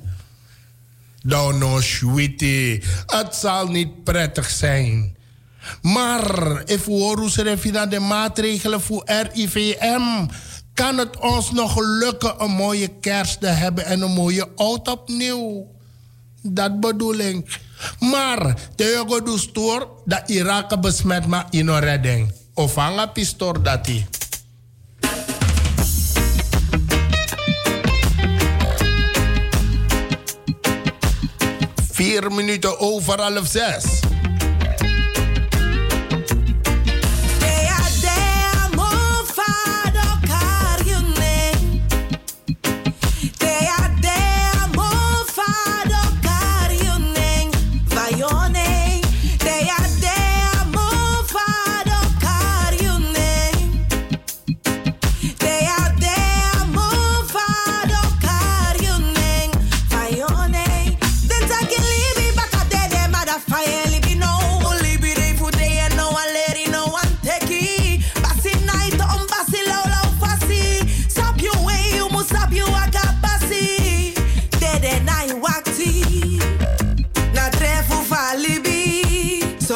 Dan 1.22 1.58
nog 1.58 1.82
sweetie, 1.82 2.82
het 3.06 3.34
zal 3.34 3.66
niet 3.66 4.04
prettig 4.04 4.50
zijn. 4.50 5.18
Maar, 5.82 6.62
we 6.84 6.92
horen 6.92 7.30
de 7.90 7.98
maatregelen 7.98 8.80
voor 8.80 9.02
RIVM, 9.04 10.26
kan 10.74 10.98
het 10.98 11.18
ons 11.18 11.52
nog 11.52 11.80
lukken 11.80 12.34
een 12.38 12.50
mooie 12.50 12.88
kerst 13.00 13.40
te 13.40 13.46
hebben 13.46 13.84
en 13.84 14.00
een 14.00 14.12
mooie 14.12 14.48
oud 14.56 14.88
opnieuw. 14.88 15.66
Dat 16.42 16.80
bedoel 16.80 17.14
ik. 17.14 17.60
Maar, 17.98 18.56
de 18.76 19.38
stoor 19.38 19.88
dat 20.04 20.22
Irak 20.26 20.80
besmet 20.80 21.26
maar 21.26 21.46
in 21.50 21.68
een 21.68 21.80
redding. 21.80 22.32
Of 22.54 22.74
hangen 22.74 23.12
pistoor 23.12 23.62
dat 23.62 23.86
hij. 23.86 24.06
Vier 31.90 32.32
minuten 32.32 32.78
over 32.78 33.20
half 33.20 33.46
zes. 33.46 33.99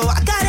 I 0.07 0.23
got 0.23 0.44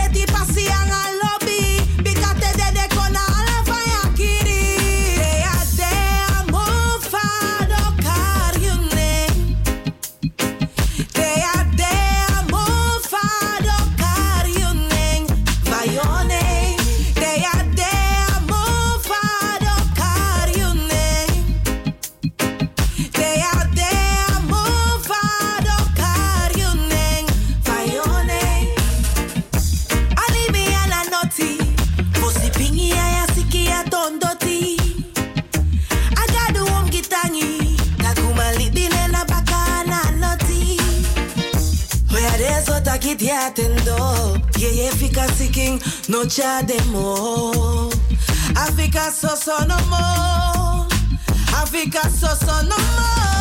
de 46.27 46.81
mo. 46.91 47.89
Africa 48.55 49.11
so 49.11 49.35
so 49.35 49.59
no 49.65 49.77
more. 49.89 50.87
Africa 51.53 52.09
so 52.09 52.27
no. 52.63 53.34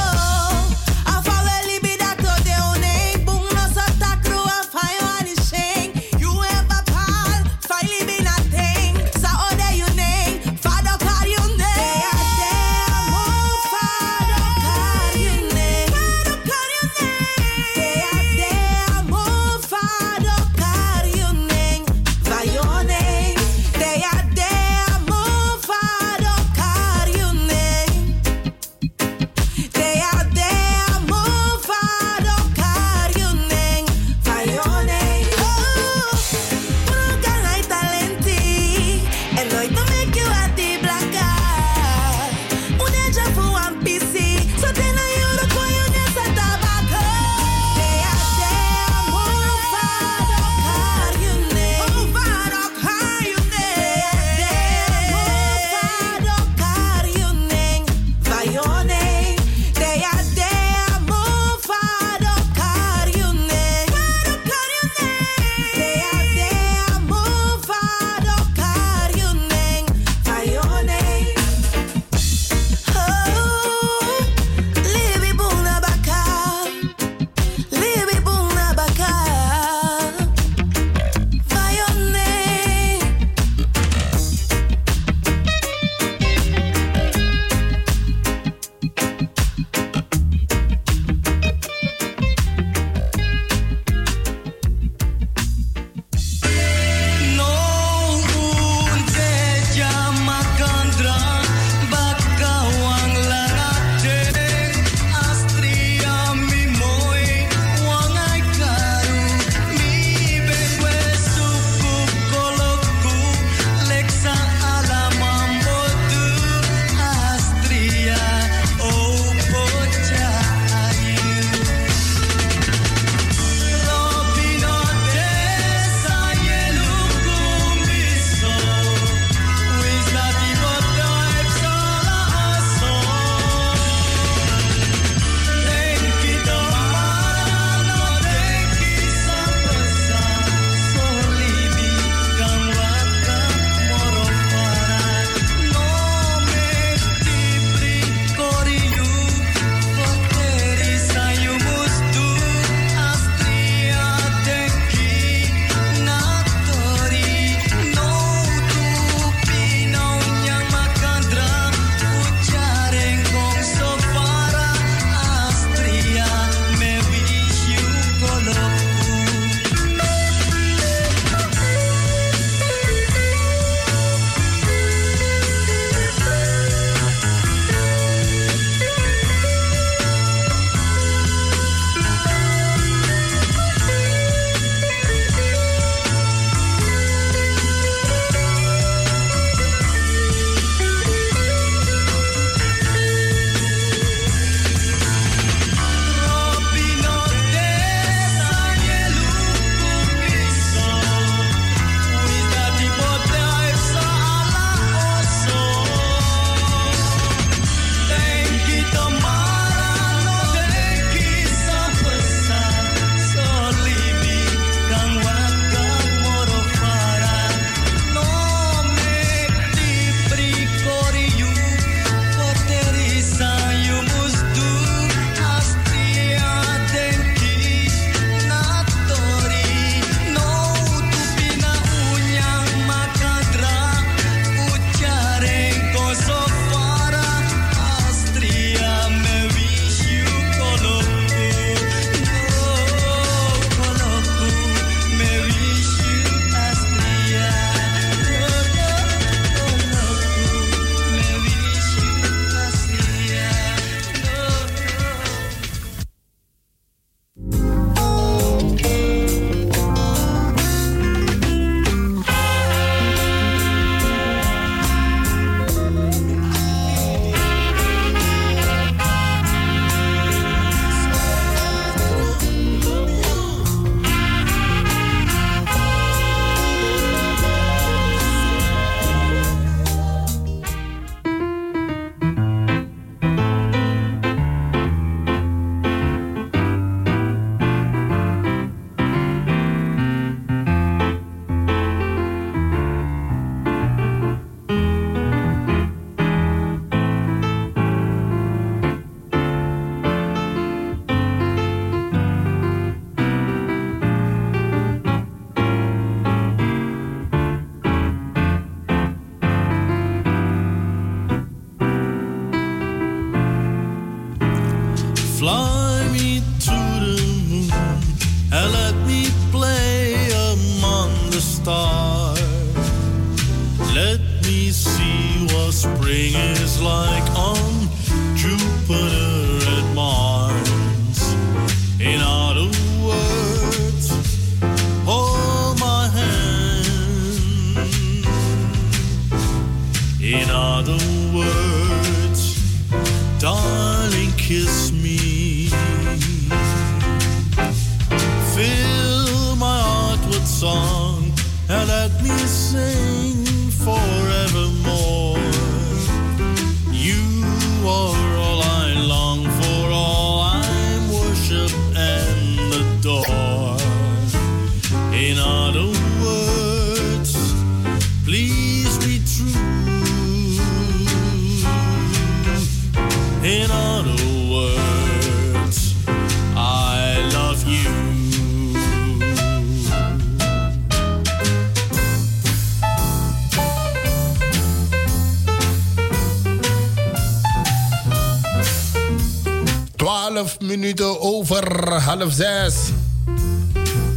Minuten 390.79 391.21
over 391.21 391.93
half 391.93 392.33
zes. 392.33 392.75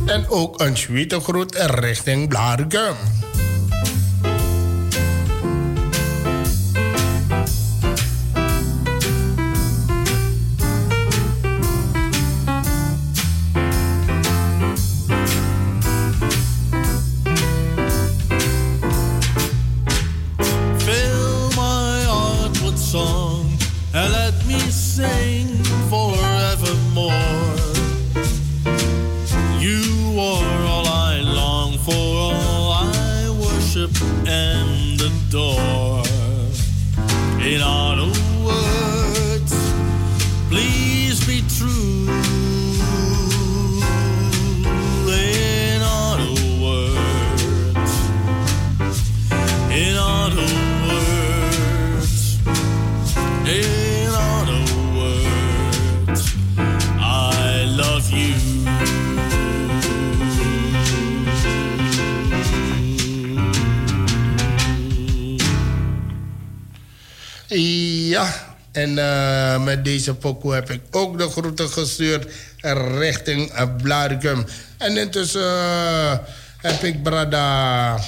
En 0.06 0.30
ook 0.30 0.62
een 0.62 0.78
groet 1.22 1.56
richting 1.56 2.30
Blaricum. 2.30 2.96
Deze 69.98 70.16
pokoe 70.16 70.54
heb 70.54 70.70
ik 70.70 70.82
ook 70.92 71.18
de 71.18 71.30
groeten 71.30 71.70
gestuurd 71.70 72.34
richting 72.98 73.54
uh, 73.54 73.64
Blaricum. 73.84 74.46
En 74.78 74.98
intussen 74.98 75.42
eh, 75.42 76.18
heb 76.58 76.82
ik 76.84 77.04
Brada, 77.04 78.00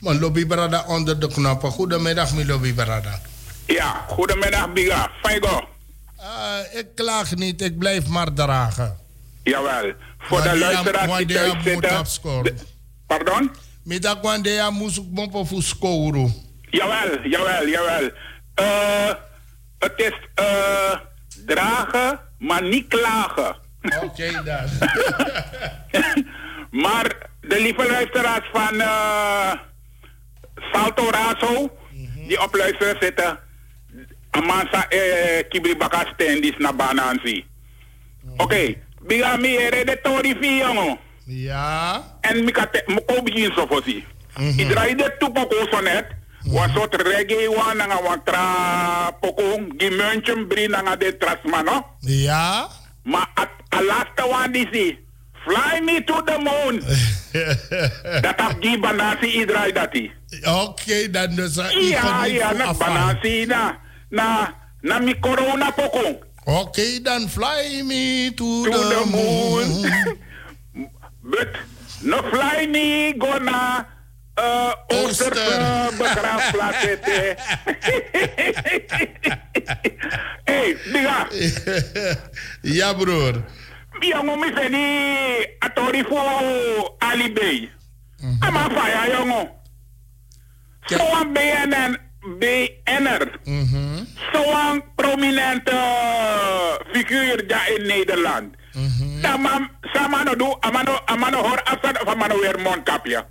mijn 0.00 0.18
lobby 0.18 0.46
Brada 0.46 0.84
onder 0.86 1.20
de 1.20 1.28
knoppen. 1.28 1.70
Goedemiddag, 1.70 2.34
mijn 2.34 2.46
lobby 2.46 2.72
Brada. 2.72 3.20
Ja, 3.66 4.04
goedemiddag 4.08 4.72
Biga. 4.72 5.10
Fijgo. 5.22 5.68
Eh, 6.16 6.78
ik 6.78 6.86
klaag 6.94 7.34
niet, 7.34 7.62
ik 7.62 7.78
blijf 7.78 8.06
maar 8.06 8.32
dragen. 8.32 8.96
Jawel. 9.42 9.92
Voor 10.18 10.42
de 10.42 10.58
luisteraars 10.58 11.16
die 11.16 11.26
thuis 11.26 11.52
moet 11.52 11.86
zitten. 12.44 12.66
Pardon? 13.06 13.50
Middag 13.84 14.20
wanneer 14.20 14.72
moest 14.72 14.98
ik 14.98 15.06
moppen 15.10 15.46
voor 15.46 15.62
scoren. 15.62 16.34
Jawel, 16.70 17.28
jawel, 17.28 17.66
jawel. 17.66 18.10
Eh, 18.54 19.10
het 19.78 19.92
is 19.96 20.14
eh, 20.34 20.92
dragen, 21.46 22.20
maar 22.38 22.62
niet 22.62 22.88
klagen. 22.88 23.56
Oké 24.02 24.42
dan. 24.44 24.68
Maar 26.82 27.16
de 27.40 27.60
lieve 27.60 27.90
luisteraars 27.90 28.48
van 28.52 28.80
eh, 28.80 29.52
Salto 30.72 31.10
Razo, 31.10 31.76
die 32.26 32.42
op 32.42 32.54
luisteren 32.54 32.96
zitten, 33.00 33.38
Amansa 34.30 34.88
eh, 34.88 35.48
Kibri 35.48 35.76
Bakasten, 35.76 36.40
die 36.40 36.50
is 36.52 36.58
naar 36.58 36.76
Banansi. 36.76 37.44
Oké, 38.36 38.74
biga 39.02 39.36
mi 39.36 39.56
ere 39.56 39.84
de 39.84 39.98
tori 40.02 40.36
jongen. 40.58 40.98
Ja. 41.24 42.02
En 42.20 42.44
mi 42.44 42.50
kate, 42.50 42.82
mo 42.86 43.00
ko 43.06 43.22
begin 43.22 43.52
so 43.52 43.66
fosi. 43.66 44.04
I 44.38 44.66
draai 44.66 44.94
de 44.94 45.14
tupo 45.18 45.46
ko 45.46 45.66
so 45.70 45.80
net. 45.80 46.06
Wa 46.44 46.68
soort 46.74 46.94
reggae 47.02 47.48
wan 47.56 47.76
nga 47.76 47.98
wan 48.02 48.20
tra 48.24 49.12
poko 49.20 49.58
gi 49.78 49.88
muntje 49.90 50.46
bri 50.48 50.66
nga 50.68 50.96
de 50.96 51.16
trasman 51.16 51.64
no. 51.64 51.86
Ja. 52.00 52.68
Maar 53.02 53.28
at 53.34 53.50
a 53.74 53.80
laatste 53.82 54.24
one 54.26 54.50
die 54.52 54.68
zie. 54.72 54.98
Fly 55.44 55.80
me 55.82 56.04
to 56.04 56.22
the 56.24 56.38
moon. 56.38 56.82
dat 58.24 58.36
af 58.40 58.54
gi 58.60 58.78
banasi 58.78 59.26
i 59.40 59.44
draai 59.46 59.72
dat 59.72 59.94
i. 59.94 60.10
Oké, 60.44 61.10
dan 61.10 61.34
dus. 61.34 61.56
eh, 61.56 61.88
Ja, 61.90 62.24
ja, 62.24 62.52
na 62.52 62.72
banasi 62.74 63.44
na 63.46 63.78
na 64.10 64.54
na 64.80 64.98
mi 64.98 65.18
corona 65.20 65.70
poko. 65.70 66.18
Oké, 66.44 67.00
dan 67.02 67.28
fly 67.28 67.82
me 67.84 68.30
to, 68.34 68.62
To 68.64 68.70
the, 68.70 68.78
the 68.78 69.02
moon. 69.10 69.66
But 71.32 71.54
no 72.02 72.18
fly 72.30 72.66
me 72.66 73.12
gonna 73.18 73.86
uh, 74.40 74.72
Oosterse 74.86 75.90
begraafplaats 75.98 76.80
zitten. 76.80 77.36
hey, 80.44 80.76
diga. 80.92 81.26
ja, 82.60 82.94
broer. 82.94 83.42
Jongen, 84.00 84.38
mi 84.38 84.50
se 84.56 84.68
ni 84.68 84.86
atori 85.58 86.02
fu 86.04 86.16
Ali 86.98 87.32
Bey. 87.32 87.70
Ama 88.40 88.68
faya, 88.70 89.06
jongen. 89.16 89.50
Zo'n 90.86 91.32
BNN, 91.32 91.96
BNR. 92.38 93.22
Zo'n 94.32 94.82
prominente 94.96 95.78
figuur 96.92 97.46
daar 97.46 97.70
in 97.78 97.86
Nederland. 97.86 98.54
Dan 99.20 99.40
man, 99.40 99.68
samano 99.92 100.34
do, 100.36 100.56
amano, 100.60 100.98
amano 101.04 101.36
hoor 101.42 101.62
afstand 101.64 102.00
of 102.02 102.08
amano 102.08 102.38
weer 102.40 102.58
mondkapje. 102.60 103.24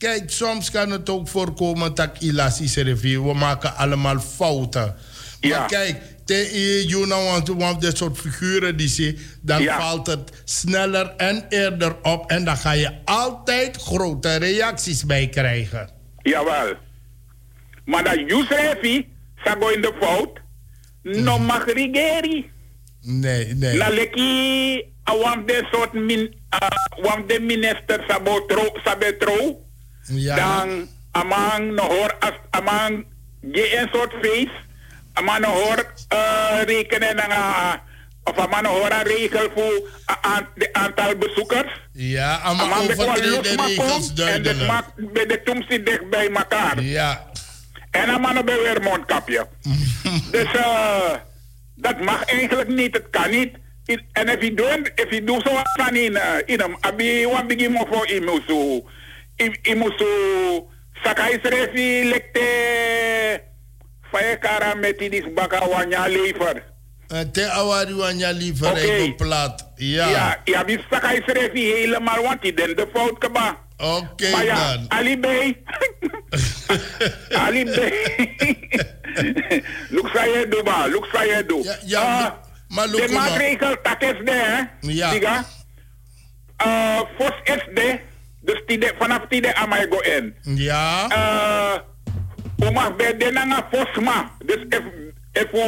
Kijk, 0.00 0.30
soms 0.30 0.70
kan 0.70 0.90
het 0.90 1.08
ook 1.08 1.28
voorkomen 1.28 1.94
dat 1.94 2.10
ilaties 2.18 2.76
review. 2.76 3.26
We 3.26 3.34
maken 3.34 3.76
allemaal 3.76 4.20
fouten. 4.20 4.96
Maar 5.40 5.66
kijk, 5.66 6.02
te, 6.24 6.34
je 6.88 7.06
nou 7.06 7.24
want 7.24 7.48
want 7.48 7.80
dit 7.80 7.96
soort 7.96 8.18
figuren 8.18 8.76
die 8.76 8.88
zie, 8.88 9.18
dan 9.42 9.62
valt 9.62 10.06
het 10.06 10.42
sneller 10.44 11.14
en 11.16 11.46
eerder 11.48 11.96
op. 12.02 12.30
En 12.30 12.44
dan 12.44 12.56
ga 12.56 12.72
je 12.72 12.92
altijd 13.04 13.76
grote 13.76 14.36
reacties 14.36 15.06
bij 15.06 15.28
krijgen. 15.28 15.90
Jawel. 16.22 16.74
Maar 17.84 18.04
dat 18.04 18.18
Yusrefi, 18.26 19.08
sago 19.44 19.68
in 19.68 19.80
de 19.80 19.92
fout, 20.00 20.40
no 21.02 21.38
mag 21.38 21.64
regeri. 21.64 22.50
Nee, 23.00 23.54
nee. 23.54 23.76
Na 23.76 23.88
leki, 23.88 24.82
awam 25.02 25.46
de 25.46 25.68
soort 25.72 25.92
min, 25.92 26.20
uh, 26.20 26.68
wam 27.02 27.26
de 27.26 27.40
minister 27.40 28.04
tro. 29.18 29.68
Ja. 30.10 30.36
Dan 30.36 30.88
amang 31.10 31.74
no 31.74 31.82
hoor, 31.82 32.16
as, 32.18 32.32
amang 32.50 33.04
ge 33.52 33.78
een 33.78 33.88
soort 33.92 34.12
feest. 34.22 34.56
Amang 35.12 35.38
no 35.38 35.48
hoor 35.48 35.92
uh, 36.12 36.62
rekenen 36.64 37.16
na 37.16 37.26
nga 37.26 37.82
Of 38.24 38.36
een 38.36 38.50
man 38.50 38.64
hoor 38.64 38.90
een 38.90 39.02
regel 39.02 39.50
voor 39.54 39.88
het 40.06 40.72
aantal 40.72 41.16
bezoekers. 41.16 41.80
Ja, 41.92 42.40
man 42.44 42.86
bekwaam 42.86 43.08
overtreden 43.08 43.56
maar 43.56 43.66
regels 43.68 43.90
komt 43.92 44.08
En 44.08 44.14
de 44.14 44.22
duidelijk. 44.22 44.58
smaak 44.58 44.84
bij 44.96 45.26
de 45.26 45.42
toem 45.44 45.62
zit 45.68 45.86
dicht 45.86 46.10
bij 46.10 46.30
elkaar. 46.30 46.82
Ja. 46.82 47.30
En 47.90 48.08
een 48.08 48.20
man 48.20 48.44
bij 48.44 48.58
weer 48.58 48.82
mondkapje. 48.82 49.46
dus 50.30 50.52
eh 50.52 51.14
dat 51.74 52.00
mag 52.00 52.24
eigenlijk 52.24 52.68
niet, 52.68 52.94
het 52.94 53.06
kan 53.10 53.30
niet. 53.30 53.54
En 54.12 54.28
if 54.28 54.40
you 54.40 54.54
doing, 54.54 54.88
if 54.94 55.10
you 55.10 55.24
do 55.24 55.40
so 55.40 55.62
van 55.72 55.96
in, 55.96 56.12
uh, 56.12 56.22
in 56.44 56.62
abi 56.80 57.26
wan 57.26 57.46
bigi 57.46 57.68
mo 57.68 57.86
voor 57.90 58.06
imusu, 58.06 58.82
imusu, 59.62 60.06
sakai 61.04 61.38
srefi 61.42 62.04
lekte, 62.12 62.48
faye 64.12 64.36
kara 64.38 64.74
meti 64.74 65.08
dis 65.08 65.24
baka 65.34 65.60
wanya 65.68 66.08
lever. 66.08 66.62
Eh, 67.10 67.24
Te 67.32 67.42
awari 67.50 67.92
wanya 67.94 68.30
liever 68.32 68.70
Oké. 68.70 68.78
even 68.80 69.16
plat. 69.16 69.66
Ja. 69.76 70.08
Ja, 70.10 70.36
ja, 70.44 70.64
die 70.64 70.78
sakai 70.90 71.22
srefi 71.26 71.64
helemaal, 71.72 72.22
want 72.22 72.42
die 72.42 72.52
den 72.54 72.76
de 72.76 72.86
fout 72.92 73.18
kaba. 73.18 73.56
Oké 73.80 74.30
maar 74.30 74.44
ja, 74.44 74.54
dan. 74.76 74.84
Ali 74.88 75.18
Bey. 75.18 75.56
Ali 77.46 77.64
Bey. 77.64 77.92
Look 79.90 80.08
saya 80.14 80.46
do 80.46 80.62
ba, 80.62 80.86
look 80.86 81.06
saya 81.12 81.42
do. 81.42 81.58
Ja, 81.64 81.76
ja, 81.84 82.00
Ah, 82.00 82.30
maar 82.68 82.86
de 82.86 82.92
look 82.92 83.10
maar. 83.10 83.30
maatregel 83.30 83.74
tak 83.82 84.02
is 84.02 84.18
de, 84.24 84.30
hè? 84.32 84.58
Ja. 84.92 85.10
Diga. 85.10 85.44
Uh, 86.66 87.00
Fos 87.18 87.34
is 87.44 87.64
de, 87.74 87.98
dus 88.40 88.62
die 88.66 88.78
de, 88.78 88.92
vanaf 88.98 89.26
die 89.28 89.40
de 89.40 89.54
amai 89.54 89.86
go 89.90 89.98
in. 90.00 90.34
Ja. 90.42 91.06
Uh, 91.10 91.78
Uma 92.68 92.90
be 92.90 93.16
de 93.16 93.30
nanga 93.32 93.66
fosma. 93.72 94.30
Dus 94.44 94.64
if, 94.68 94.84
if 95.32 95.52
u, 95.52 95.64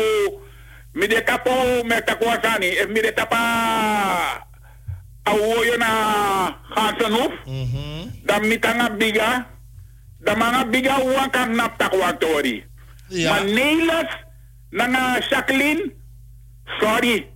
mi 0.92 1.06
de 1.06 1.22
kapo 1.22 1.82
me 1.84 2.02
takwasani, 2.04 2.66
if 2.66 2.88
mi 2.88 3.00
de 3.00 3.12
tapa 3.12 3.38
awo 5.24 5.64
yo 5.64 5.76
na 5.76 5.90
Gansenhoef, 6.74 7.32
dan 8.24 8.46
mitanga 8.48 8.90
biga, 8.90 9.46
dan 10.20 10.38
mga 10.38 10.68
biga 10.70 11.00
uang 11.00 11.30
kang 11.30 11.54
naptak 11.56 11.92
tori. 12.18 12.64
Ja. 13.08 13.30
Maar 13.30 13.44
Nelis, 13.44 14.10
nanga 14.70 15.18
Jacqueline, 15.30 15.92
sorry, 16.80 17.26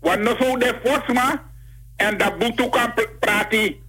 want 0.00 0.22
no 0.22 0.34
so 0.40 0.56
de 0.56 0.74
fosma, 0.84 1.42
en 1.96 2.16
dat 2.16 2.38
butu 2.38 2.68
kan 2.68 2.94
pr- 2.94 3.18
prati, 3.20 3.82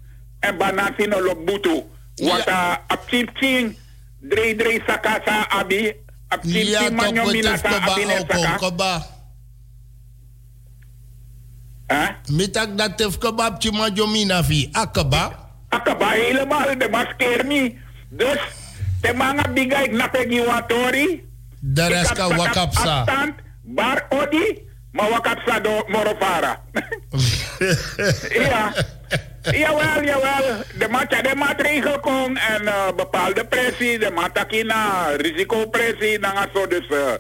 en 0.48 0.58
banasi 0.58 1.08
no 1.08 1.20
lo 1.20 1.36
butu. 1.36 1.84
Want 2.22 2.48
a 2.48 2.80
ap 2.88 3.02
chip 3.10 3.30
ching, 3.40 3.76
dre 4.22 4.54
dre 4.56 4.80
saka 4.88 5.20
sa 5.26 5.46
abi, 5.60 5.92
ap 6.30 6.42
chip 6.44 6.68
Ja, 6.68 6.80
ching 6.88 6.96
manyo 6.96 7.24
toch 7.24 7.34
mina 7.34 7.52
betreft 7.52 7.64
sa 7.66 7.70
kaba 7.80 7.92
abi 7.92 8.04
ne 8.06 8.16
ook 8.20 8.32
saka. 8.32 8.58
kaba. 8.60 8.94
Huh? 11.86 12.10
Mitak 12.34 12.74
dat 12.74 12.98
tef 12.98 13.18
kebab 13.18 13.62
cuma 13.62 13.90
jomina 13.94 14.42
vi. 14.42 14.70
Akaba. 14.74 15.54
Akaba 15.70 16.18
helemaal, 16.18 16.74
de 16.78 16.88
maskeer 16.90 17.46
me. 17.46 17.78
Dus, 18.10 18.42
de 19.02 19.12
mga 19.14 19.44
bigay 19.54 19.88
na 19.94 20.08
pegiwatori, 20.08 21.22
De 21.62 21.86
rest 21.88 22.14
kan 22.14 22.30
wakapsa. 22.38 23.02
afstand, 23.06 23.34
bar 23.64 24.06
odi, 24.10 24.62
mawakapsa 24.94 25.60
do 25.62 25.84
morofara. 25.90 26.62
ja. 28.34 28.72
Jawel, 29.52 30.04
jawel. 30.04 30.64
De 30.78 30.88
matja 30.90 31.22
de 31.22 31.36
maatregel 31.36 32.00
kon 32.00 32.38
en 32.38 32.68
eh, 32.68 32.88
bepaalde 32.96 33.46
pressie, 33.46 34.00
de 34.00 34.12
mataki 34.12 34.64
na 34.64 35.08
risicopressie, 35.18 36.20
na 36.20 36.48
zo 36.54 36.68
dus. 36.68 36.88
eh, 36.88 37.14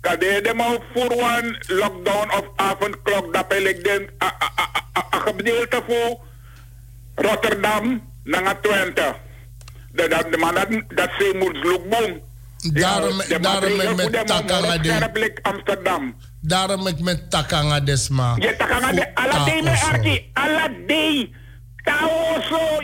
Kade 0.00 0.40
de 0.42 0.52
mo 0.54 0.82
voor 0.94 1.10
one 1.12 1.64
lockdown 1.66 2.30
of 2.38 2.44
avondklok 2.56 3.32
dat 3.34 3.52
ik 3.52 4.10
a 4.22 4.26
a 4.26 4.50
a- 4.60 5.06
a 5.16 5.18
gedeelte 5.18 5.82
voor 5.88 6.20
Rotterdam 7.14 8.02
naar 8.24 8.60
Twente. 8.60 9.14
Dat 9.92 10.10
dat 10.10 10.32
de 10.32 10.36
man 10.38 10.54
dat 10.54 10.68
dat 10.88 11.10
ze 11.18 11.32
moet 11.38 11.64
lookboom. 11.64 12.20
Daarom, 12.72 13.18
de 13.28 13.40
daarom 13.40 13.80
ik 13.80 13.96
met 13.96 14.12
de 14.12 14.22
takanga 14.24 14.78
de. 14.78 14.88
Scherplik 14.88 15.38
Amsterdam. 15.42 16.16
Daarom 16.40 16.86
ik 16.86 16.98
met 17.00 17.30
takanga 17.30 17.80
desma. 17.80 18.36
Je 18.38 18.54
takanga 18.58 18.92
de 18.92 19.14
aladei 19.14 19.62
me 19.62 19.70
arki, 19.70 20.30
aladei. 20.32 21.10
Taoso, 21.14 21.44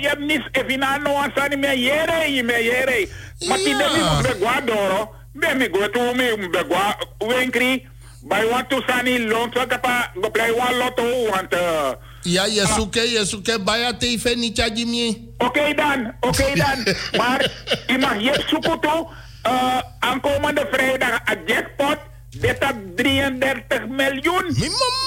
je 0.01 0.09
hebt 0.09 0.21
niets 0.21 0.49
evina 0.53 0.97
no 0.97 1.15
ansani 1.15 1.57
me 1.57 1.81
yere, 1.81 2.33
je 2.35 2.43
me 2.43 2.63
yere. 2.63 3.09
Maar 3.49 3.57
die 3.57 3.77
de 3.77 3.89
mi 3.93 4.29
be 4.29 4.45
guadoro, 4.45 5.15
be 5.33 5.55
mi 5.55 5.69
go 5.73 5.89
tu 5.91 6.15
mi 6.15 6.49
be 6.49 6.65
gua 6.69 6.97
wenkri. 7.19 7.91
Bij 8.25 8.47
want 8.47 8.69
to 8.69 8.83
sani 8.87 9.19
lonso 9.19 9.67
kapa 9.67 10.11
go 10.21 10.31
play 10.31 10.51
one 10.51 10.77
lotto 10.77 11.31
want 11.31 11.55
uh, 11.55 11.91
Ja, 12.23 12.45
je 12.45 12.67
zoekt, 12.77 12.95
je 12.95 13.25
zoekt 13.25 13.65
bij 13.65 13.79
je 13.79 13.97
tv 13.97 14.35
niet 14.35 14.57
jajimi. 14.57 15.35
Oké 15.39 15.75
dan, 15.75 16.13
oké 16.21 16.55
dan. 16.55 16.95
maar 17.21 17.51
je 17.87 17.99
mag 17.99 18.21
je 18.21 18.45
zoeken 18.47 18.81
toe. 18.81 19.09
Uh, 19.47 19.79
aankomende 19.99 20.67
vrijdag 20.71 21.21
een 21.25 21.39
jackpot. 21.47 21.97
Dit 22.31 22.59
is 22.61 22.69
33 22.97 23.87
miljoen. 23.89 24.45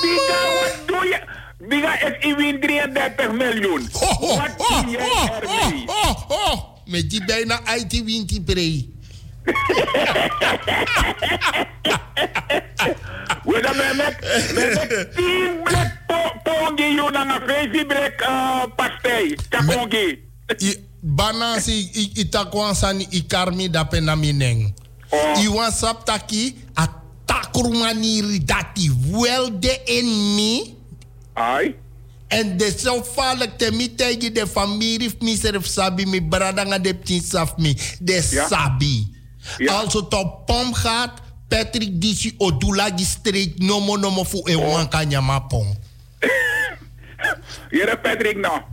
Biga, 0.02 0.40
wat 0.62 0.78
doe 0.86 1.08
je? 1.60 1.66
Biga 1.68 1.94
is 2.08 2.26
in 2.26 2.36
win 2.36 2.60
33 2.60 3.32
miljoen. 3.32 3.82
Wat 3.92 4.58
doe 4.58 4.90
jij 4.90 5.32
ermee? 5.42 5.86
Met 6.86 7.10
die 7.10 7.26
bijna 7.26 7.60
IT 7.76 8.04
wint 8.04 8.30
die 8.30 8.42
pre. 8.42 8.94
We 13.46 13.62
dan 13.62 13.76
met 13.78 13.96
met 13.96 14.54
met 14.54 15.16
10 15.16 15.62
blik 15.64 15.92
po- 16.08 16.34
pongi 16.44 16.94
yun 16.96 17.16
ang 17.16 17.32
5 17.48 17.86
blik 17.88 18.22
uh, 18.22 18.64
pastei. 18.76 19.36
Kapongi. 19.50 20.20
Banansi 21.02 21.90
i- 21.94 22.12
itakwan 22.14 22.76
sani 22.76 23.08
ikarmi 23.10 23.70
dape 23.70 24.00
na 24.00 24.16
mineng. 24.16 24.74
Iwan 25.42 25.72
saptaki 25.72 26.56
a 26.78 26.88
takurmaniri 27.26 28.44
dati 28.46 28.92
welde 29.12 29.82
in 29.86 30.36
mi. 30.36 30.74
Ai. 31.36 31.76
En 32.28 32.58
de 32.58 32.72
zo 32.78 33.04
valk 33.04 33.58
te 33.58 33.72
mi 33.72 33.96
tegi 33.96 34.32
de 34.32 34.48
familie 34.48 35.12
miserf 35.20 35.66
sabi 35.68 36.06
mi 36.06 36.22
brada 36.24 36.64
nga 36.64 36.80
de 36.80 36.94
ptin 36.96 37.22
saf 37.22 37.58
mi. 37.58 37.76
De 38.00 38.22
sabi. 38.22 39.12
Als 39.68 39.94
het 39.94 40.14
op 40.14 40.46
pom 40.46 40.74
gaat, 40.74 41.22
Patrick 41.48 42.02
Disi 42.02 42.34
Odulagi 42.38 43.04
street 43.06 43.60
nomo 43.60 43.98
nomo 43.98 44.24
fu 44.24 44.42
e 44.46 44.56
wan 44.56 44.90
kanyama 44.90 45.40
pom. 45.40 45.68
Here 47.76 47.98
Patrick 47.98 48.38
no. 48.38 48.64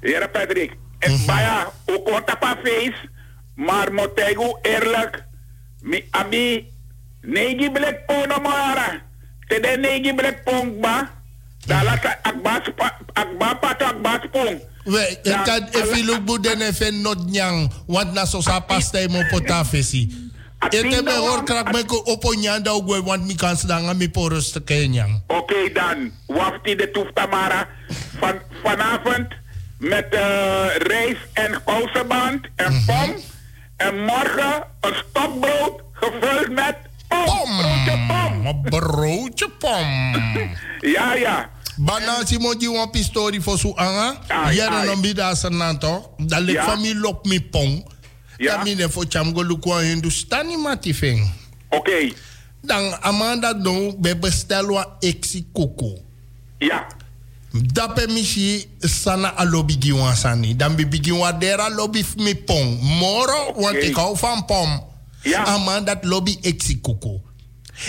Here 0.00 0.28
Patrick. 0.28 0.76
En 0.98 1.18
baya, 1.26 1.70
o 1.86 2.02
konta 2.02 2.34
pa 2.34 2.56
face, 2.62 3.08
maar 3.54 3.92
motego 3.92 4.58
eerlijk. 4.62 5.24
Mi 5.82 6.04
abi, 6.10 6.66
negi 7.20 7.70
blek 7.70 8.06
po 8.06 8.26
no 8.26 8.38
mara. 8.42 9.02
Tede 9.48 9.76
negi 9.78 10.14
blek 10.14 10.44
pong 10.44 10.80
ba. 10.80 11.21
Dala 11.66 11.94
sa 12.02 12.10
akbas 12.26 12.66
pa, 12.74 12.88
akba 13.14 13.48
pa 13.62 13.70
to 13.78 13.84
akbas 13.86 14.22
pong. 14.34 14.58
We, 14.82 15.02
ik 15.22 15.38
kan 15.46 15.62
even 15.70 16.02
look 16.10 16.26
boeden 16.26 16.58
even 16.58 17.06
not 17.06 17.22
nyang, 17.30 17.70
want 17.86 18.10
na 18.14 18.26
so 18.26 18.42
sa 18.42 18.58
pastay 18.58 19.06
mo 19.06 19.22
po 19.30 19.38
tafesi. 19.38 20.10
Ete 20.70 21.02
me 21.02 21.14
hoor 21.14 21.46
krak 21.46 21.70
me 21.70 21.86
ko 21.86 22.02
opo 22.06 22.34
nyanda 22.34 22.74
ugwe 22.74 22.98
want 23.02 23.22
mi 23.26 23.34
kan 23.38 23.54
sedang 23.54 23.86
mi 23.94 24.10
poros 24.10 24.50
te 24.50 24.58
kenyang. 24.58 25.22
Oké 25.30 25.70
dan, 25.70 26.10
wafti 26.26 26.74
de 26.74 26.90
toeftamara. 26.90 27.68
Van, 28.18 28.42
vanavond 28.62 29.30
met 29.78 30.06
eh, 30.10 30.66
rijst 30.82 31.26
en 31.32 31.62
kousenband 31.64 32.46
en 32.56 32.82
pom. 32.86 33.10
En 33.76 33.94
morgen 34.04 34.66
een 34.80 34.94
stokbrood 34.94 35.82
gevuld 35.92 36.50
met 36.50 36.76
pom. 37.08 37.50
Broodje 37.58 37.96
pom. 38.10 38.62
Broodje 38.70 39.48
pom. 39.58 39.86
Ja, 40.82 41.14
ja. 41.14 41.50
Bana 41.78 42.24
si 42.26 42.38
mo 42.38 42.54
di 42.54 42.66
wan 42.68 42.90
pistori 42.90 43.40
fo 43.40 43.56
su 43.56 43.72
anga. 43.76 44.20
Yere 44.52 44.84
no 44.86 44.96
mi 44.96 45.12
da 45.14 45.34
sananto. 45.34 46.14
Da 46.18 46.38
Ja. 46.38 46.64
fami 46.64 46.92
lok 46.94 47.24
mi 47.26 47.40
pong. 47.40 47.82
Ja. 48.38 48.56
Da 48.56 48.64
mi 48.64 48.74
ne 48.74 48.88
fo 48.88 49.04
cham 49.04 49.32
go 49.32 49.42
lukwa 49.42 49.82
hindustani 49.82 50.56
matifeng. 50.56 51.30
Oké. 51.70 52.12
Dan 52.64 52.94
amanda 53.02 53.54
don 53.54 53.96
be 54.00 54.14
bestel 54.14 54.70
wa 54.70 54.84
eksi 55.02 55.44
koko. 55.54 55.98
Ja. 56.60 56.86
Dape 57.52 58.06
mishi 58.08 58.66
sana 58.80 59.32
a 59.36 59.44
lobby 59.44 59.76
gi 59.80 59.92
wan 59.92 60.14
sani. 60.16 60.54
Dan 60.54 60.74
bi 60.76 60.84
bigi 60.84 61.10
wan 61.12 61.38
dera 61.38 61.68
lobby 61.70 62.04
mi 62.18 62.34
pong. 62.34 62.78
Moro, 62.82 63.52
want 63.56 63.76
ik 63.76 63.94
hou 63.96 64.16
van 64.16 64.44
pom. 64.44 64.80
Ja. 65.24 65.44
Aman 65.44 65.84
dat 65.84 66.04
lobby 66.04 66.36
eksi 66.42 66.80
koko. 66.80 67.20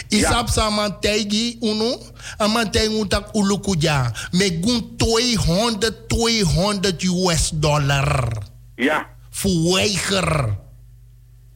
Isap 0.10 0.50
sa 0.50 0.70
man 0.70 1.00
tegi 1.00 1.58
uno, 1.60 2.00
aman 2.38 2.72
tegi 2.72 2.96
utak 3.00 3.36
ulukuja. 3.36 4.12
Me 4.32 4.50
gun 4.62 4.96
200, 4.98 6.08
200 6.08 7.04
US 7.04 7.52
dollar. 7.54 8.38
Ja. 8.76 9.08
Voor 9.30 9.74
weiger. 9.74 10.62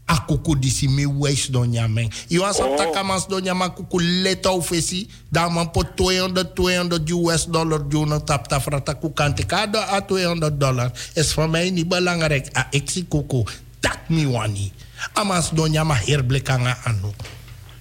akuku 0.07 0.55
disi 0.55 0.87
mi 0.87 1.03
wees 1.03 1.51
don 1.51 1.67
nyameng. 1.67 2.07
Iwan 2.31 2.55
sa 2.55 2.71
takamas 2.79 3.27
don 3.27 3.43
nyama 3.43 3.75
kuku 3.75 3.99
leto 3.99 4.55
fesi. 4.63 5.07
Dan 5.27 5.51
man 5.53 5.69
po 5.75 5.83
200, 5.83 6.55
200 6.55 7.03
US 7.19 7.51
dollar 7.51 7.83
doen 7.83 8.15
tap 8.23 8.47
tap 8.47 8.63
rata 8.63 8.95
kukante 8.95 9.43
kado 9.43 9.77
a 9.83 9.99
200 9.99 10.55
dollar. 10.55 10.91
Is 11.13 11.35
voor 11.35 11.49
mij 11.49 11.69
niet 11.69 11.87
belangrijk. 11.87 12.47
A 12.57 12.67
ik 12.71 12.89
zie 12.89 13.05
kuku. 13.05 13.43
Dat 13.79 13.99
mi 14.07 14.27
wani. 14.27 14.71
Amas 15.13 15.51
don 15.51 15.71
nyama 15.71 15.93
herblekanga 15.93 16.77
anu. 16.87 17.11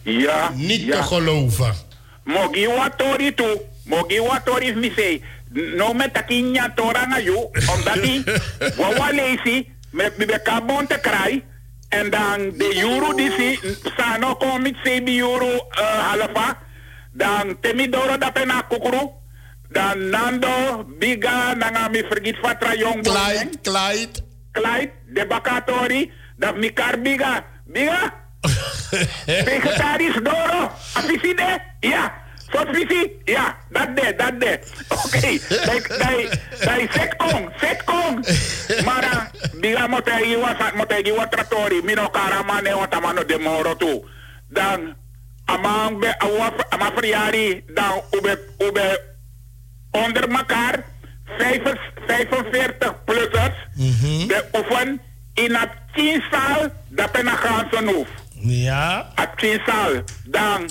Ja. 0.06 0.50
Niet 0.54 0.80
ja. 0.80 0.96
te 0.96 1.02
geloven. 1.02 1.74
Mogi 2.24 2.66
watori 2.66 3.34
tu. 3.34 3.60
Mogi 3.84 4.20
watori. 4.20 5.22
No 5.50 5.92
me 5.94 6.10
takinya 6.10 6.72
tora 6.74 7.06
na 7.06 7.18
you. 7.18 7.50
Omdat 7.74 8.02
die. 8.02 8.22
Wawa 8.78 9.12
lazy. 9.12 9.66
Me 9.90 10.10
me 10.16 10.40
kabon 10.42 10.86
te 10.86 10.98
kry. 10.98 11.44
En 11.88 12.10
dan 12.10 12.52
de 12.56 12.78
euro 12.78 13.14
die 13.14 13.30
si. 13.30 13.58
Sano 13.96 14.34
kom 14.36 14.62
met 14.62 14.76
7 14.84 15.18
euro 15.18 15.46
uh, 15.46 16.10
halfa. 16.10 16.58
Dan 17.12 17.56
temi 17.60 17.88
doro 17.88 18.18
da 18.18 18.30
pena 18.30 18.62
kukuru. 18.68 19.10
Dan 19.70 20.08
Nando, 20.10 20.84
Biga, 20.98 21.54
nanga 21.54 21.88
mi 21.88 22.02
vergit 22.08 22.36
fatra 22.36 22.76
jong 22.76 23.02
Clyde, 23.02 23.58
Clyde. 23.62 24.22
Clyde, 24.52 24.92
de 25.06 25.26
bakatori. 25.26 26.12
Dan 26.36 26.58
mi 26.58 26.72
kar 26.72 27.00
Biga. 27.02 27.44
Biga? 27.64 28.25
Vegetarisch 29.48 30.20
Doro? 30.22 30.70
Afiside? 30.94 31.62
Ja. 31.80 32.24
Sos 32.52 32.68
visi? 32.72 33.12
Ja, 33.24 33.56
dat 33.70 33.96
de, 33.96 34.14
dat 34.16 34.40
de. 34.40 34.58
Oké, 35.04 35.38
dai, 35.66 35.80
dai, 35.98 36.28
dai, 36.64 36.88
setkong, 36.90 37.50
setkong. 37.60 38.14
Mara, 38.84 39.30
biga 39.60 39.86
mo 39.86 40.00
tayo 40.00 40.24
iwa, 40.24 40.54
mo 40.74 40.86
tayo 40.86 41.02
iwa 41.02 41.26
tratori, 41.26 41.82
mino 41.82 42.08
karamane 42.10 42.74
o 42.74 42.86
tamano 42.88 43.24
de 43.26 43.38
moro 43.38 43.76
tu. 43.76 44.04
Dan, 44.48 44.94
amang 45.44 45.98
be, 45.98 46.14
ama 46.70 46.90
friari, 46.94 47.64
dan 47.74 48.00
ube, 48.14 48.38
ube, 48.58 49.00
onder 49.90 50.28
elkaar, 50.30 50.84
45 51.38 53.04
plussers, 53.04 53.56
de 54.26 54.44
oefen 54.54 55.00
in 55.34 55.54
het 55.54 55.70
tienzaal, 55.94 56.70
dat 56.88 57.12
ben 57.12 57.26
een 57.26 57.36
ganse 57.36 57.92
hoef. 57.92 58.08
Ja. 58.40 59.10
Het 59.14 59.38
tienzaal, 59.38 59.92
dan, 60.24 60.68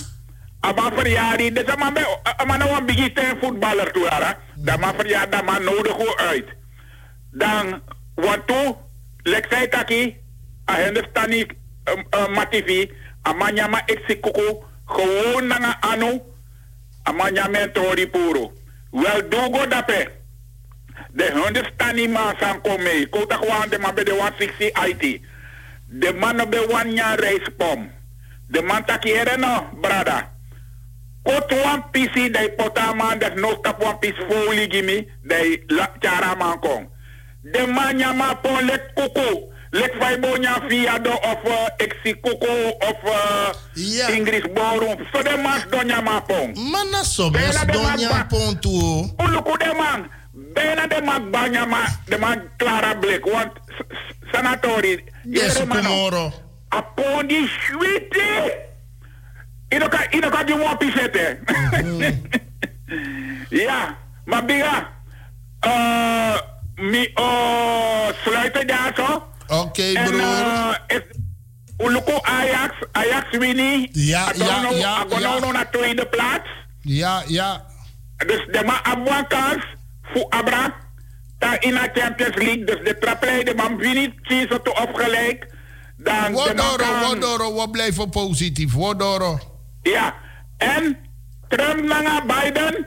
ama 0.60 0.90
verjaardag, 0.92 1.52
dus 1.52 1.66
ama 1.66 1.90
me, 1.90 2.18
ama 2.36 2.56
nou 2.56 2.70
een 2.70 2.86
begin 2.86 3.12
voetballer 3.40 3.92
toe, 3.92 4.06
hè. 4.08 4.32
Dat 4.54 4.80
ma 4.80 4.94
verjaardag, 4.94 5.60
nodig 5.60 6.16
uit. 6.16 6.46
Dan, 7.30 7.82
want 8.14 8.46
toe, 8.46 8.76
lek 9.22 9.46
zei 9.50 9.68
taki, 9.68 10.16
a 10.70 10.74
Hindustani 10.74 11.46
uh, 11.86 12.28
mativi, 12.34 12.90
ama 13.22 13.50
nyama 13.50 13.82
exikuku, 13.86 14.62
gewoon 14.84 15.46
nanga 15.46 15.80
anu, 15.80 16.22
ama 17.02 17.30
nyama 17.30 17.58
en 17.58 17.72
tori 17.72 18.06
puro. 18.08 18.52
Wel 18.90 19.28
dogo 19.28 19.66
dape. 19.66 20.10
De 21.12 21.42
Hindustani 21.44 22.08
man 22.08 22.34
san 22.40 22.60
kome, 22.60 23.06
kota 23.10 23.36
gewoon 23.36 23.68
de 23.70 23.78
man 23.78 23.94
de 23.94 24.10
160 24.10 24.86
IT. 24.86 25.20
De 25.98 26.12
man 26.12 26.40
op 26.40 26.52
de 26.52 26.90
jaar 26.94 27.18
reispom. 27.18 27.90
De 28.48 28.62
man 28.62 28.84
taki 28.84 29.12
ere 29.12 29.36
no, 29.36 29.66
brada. 29.80 30.32
Kot 31.22 31.52
one 31.52 31.82
pisi 31.90 32.30
dai 32.30 32.48
pota 32.56 32.94
man 32.94 33.18
dat 33.18 33.34
no 33.34 33.50
stap 33.58 33.82
one 33.82 33.98
pisi 33.98 34.22
foli 34.28 34.66
gimi 34.68 35.08
dai 35.22 35.62
la 35.66 35.86
chara 36.00 36.34
man 36.36 36.58
kong. 36.58 36.88
De 37.42 37.66
man 37.66 37.96
nyama 37.96 38.34
pon 38.42 38.64
lek 38.64 38.94
kuku. 38.94 39.54
Lek 39.72 39.92
fai 39.98 40.16
bo 40.18 40.36
nya 40.36 40.60
fiado 40.68 41.10
of 41.10 41.44
uh, 41.44 41.68
exi 41.78 42.14
kuku 42.14 42.54
of 42.88 43.00
uh, 43.04 43.52
English 44.14 44.46
ballroom. 44.54 44.96
So 45.12 45.22
de 45.22 45.36
man 45.36 45.60
don 45.70 45.86
nyama 45.86 46.20
pon. 46.28 46.54
Mana 46.72 47.04
so 47.04 47.30
don 47.30 47.96
nyama 47.96 48.26
pon 48.30 48.58
tu. 48.60 48.70
Uluku 49.18 49.58
de 49.58 49.74
man. 49.74 50.08
Bijna 50.36 50.86
de 50.86 51.00
man 51.02 51.30
banyama, 51.30 51.88
de 52.06 52.18
man 52.18 52.40
Clara 52.56 52.94
Blake, 52.94 53.30
want 53.30 53.52
sanatori. 54.32 55.04
Yes, 55.24 55.54
tomorrow. 55.54 56.32
Upon 56.76 57.26
die 57.26 57.48
sweetie. 57.48 58.52
Inoka, 59.68 60.10
inoka 60.10 60.44
die 60.44 60.56
mo 60.56 60.76
pisete. 60.76 61.38
ja, 63.48 63.96
maar 64.28 64.44
biga. 64.44 64.88
Uh, 65.66 66.36
mi, 66.74 67.10
uh, 67.14 68.08
sluiten 68.24 68.66
daar 68.66 68.92
zo. 68.96 69.28
Oké, 69.46 69.82
En, 69.82 70.04
broer. 70.04 70.20
uh, 70.20 70.74
is, 70.86 71.00
Uluku 71.78 72.12
Ajax, 72.22 72.74
Ajax 72.92 73.36
winnie. 73.38 73.88
Ja, 73.92 74.32
ja, 74.34 74.68
ja, 74.70 74.94
Akono 74.96 75.46
ja. 75.46 75.52
naar 75.52 75.70
tweede 75.70 76.06
plaats. 76.06 76.48
Ja, 76.80 77.22
ja. 77.26 77.64
Dus 78.26 78.46
de 78.50 78.62
ma 78.64 78.82
abwan 78.84 79.26
kans 79.26 79.64
voor 80.12 80.26
Abra. 80.28 80.74
Ta 81.38 81.60
in 81.60 81.70
de 81.74 81.90
Champions 81.94 82.36
League. 82.36 82.64
Dus 82.64 82.78
de 82.84 82.98
trapleider 83.00 83.54
man 83.54 83.76
winnie 83.76 84.14
kiezen 84.22 84.62
te 84.62 84.74
opgelijk. 84.82 85.46
Dan 85.96 86.32
Wodoro, 86.32 86.76
kan- 86.76 87.00
wodoro, 87.08 87.54
we 87.62 87.70
blijven 87.70 88.08
positief. 88.10 88.72
Wodoro. 88.72 89.38
Ja. 89.82 90.14
En 90.58 90.96
Trump 91.48 91.84
nanga 91.84 92.24
Biden. 92.26 92.86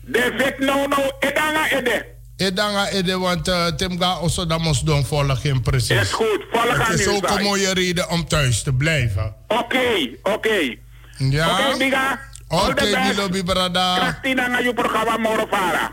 De 0.00 0.34
vet 0.36 0.58
no 0.58 0.86
no 0.86 1.10
edanga 1.20 1.70
ede. 1.70 2.14
Edanga 2.36 2.88
ede, 2.88 3.18
want 3.18 3.48
uh, 3.48 3.66
Tim 3.66 3.98
ga 3.98 4.06
also 4.12 4.46
dat 4.46 4.58
moest 4.60 4.86
doen 4.86 5.04
volgen 5.04 5.62
precies. 5.62 6.00
Is 6.00 6.12
goed, 6.12 6.44
volgen 6.50 6.80
Het 6.86 6.98
is 7.00 7.06
ook 7.06 7.28
een 7.30 7.42
mooie 7.42 7.72
reden 7.74 8.08
om 8.10 8.28
thuis 8.28 8.62
te 8.62 8.72
blijven. 8.72 9.34
Oké, 9.48 10.08
oké. 10.22 10.76
Ja? 11.18 11.68
Oké. 11.74 12.18
Oké. 12.48 12.98
Milobi 13.08 13.42
Brada. 13.42 14.18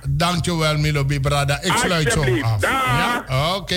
Dankjewel, 0.09 0.77
Milobi 0.77 1.19
Brada. 1.19 1.61
Ik 1.61 1.73
sluit 1.77 2.11
zo 2.11 2.21
af. 2.41 2.61
Ja? 2.61 3.25
Oké. 3.55 3.75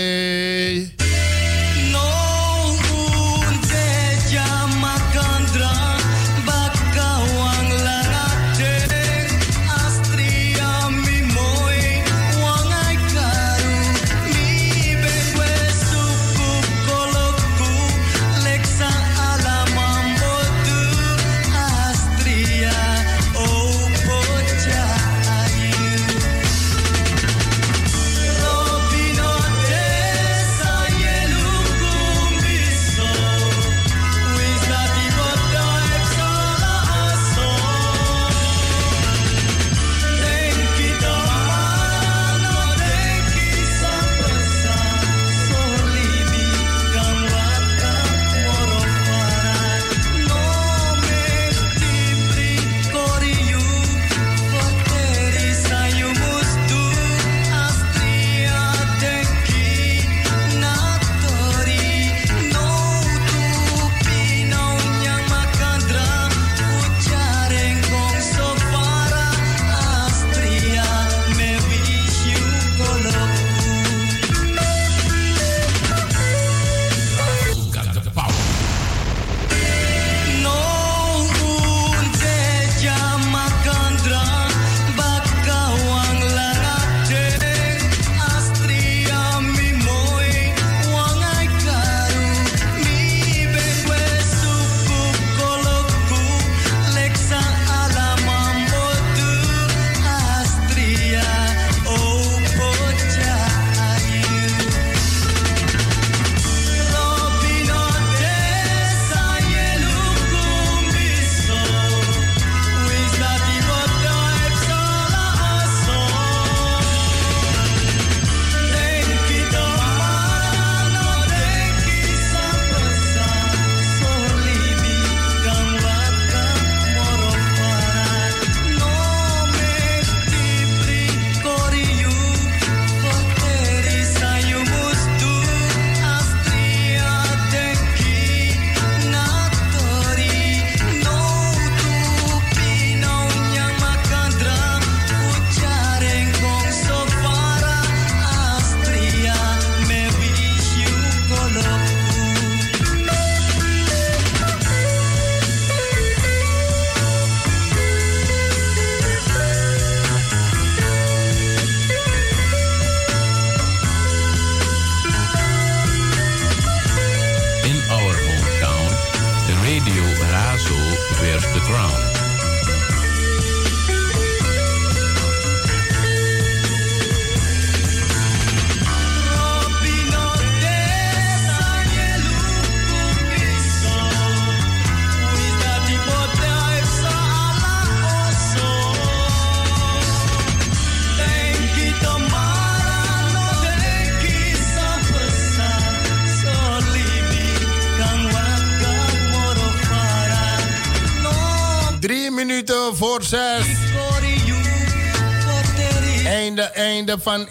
Van. 207.26 207.48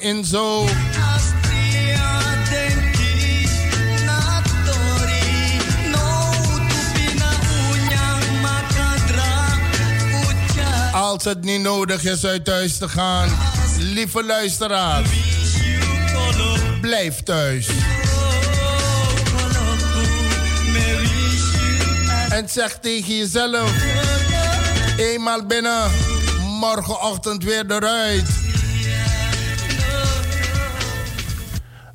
Als 10.94 11.24
het 11.24 11.44
niet 11.44 11.62
nodig 11.62 12.04
is 12.04 12.26
uit 12.26 12.46
thuis 12.46 12.78
te 12.78 12.90
gaan, 12.90 13.30
lieve 13.80 14.24
luisteraars, 14.24 15.10
blijf 16.82 17.24
thuis. 17.24 17.68
En 22.30 22.50
zeg 22.50 22.80
tegen 22.82 23.18
jezelf, 23.18 23.72
eenmaal 24.98 25.46
binnen, 25.46 25.92
morgenochtend 26.60 27.44
weer 27.44 27.66
eruit. 27.68 28.35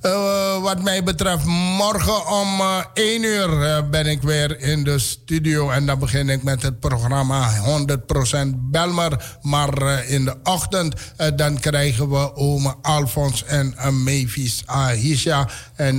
Eh, 0.00 0.62
wat 0.62 0.82
mij 0.82 1.02
betreft, 1.02 1.44
morgen 1.44 2.26
om 2.26 2.60
eh 2.60 2.78
1 2.94 3.22
uur 3.22 3.62
eh, 3.62 3.82
ben 3.90 4.06
ik 4.06 4.22
weer 4.22 4.60
in 4.60 4.84
de 4.84 4.98
studio. 4.98 5.70
En 5.70 5.86
dan 5.86 5.98
begin 5.98 6.28
ik 6.28 6.42
met 6.42 6.62
het 6.62 6.80
programma 6.80 7.50
100% 7.50 8.54
Belmer. 8.56 9.38
Maar 9.42 10.04
in 10.06 10.24
de 10.24 10.36
ochtend 10.42 10.94
dan 11.36 11.58
krijgen 11.58 12.10
we 12.10 12.34
ome 12.34 12.74
Alfons 12.82 13.44
en 13.44 13.74
uh, 13.76 13.88
Mavis 13.88 14.62
Ahisha. 14.66 15.48
En 15.74 15.98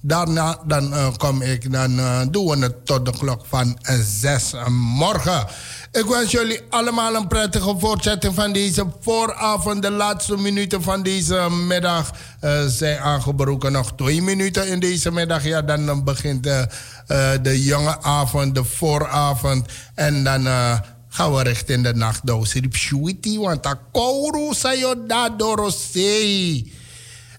daarna 0.00 0.58
dan, 0.66 1.16
kom 1.16 1.42
ik, 1.42 1.72
dan 1.72 2.00
doen 2.30 2.46
we 2.46 2.58
het 2.58 2.86
tot 2.86 3.06
de 3.06 3.12
klok 3.18 3.46
van 3.46 3.78
6 4.02 4.54
morgen. 4.70 5.46
Ik 5.92 6.04
wens 6.04 6.30
jullie 6.30 6.60
allemaal 6.68 7.14
een 7.14 7.26
prettige 7.26 7.74
voortzetting 7.78 8.34
van 8.34 8.52
deze 8.52 8.86
vooravond. 9.00 9.82
De 9.82 9.90
laatste 9.90 10.36
minuten 10.36 10.82
van 10.82 11.02
deze 11.02 11.48
middag 11.66 12.10
eh, 12.40 12.64
zijn 12.66 12.98
aangebroken. 12.98 13.72
Nog 13.72 13.92
twee 13.96 14.22
minuten 14.22 14.68
in 14.68 14.80
deze 14.80 15.12
middag. 15.12 15.44
Ja, 15.44 15.62
dan 15.62 15.88
eh, 15.88 16.02
begint 16.02 16.42
de, 16.42 16.68
eh, 17.06 17.30
de 17.42 17.64
jonge 17.64 18.02
avond, 18.02 18.54
de 18.54 18.64
vooravond. 18.64 19.66
En 19.94 20.24
dan 20.24 20.46
eh, 20.46 20.78
gaan 21.08 21.34
we 21.34 21.42
richting 21.42 21.84
de 21.84 21.94
nacht. 21.94 22.22
Shuiti, 22.70 23.38
want 23.38 23.66
Akouru 23.66 24.54
Sayoda 24.54 25.28
Dorosei. 25.28 26.72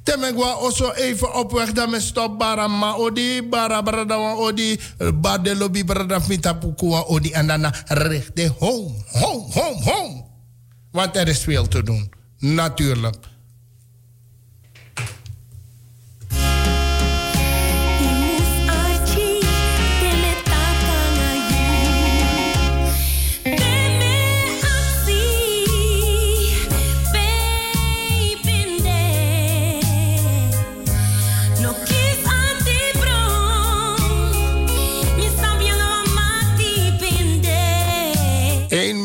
Temek 0.03 0.35
wa 0.35 0.51
also 0.51 0.91
even 0.91 1.33
op 1.33 1.51
weg 1.51 1.71
dan 1.71 1.89
met 1.89 2.01
stop 2.01 2.37
bara 2.39 2.67
ma 2.67 2.95
odi 2.97 3.41
bara 3.43 3.81
brada 3.81 4.17
wa 4.17 4.33
odi 4.33 4.79
bar 5.13 5.43
de 5.43 5.55
lobby 5.55 5.83
brada 5.83 6.19
mita 6.27 6.53
pukua 6.53 7.05
odi 7.05 7.31
en 7.31 7.47
dan 7.47 7.71
richting 7.87 8.51
home, 8.57 9.03
home, 9.11 9.45
home, 9.53 9.81
home. 9.83 10.25
Want 10.91 11.15
er 11.15 11.27
is 11.27 11.39
veel 11.39 11.67
te 11.67 11.83
doen, 11.83 12.11
natuurlijk. 12.37 13.30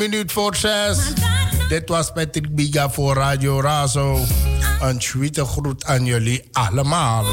1 0.01 0.11
minuut 0.11 0.33
voor 0.33 0.57
zes. 0.57 0.99
Dit 1.69 1.89
was 1.89 2.13
Patrick 2.13 2.55
Biga 2.55 2.91
voor 2.91 3.15
Radio 3.15 3.61
Razo. 3.61 4.19
Een 4.81 5.03
sweete 5.03 5.45
groet 5.45 5.85
aan 5.85 6.05
jullie 6.05 6.49
allemaal. 6.53 7.25